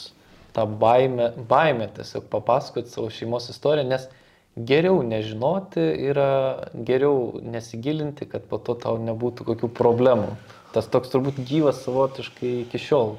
tą 0.53 0.65
baimę, 0.81 1.31
baimę 1.49 1.89
tiesiog 1.95 2.25
papasakoti 2.33 2.91
savo 2.91 3.09
šeimos 3.13 3.49
istoriją, 3.53 3.87
nes 3.89 4.09
geriau 4.57 4.99
nežinoti 5.05 5.85
yra 6.09 6.69
geriau 6.73 7.39
nesigilinti, 7.41 8.27
kad 8.29 8.49
po 8.49 8.57
to 8.57 8.75
tau 8.81 8.97
nebūtų 9.01 9.47
kokių 9.53 9.71
problemų. 9.77 10.33
Tas 10.73 10.89
toks 10.91 11.13
turbūt 11.13 11.39
gyvas 11.49 11.81
savotiškai 11.85 12.51
iki 12.65 12.81
šiol 12.81 13.15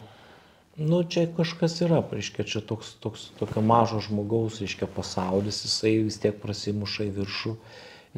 Nu, 0.81 1.03
čia 1.05 1.27
kažkas 1.37 1.75
yra, 1.85 2.01
reiškia, 2.09 2.45
čia 2.49 2.61
toks, 2.65 2.95
toks 3.05 3.27
tokio 3.37 3.61
mažo 3.61 3.99
žmogaus, 4.01 4.63
reiškia, 4.63 4.89
pasaulis, 4.89 5.59
jisai 5.67 5.99
vis 6.07 6.17
tiek 6.23 6.39
prasimuša 6.41 7.05
į 7.05 7.11
viršų 7.19 7.53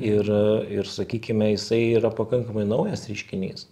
ir, 0.06 0.30
ir 0.78 0.90
sakykime, 0.90 1.48
jisai 1.56 1.80
yra 1.98 2.12
pakankamai 2.14 2.62
naujas 2.68 3.08
reiškinys. 3.10 3.66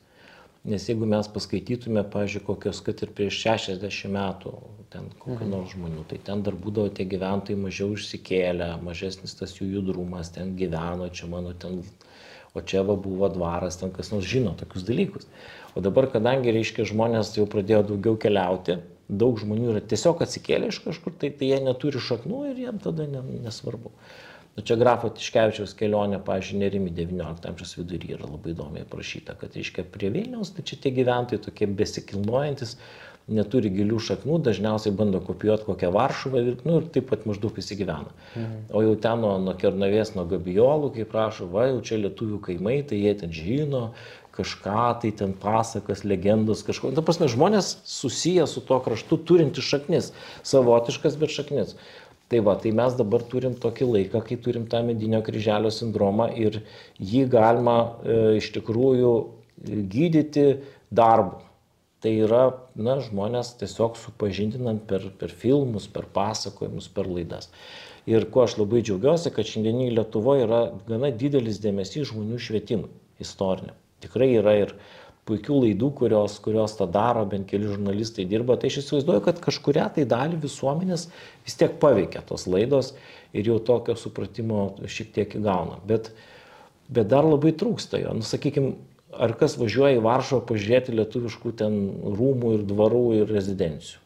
Nes 0.69 0.89
jeigu 0.91 1.07
mes 1.09 1.29
paskaitytume, 1.33 2.03
pažiūrėjau, 2.13 2.49
kokios, 2.51 2.83
kad 2.85 2.99
ir 3.07 3.13
prieš 3.17 3.39
60 3.47 4.11
metų, 4.13 4.57
ten 4.93 5.07
kokio 5.23 5.47
nors 5.49 5.71
žmonių, 5.73 6.03
tai 6.11 6.19
ten 6.27 6.43
dar 6.45 6.59
būdavo 6.59 6.91
tie 6.93 7.07
gyventojai 7.09 7.57
mažiau 7.63 7.95
išsikėlę, 7.95 8.75
mažesnis 8.85 9.39
tas 9.39 9.55
jų 9.57 9.71
judrumas, 9.79 10.35
ten 10.35 10.57
gyveno, 10.59 11.09
čia 11.15 11.31
mano 11.31 11.55
ten, 11.55 11.79
o 12.53 12.61
čia 12.61 12.83
va 12.85 12.99
buvo 12.99 13.31
dvaras, 13.33 13.79
ten 13.81 13.95
kas 13.95 14.11
nors 14.13 14.29
žino 14.29 14.53
tokius 14.59 14.85
dalykus. 14.91 15.31
O 15.75 15.83
dabar, 15.85 16.09
kadangi, 16.11 16.53
reiškia, 16.55 16.87
žmonės 16.89 17.37
jau 17.37 17.47
pradėjo 17.51 17.85
daugiau 17.93 18.17
keliauti, 18.21 18.81
daug 19.11 19.39
žmonių 19.39 19.75
yra 19.75 19.83
tiesiog 19.93 20.23
atsikėlę 20.25 20.71
iš 20.71 20.81
kažkur, 20.87 21.15
tai, 21.19 21.31
tai 21.35 21.53
jie 21.53 21.61
neturi 21.63 22.03
šaknų 22.03 22.43
ir 22.51 22.65
jiem 22.67 22.81
tada 22.83 23.07
nesvarbu. 23.11 23.93
Nu, 24.57 24.65
čia 24.67 24.75
grafo 24.81 25.09
Tiškevičiaus 25.15 25.77
kelionė, 25.79 26.19
pažiūrėjau, 26.27 26.63
nerimi 26.65 26.91
19 26.95 27.47
amžiaus 27.53 27.77
vidury 27.79 28.17
yra 28.17 28.27
labai 28.27 28.51
įdomiai 28.51 28.83
aprašyta, 28.83 29.37
kad, 29.39 29.55
reiškia, 29.55 29.87
prie 29.95 30.11
Vilniaus, 30.11 30.51
tai 30.57 30.65
čia 30.67 30.81
tie 30.83 30.91
gyventojai 30.97 31.45
tokie 31.45 31.69
besikilnojantis, 31.79 32.75
neturi 33.31 33.71
gilių 33.71 34.01
šaknų, 34.03 34.41
dažniausiai 34.47 34.93
bando 34.97 35.21
kopijuoti 35.23 35.69
kokią 35.69 35.91
Varšuvą 35.95 36.43
ir, 36.43 36.57
nu, 36.67 36.81
ir 36.81 36.89
taip 36.95 37.07
pat 37.13 37.27
maždaug 37.31 37.55
visi 37.55 37.77
gyvena. 37.79 38.11
Mhm. 38.35 38.57
O 38.75 38.83
jau 38.85 38.97
ten 39.05 39.23
nuo, 39.23 39.37
nuo 39.43 39.55
Kernavės, 39.61 40.17
nuo 40.17 40.27
Gabijolų, 40.31 40.91
kaip 40.97 41.13
prašo, 41.13 41.47
va, 41.53 41.69
jau 41.71 41.79
čia 41.87 42.01
lietuvių 42.03 42.41
kaimai, 42.49 42.81
tai 42.91 42.99
jie 43.05 43.15
ten 43.23 43.35
žino, 43.35 43.91
kažką, 44.41 44.85
tai 45.05 45.15
ten 45.17 45.33
pasakas, 45.37 46.03
legendos, 46.09 46.65
kažko. 46.67 46.91
Ta 46.97 47.05
prasme, 47.07 47.29
žmonės 47.31 47.77
susiję 47.87 48.47
su 48.51 48.65
tuo 48.67 48.81
kraštu 48.83 49.21
turinti 49.29 49.65
šaknis, 49.65 50.15
savotiškas, 50.43 51.19
bet 51.21 51.37
šaknis. 51.37 51.77
Tai 52.31 52.41
va, 52.47 52.55
tai 52.63 52.71
mes 52.79 52.95
dabar 52.95 53.25
turim 53.27 53.57
tokį 53.59 53.87
laiką, 53.91 54.23
kai 54.27 54.39
turim 54.39 54.69
tą 54.71 54.85
medinio 54.87 55.19
kryželio 55.27 55.73
sindromą 55.75 56.29
ir 56.39 56.61
jį 57.03 57.25
galima 57.33 57.77
e, 57.83 58.19
iš 58.39 58.53
tikrųjų 58.55 59.15
gydyti 59.67 60.45
darbu. 60.95 61.41
Tai 62.01 62.13
yra, 62.15 62.45
na, 62.79 62.97
žmonės 63.05 63.57
tiesiog 63.61 63.99
supažindinant 64.01 64.87
per, 64.89 65.11
per 65.21 65.35
filmus, 65.43 65.91
per 65.91 66.07
pasakojimus, 66.15 66.87
per 66.95 67.11
laidas. 67.11 67.51
Ir 68.09 68.25
kuo 68.33 68.47
aš 68.47 68.57
labai 68.63 68.81
džiaugiuosi, 68.87 69.35
kad 69.35 69.51
šiandienį 69.51 69.91
Lietuvoje 69.99 70.47
yra 70.47 70.63
gana 70.87 71.11
didelis 71.13 71.61
dėmesys 71.61 72.09
žmonių 72.15 72.39
švietimui 72.41 72.89
istoriniam. 73.21 73.77
Tikrai 74.01 74.31
yra 74.39 74.57
ir 74.63 74.75
puikių 75.29 75.61
laidų, 75.65 75.91
kurios, 75.99 76.39
kurios 76.43 76.75
tą 76.79 76.87
daro, 76.91 77.23
bent 77.29 77.47
keli 77.51 77.69
žurnalistai 77.69 78.27
dirba, 78.29 78.57
tai 78.59 78.71
aš 78.73 78.81
įsivaizduoju, 78.83 79.23
kad 79.27 79.41
kažkuria 79.45 79.87
tai 79.95 80.07
dalį 80.09 80.41
visuomenės 80.43 81.09
vis 81.47 81.59
tiek 81.61 81.77
paveikia 81.83 82.25
tos 82.27 82.49
laidos 82.51 82.95
ir 83.37 83.51
jau 83.53 83.59
tokio 83.63 83.95
supratimo 84.01 84.71
šiek 84.91 85.13
tiek 85.17 85.37
įgauna. 85.39 85.79
Bet, 85.87 86.11
bet 86.91 87.11
dar 87.13 87.29
labai 87.29 87.53
trūksta 87.57 88.01
jo. 88.03 88.17
Nu, 88.17 88.27
sakykime, 88.27 88.73
ar 89.13 89.37
kas 89.39 89.59
važiuoja 89.61 90.01
į 90.01 90.07
Varšuvą 90.07 90.43
pažiūrėti 90.49 90.97
lietuviškų 90.97 91.55
ten 91.61 91.79
rūmų 92.19 92.57
ir 92.57 92.67
dvarų 92.73 93.05
ir 93.21 93.37
rezidencijų. 93.37 94.01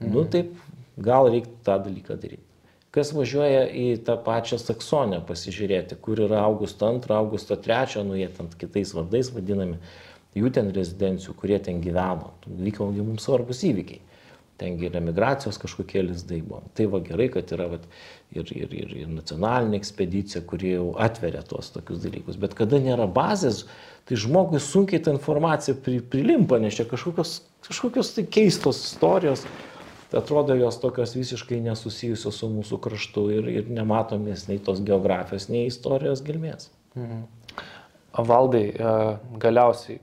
Nu, 0.00 0.06
mhm. 0.06 0.14
Nu 0.14 0.28
taip, 0.36 0.54
gal 1.00 1.32
reiktų 1.32 1.58
tą 1.66 1.80
dalyką 1.88 2.20
daryti 2.20 2.49
kas 2.94 3.12
važiuoja 3.14 3.64
į 3.70 3.86
tą 4.06 4.16
pačią 4.24 4.58
Saksonę 4.58 5.20
pasižiūrėti, 5.28 5.98
kur 6.02 6.22
yra 6.26 6.42
Augusto 6.44 6.90
2, 6.98 7.16
Augusto 7.16 7.56
3, 7.56 8.02
nu 8.06 8.18
jie 8.18 8.28
ten 8.34 8.50
kitais 8.58 8.94
vardais 8.96 9.30
vadinami, 9.34 9.78
jų 10.34 10.50
ten 10.54 10.70
rezidencijų, 10.74 11.34
kurie 11.38 11.58
ten 11.62 11.82
gyveno. 11.84 12.32
Vyko 12.46 12.90
mums 12.94 13.26
svarbus 13.26 13.62
įvykiai. 13.66 14.02
Tengi 14.60 14.90
ir 14.90 14.96
emigracijos 14.98 15.56
kažkokie 15.56 16.02
lizdai 16.04 16.42
buvo. 16.44 16.60
Tai 16.76 16.84
va 16.92 16.98
gerai, 17.00 17.30
kad 17.32 17.48
yra 17.54 17.70
vat, 17.70 17.86
ir, 18.34 18.50
ir, 18.52 18.74
ir, 18.76 18.90
ir 19.06 19.08
nacionalinė 19.08 19.78
ekspedicija, 19.80 20.42
kuri 20.50 20.74
jau 20.74 20.90
atveria 21.00 21.40
tuos 21.48 21.70
tokius 21.72 22.02
dalykus. 22.04 22.36
Bet 22.42 22.52
kada 22.58 22.76
nėra 22.82 23.06
bazės, 23.08 23.62
tai 24.04 24.18
žmogui 24.20 24.60
sunkiai 24.60 25.00
ta 25.00 25.14
informacija 25.16 25.78
pri, 25.80 26.02
prilimpa, 26.12 26.58
nes 26.60 26.76
čia 26.76 26.84
kažkokios, 26.90 27.38
kažkokios 27.70 28.12
tai 28.18 28.26
keistos 28.36 28.82
istorijos, 28.90 29.46
atrodo 30.16 30.56
jos 30.58 30.80
tokios 30.82 31.14
visiškai 31.14 31.60
nesusijusios 31.64 32.40
su 32.42 32.48
mūsų 32.50 32.80
kraštu 32.82 33.26
ir, 33.36 33.50
ir 33.60 33.70
nematomės 33.70 34.48
nei 34.48 34.58
tos 34.62 34.82
geografijos, 34.86 35.48
nei 35.52 35.68
istorijos 35.70 36.24
gelmės. 36.26 36.70
Mhm. 36.98 37.26
Valdai, 38.26 38.64
e, 38.74 38.94
galiausiai 39.38 40.00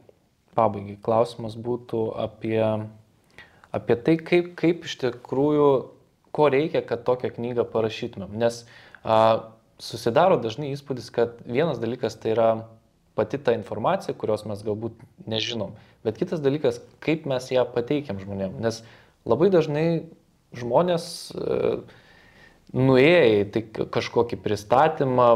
pabaigai 0.55 0.95
klausimas 1.03 1.57
būtų 1.59 2.05
apie, 2.23 2.61
apie 3.75 3.97
tai, 4.05 4.15
kaip, 4.29 4.53
kaip 4.59 4.87
iš 4.87 4.95
tikrųjų, 5.03 5.67
ko 6.37 6.47
reikia, 6.53 6.81
kad 6.85 7.03
tokią 7.07 7.33
knygą 7.35 7.65
parašytumėm. 7.73 8.37
Nes 8.39 8.63
a, 9.03 9.49
susidaro 9.81 10.37
dažnai 10.41 10.71
įspūdis, 10.73 11.11
kad 11.13 11.37
vienas 11.45 11.81
dalykas 11.81 12.17
tai 12.21 12.33
yra 12.35 12.49
pati 13.17 13.39
ta 13.41 13.55
informacija, 13.57 14.15
kurios 14.17 14.45
mes 14.49 14.61
galbūt 14.65 14.99
nežinom, 15.29 15.73
bet 16.05 16.19
kitas 16.21 16.41
dalykas, 16.43 16.79
kaip 17.03 17.25
mes 17.29 17.49
ją 17.53 17.65
pateikiam 17.73 18.21
žmonėm. 18.21 18.59
Nes 18.61 18.83
labai 19.27 19.49
dažnai 19.53 19.87
žmonės 20.57 21.07
e, 21.35 21.57
nuėję 22.75 23.23
į 23.37 23.41
tai 23.53 23.63
kažkokį 23.95 24.39
pristatymą, 24.43 25.27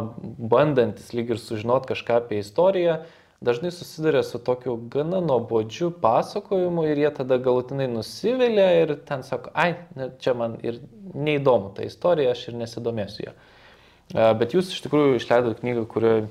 bandantis 0.52 1.12
lyg 1.16 1.34
ir 1.36 1.42
sužinot 1.42 1.88
kažką 1.90 2.22
apie 2.22 2.42
istoriją, 2.42 3.02
dažnai 3.44 3.72
susiduria 3.74 4.22
su 4.24 4.40
tokiu 4.40 4.76
gana 4.94 5.22
nuobodžiu 5.26 5.92
pasakojimu 6.04 6.86
ir 6.90 7.04
jie 7.06 7.12
tada 7.22 7.40
galutinai 7.42 7.90
nusivilia 7.92 8.68
ir 8.84 8.96
ten 9.08 9.26
sako, 9.28 9.54
ai, 9.54 9.74
čia 10.22 10.36
man 10.38 10.60
ir 10.66 10.80
neįdomu 11.14 11.74
ta 11.76 11.88
istorija, 11.88 12.36
aš 12.36 12.50
ir 12.52 12.60
nesidomėsiu 12.62 13.28
ją. 13.28 13.36
E, 13.36 14.32
bet 14.40 14.56
jūs 14.56 14.74
iš 14.76 14.84
tikrųjų 14.86 15.20
išleidote 15.20 15.64
knygą, 15.64 15.88
kurioje 15.92 16.30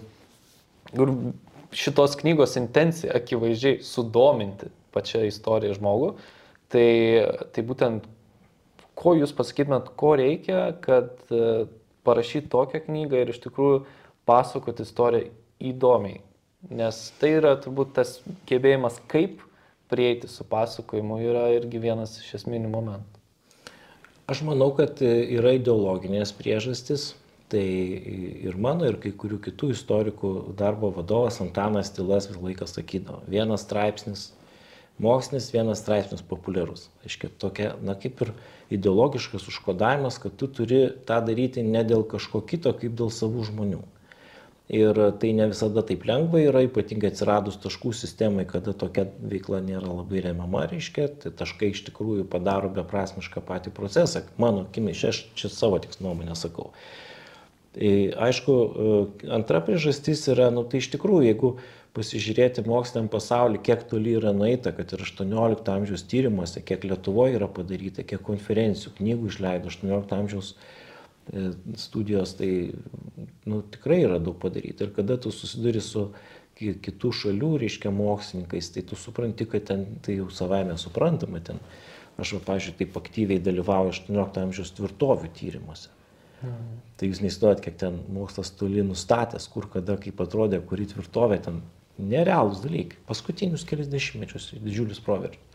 kur 0.95 1.15
šitos 1.77 2.17
knygos 2.19 2.57
intencija 2.59 3.15
akivaizdžiai 3.19 3.81
sudominti 3.87 4.71
pačią 4.95 5.23
istoriją 5.29 5.77
žmogų. 5.79 6.13
Tai, 6.71 6.89
tai 7.51 7.64
būtent, 7.66 8.07
ko 8.99 9.16
jūs 9.18 9.35
pasakytumėt, 9.35 9.91
ko 9.99 10.14
reikia, 10.21 10.71
kad 10.85 11.18
e, 11.35 11.66
parašyti 12.07 12.51
tokią 12.53 12.85
knygą 12.87 13.23
ir 13.23 13.33
iš 13.33 13.41
tikrųjų 13.47 13.85
pasakoti 14.29 14.87
istoriją 14.87 15.31
įdomiai. 15.73 16.21
Nes 16.71 16.99
tai 17.18 17.33
yra 17.39 17.55
turbūt 17.59 17.95
tas 17.97 18.18
gebėjimas, 18.49 19.01
kaip 19.11 19.41
prieiti 19.91 20.29
su 20.31 20.45
pasakojimu, 20.47 21.18
yra 21.25 21.49
irgi 21.57 21.81
vienas 21.83 22.18
iš 22.21 22.43
esminių 22.43 22.71
momentų. 22.71 23.21
Aš 24.31 24.45
manau, 24.47 24.68
kad 24.77 25.01
yra 25.03 25.57
ideologinės 25.59 26.31
priežastis. 26.39 27.14
Tai 27.51 27.64
ir 27.66 28.55
mano, 28.62 28.87
ir 28.87 29.01
kai 29.03 29.11
kurių 29.11 29.41
kitų 29.43 29.73
istorikų 29.75 30.29
darbo 30.55 30.93
vadovas 30.95 31.41
Antanas 31.43 31.91
Tilas 31.91 32.29
visą 32.31 32.45
laiką 32.45 32.68
sakydavo, 32.71 33.25
vienas 33.27 33.64
straipsnis 33.66 34.29
mokslinis 35.03 35.51
vienas 35.55 35.81
straipsnis 35.83 36.23
populiarus. 36.27 36.89
Aiškiai, 37.07 37.33
tokia, 37.41 37.73
na 37.85 37.97
kaip 37.99 38.21
ir 38.25 38.35
ideologiškas 38.75 39.49
užkodavimas, 39.51 40.21
kad 40.23 40.37
tu 40.39 40.49
turi 40.49 40.85
tą 41.09 41.23
daryti 41.27 41.65
ne 41.67 41.83
dėl 41.87 42.05
kažko 42.09 42.43
kito, 42.47 42.73
kaip 42.77 42.95
dėl 42.99 43.11
savų 43.15 43.49
žmonių. 43.51 43.81
Ir 44.71 44.99
tai 45.19 45.33
ne 45.35 45.49
visada 45.51 45.83
taip 45.83 46.05
lengva 46.07 46.39
yra, 46.45 46.61
ypatingai 46.63 47.09
atsiradus 47.11 47.57
taškų 47.59 47.91
sistemai, 47.97 48.45
kada 48.47 48.71
tokia 48.71 49.09
veikla 49.19 49.59
nėra 49.67 49.91
labai 49.91 50.23
remiama, 50.29 50.63
reiškia, 50.71 51.09
tai 51.25 51.33
taškai 51.35 51.73
iš 51.73 51.83
tikrųjų 51.89 52.29
padaro 52.31 52.71
beprasmišką 52.77 53.43
patį 53.49 53.73
procesą. 53.75 54.23
Mano 54.39 54.69
akimis, 54.69 55.03
aš 55.11 55.25
čia 55.35 55.51
savo 55.51 55.81
tik 55.83 55.99
nuomonę 55.99 56.39
sakau. 56.39 56.71
Tai 57.75 57.91
aišku, 58.31 58.55
antra 59.31 59.59
priežastis 59.67 60.23
yra, 60.31 60.53
nu 60.55 60.63
tai 60.63 60.79
iš 60.85 60.93
tikrųjų, 60.95 61.27
jeigu 61.27 61.53
pasižiūrėti 61.97 62.62
moksliniam 62.66 63.09
pasauliu, 63.11 63.61
kiek 63.66 63.82
toli 63.91 64.14
yra 64.18 64.32
nueita, 64.36 64.72
kad 64.76 64.93
ir 64.95 65.03
18 65.03 65.72
amžiaus 65.74 66.05
tyrimuose, 66.11 66.62
kiek 66.66 66.84
Lietuvoje 66.86 67.38
yra 67.38 67.49
padaryta, 67.51 68.05
kiek 68.07 68.22
konferencijų, 68.26 68.95
knygų 69.01 69.30
išleido 69.32 69.72
18 69.72 70.16
amžiaus 70.18 70.53
e, 70.55 71.49
studijos, 71.80 72.36
tai 72.38 72.51
nu, 73.49 73.62
tikrai 73.74 74.05
yra 74.07 74.20
daug 74.22 74.38
padaryta. 74.43 74.86
Ir 74.86 74.95
kada 74.97 75.18
tu 75.20 75.34
susiduri 75.34 75.82
su 75.82 76.11
kitų 76.61 77.11
šalių, 77.16 77.55
reiškia, 77.62 77.93
mokslininkais, 77.95 78.68
tai 78.74 78.84
tu 78.86 78.99
supranti, 78.99 79.47
kad 79.49 79.64
ten 79.70 79.86
tai 80.05 80.18
jau 80.20 80.28
savaime 80.34 80.76
suprantama. 80.78 81.41
Ten. 81.43 81.59
Aš, 82.20 82.34
pažiūrėjau, 82.45 82.76
taip 82.82 82.99
aktyviai 83.01 83.41
dalyvauju 83.41 83.95
18 83.97 84.43
amžiaus 84.45 84.74
tvirtovių 84.76 85.30
tyrimuose. 85.38 85.88
Mhm. 86.45 86.78
Tai 87.01 87.09
jūs 87.09 87.20
neįsivaizduojat, 87.24 87.62
kiek 87.64 87.76
ten 87.80 87.99
mokslas 88.12 88.53
toli 88.57 88.84
nustatęs, 88.84 89.49
kur, 89.53 89.68
kada, 89.72 89.97
kaip 90.01 90.20
atrodė, 90.20 90.61
kuri 90.68 90.86
tvirtovė 90.88 91.41
ten 91.47 91.62
nerealūs 92.01 92.63
dalykai. 92.65 92.99
Paskutinius 93.09 93.67
kelias 93.69 93.91
dešimtmečius 93.93 94.51
didžiulis 94.59 95.01
proveržis. 95.05 95.47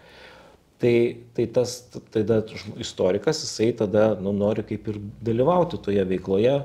Tai, 0.75 0.95
tai 1.31 1.45
tas 1.55 1.73
tada 2.11 2.41
istorikas, 2.83 3.39
jisai 3.45 3.69
tada 3.79 4.09
nu, 4.19 4.33
nori 4.35 4.65
kaip 4.67 4.89
ir 4.91 4.97
dalyvauti 5.23 5.79
toje 5.81 6.03
veikloje, 6.09 6.57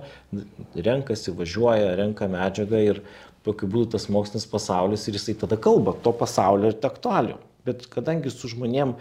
renkasi, 0.75 1.31
važiuoja, 1.39 1.93
renka 2.01 2.27
medžiagą 2.29 2.81
ir 2.89 2.99
tokiu 3.47 3.69
būdu 3.71 3.93
tas 3.95 4.09
mokslinis 4.11 4.49
pasaulis 4.51 5.07
ir 5.07 5.15
jisai 5.15 5.37
tada 5.39 5.57
kalba 5.63 5.95
to 6.03 6.13
pasaulio 6.17 6.73
ir 6.73 6.91
aktualių. 6.91 7.39
Bet 7.69 7.87
kadangi 7.93 8.35
su 8.35 8.51
žmonėm 8.51 8.97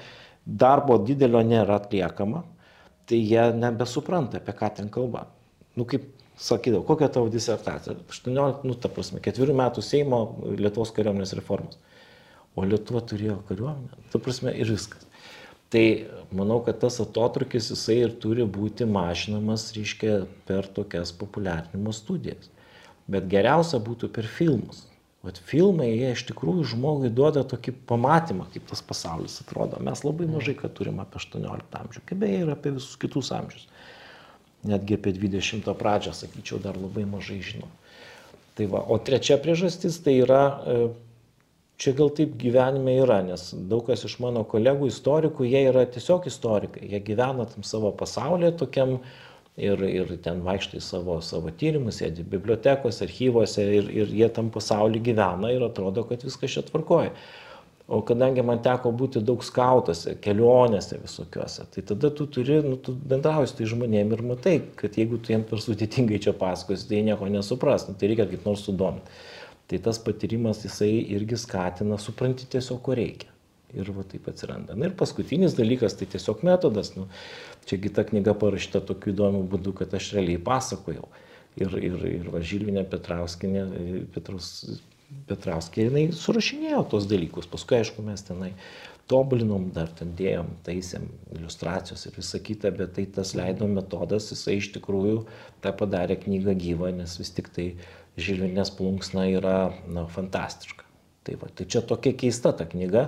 darbo 0.45 0.99
didelio 1.01 1.41
nėra 1.41 1.79
atliekama, 1.81 2.43
tai 3.09 3.17
jie 3.17 3.49
nebesupranta, 3.57 4.37
apie 4.37 4.53
ką 4.61 4.69
ten 4.77 4.93
kalba. 4.93 5.25
Nu, 5.73 5.89
kaip 5.89 6.05
sakydavau, 6.39 6.85
kokia 6.87 7.09
tavo 7.13 7.29
disertacija? 7.33 7.97
18, 8.09 8.65
nu, 8.67 8.77
ta 8.79 8.91
prasme, 8.93 9.21
ketverių 9.23 9.55
metų 9.59 9.83
Seimo 9.85 10.21
Lietuvos 10.59 10.93
kariuomenės 10.95 11.35
reformos. 11.37 11.79
O 12.57 12.65
Lietuva 12.65 13.03
turėjo 13.05 13.39
kariuomenę, 13.49 14.07
ta 14.13 14.21
prasme, 14.23 14.53
ir 14.55 14.71
viskas. 14.73 15.05
Tai 15.69 15.83
manau, 16.33 16.63
kad 16.65 16.79
tas 16.81 16.97
atotrukis 17.03 17.69
jisai 17.69 17.99
ir 18.07 18.15
turi 18.21 18.45
būti 18.57 18.87
mažinamas, 18.89 19.67
reiškia, 19.75 20.23
per 20.49 20.65
tokias 20.73 21.11
populiarinimo 21.13 21.93
studijas. 21.93 22.49
Bet 23.09 23.27
geriausia 23.29 23.77
būtų 23.81 24.09
per 24.13 24.25
filmus. 24.29 24.87
Vat 25.25 25.37
filmai, 25.43 25.89
jie 25.91 26.13
iš 26.15 26.23
tikrųjų 26.29 26.63
žmogui 26.73 27.09
duoda 27.11 27.43
tokį 27.43 27.73
pamatymą, 27.89 28.45
kaip 28.53 28.69
tas 28.69 28.81
pasaulis 28.81 29.35
atrodo. 29.43 29.81
Mes 29.83 30.01
labai 30.05 30.29
mažai 30.31 30.55
ką 30.57 30.69
turim 30.71 31.01
apie 31.03 31.19
18 31.19 31.75
amžių, 31.81 32.03
kaip 32.07 32.21
beje 32.21 32.37
ir 32.45 32.51
apie 32.53 32.71
visus 32.77 32.95
kitus 33.01 33.33
amžius. 33.35 33.67
Netgi 34.67 34.97
apie 34.99 35.13
20 35.15 35.69
pradžią, 35.79 36.15
sakyčiau, 36.17 36.59
dar 36.59 36.75
labai 36.75 37.05
mažai 37.07 37.39
žinom. 37.43 37.69
Tai 38.59 38.65
va, 38.67 38.81
o 38.91 38.97
trečia 38.99 39.37
priežastis 39.39 40.01
tai 40.03 40.17
yra, 40.19 40.43
e, 40.67 40.89
čia 41.79 41.93
gal 41.95 42.11
taip 42.11 42.33
gyvenime 42.41 42.97
yra, 43.05 43.21
nes 43.23 43.53
daug 43.71 43.85
kas 43.87 44.03
iš 44.03 44.17
mano 44.19 44.43
kolegų 44.43 44.89
istorikų, 44.91 45.47
jie 45.47 45.63
yra 45.69 45.85
tiesiog 45.87 46.27
istorikai, 46.27 46.89
jie 46.91 46.99
gyvena 46.99 47.47
tam 47.47 47.63
savo 47.63 47.93
pasaulyje 47.95 48.57
tokiam, 48.59 48.97
ir, 49.59 49.83
ir 49.83 50.11
ten 50.23 50.41
vaikštai 50.45 50.81
savo, 50.83 51.19
savo 51.25 51.51
tyrimus, 51.55 51.99
sėdi 51.99 52.23
bibliotekos, 52.27 53.01
archyvose 53.05 53.63
ir, 53.79 53.89
ir 53.91 54.11
jie 54.21 54.29
tam 54.35 54.51
pasaulyje 54.53 55.03
gyvena 55.11 55.51
ir 55.55 55.63
atrodo, 55.67 56.05
kad 56.07 56.23
viskas 56.25 56.55
čia 56.55 56.63
tvarkoja. 56.67 57.13
O 57.89 58.03
kadangi 58.05 58.43
man 58.45 58.59
teko 58.61 58.91
būti 58.93 59.21
daug 59.25 59.41
skautose, 59.41 60.11
kelionėse 60.21 60.99
visokiuose, 61.01 61.63
tai 61.73 61.81
tada 61.89 62.11
tu 62.13 62.27
turi, 62.29 62.59
nu, 62.61 62.75
tu 62.77 62.93
bendrauji 62.93 63.49
su 63.49 63.55
tai 63.57 63.69
žmonėm 63.71 64.13
ir 64.13 64.21
matai, 64.29 64.53
kad 64.77 64.99
jeigu 64.99 65.17
tu 65.17 65.33
jiems 65.33 65.47
per 65.49 65.63
sudėtingai 65.63 66.19
čia 66.21 66.35
pasakosi, 66.37 66.85
tai 66.91 66.99
nieko 67.07 67.25
nesupras, 67.33 67.87
nu, 67.89 67.97
tai 67.97 68.11
reikia 68.11 68.27
kaip 68.29 68.45
nors 68.45 68.61
sudominti. 68.67 69.17
Tai 69.69 69.79
tas 69.85 69.97
patyrimas 70.05 70.61
jisai 70.65 70.91
irgi 71.15 71.37
skatina, 71.41 71.97
supranti 72.01 72.45
tiesiog, 72.53 72.77
ko 72.85 72.93
reikia. 72.97 73.33
Ir 73.73 73.89
va 73.93 74.05
taip 74.05 74.29
atsiranda. 74.29 74.77
Na 74.77 74.87
ir 74.89 74.95
paskutinis 74.97 75.57
dalykas, 75.57 75.93
tai 75.97 76.07
tiesiog 76.09 76.45
metodas. 76.45 76.95
Nu, 76.95 77.05
Čiagi 77.69 77.91
ta 77.93 78.05
knyga 78.05 78.33
parašyta 78.37 78.81
tokiu 78.85 79.13
įdomiu 79.13 79.43
būdu, 79.49 79.75
kad 79.77 79.93
aš 79.93 80.13
realiai 80.17 80.41
pasakojau. 80.41 81.05
Ir, 81.59 81.75
ir, 81.77 82.05
ir 82.09 82.29
Važylvinė 82.33 82.85
Petrauskinė, 82.89 83.65
Petrus, 84.13 84.49
Petrauskė, 85.29 85.87
jinai 85.87 86.05
surašinėjo 86.13 86.83
tos 86.91 87.07
dalykus. 87.09 87.47
Paskui, 87.49 87.79
aišku, 87.79 88.03
mes 88.05 88.21
tenai 88.25 88.51
tobulinom, 89.09 89.69
dar 89.73 89.89
ten 89.97 90.11
dėjom, 90.17 90.51
taisėm 90.65 91.07
iliustracijos 91.33 92.05
ir 92.05 92.17
visa 92.19 92.41
kita, 92.45 92.69
bet 92.75 92.93
tai 92.97 93.07
tas 93.15 93.33
leido 93.37 93.65
metodas, 93.69 94.29
jisai 94.29 94.59
iš 94.59 94.69
tikrųjų 94.75 95.23
tą 95.63 95.73
padarė 95.79 96.19
knygą 96.21 96.53
gyvą, 96.61 96.91
nes 96.99 97.17
vis 97.21 97.33
tik 97.33 97.49
tai 97.55 97.71
Žilvinės 98.19 98.73
plunksna 98.75 99.29
yra 99.31 99.57
na, 99.87 100.03
fantastiška. 100.11 100.83
Tai, 101.23 101.35
va, 101.39 101.49
tai 101.55 101.65
čia 101.71 101.81
tokia 101.85 102.11
keista 102.17 102.51
ta 102.55 102.65
knyga, 102.67 103.07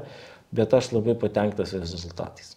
bet 0.55 0.73
aš 0.77 0.91
labai 0.95 1.17
patenktas 1.19 1.73
rezultatais. 1.75 2.55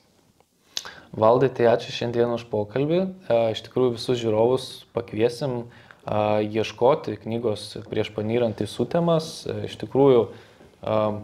Valdai, 1.14 1.48
tai 1.54 1.68
ačiū 1.70 1.92
šiandien 1.94 2.32
už 2.34 2.46
pokalbį. 2.50 3.00
E, 3.02 3.38
iš 3.54 3.64
tikrųjų 3.66 3.94
visus 3.96 4.20
žiūrovus 4.22 4.68
pakviesim 4.96 5.64
ieškoti 6.04 7.16
knygos 7.22 7.70
prieš 7.88 8.12
panyrant 8.16 8.60
į 8.60 8.68
sutemas. 8.68 9.46
E, 9.46 9.64
iš 9.68 9.78
tikrųjų 9.80 10.26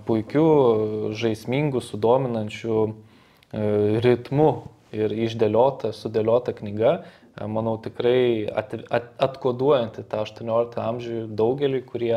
puikių, 0.07 0.45
žaismingų, 1.21 1.83
sudominančių 1.85 2.77
ritmų 4.01 4.51
ir 4.97 5.13
išdėliota, 5.27 5.91
sudėliota 5.93 6.55
knyga. 6.57 7.03
Manau 7.41 7.77
tikrai 7.81 8.49
at, 8.49 8.73
at, 8.89 9.13
atkoduojanti 9.23 10.05
tą 10.09 10.25
18 10.25 10.81
amžių 10.83 11.21
daugelį, 11.37 11.83
kurie, 11.89 12.17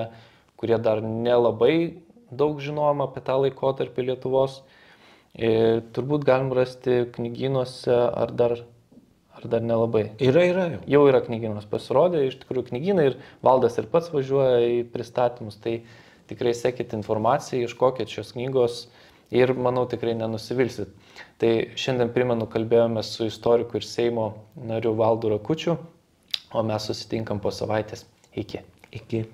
kurie 0.59 0.79
dar 0.79 1.03
nelabai 1.03 1.99
daug 2.33 2.59
žinom 2.63 3.03
apie 3.05 3.21
tą 3.23 3.37
laikotarpį 3.45 4.07
Lietuvos. 4.09 4.61
Ir 5.33 5.81
turbūt 5.95 6.25
galim 6.27 6.51
rasti 6.53 7.03
knygynuose 7.15 7.93
ar 7.93 8.33
dar, 8.37 8.59
ar 9.43 9.51
dar 9.51 9.63
nelabai. 9.65 10.05
Yra, 10.23 10.45
yra 10.49 10.65
jau. 10.71 10.81
Jau 10.95 11.03
yra 11.11 11.21
knygynos 11.25 11.67
pasirodė, 11.69 12.25
iš 12.27 12.39
tikrųjų 12.41 12.71
knygynai 12.71 13.07
ir 13.11 13.19
valdas 13.45 13.77
ir 13.79 13.89
pats 13.91 14.11
važiuoja 14.13 14.63
į 14.65 14.81
pristatymus, 14.93 15.59
tai 15.63 15.81
tikrai 16.31 16.55
sekit 16.57 16.95
informaciją, 16.97 17.67
ieškokit 17.67 18.11
šios 18.11 18.33
knygos 18.37 18.83
ir 19.33 19.53
manau 19.57 19.85
tikrai 19.89 20.15
nenusivilsit. 20.17 20.93
Tai 21.41 21.53
šiandien 21.79 22.13
primenu, 22.15 22.47
kalbėjome 22.49 23.03
su 23.05 23.27
istoriku 23.29 23.79
ir 23.79 23.87
Seimo 23.87 24.29
nariu 24.55 24.95
Valdu 24.99 25.33
Rakučiu, 25.33 25.77
o 26.53 26.65
mes 26.67 26.89
susitinkam 26.89 27.41
po 27.43 27.53
savaitės. 27.53 28.07
Iki. 28.33 28.63
Iki. 28.93 29.25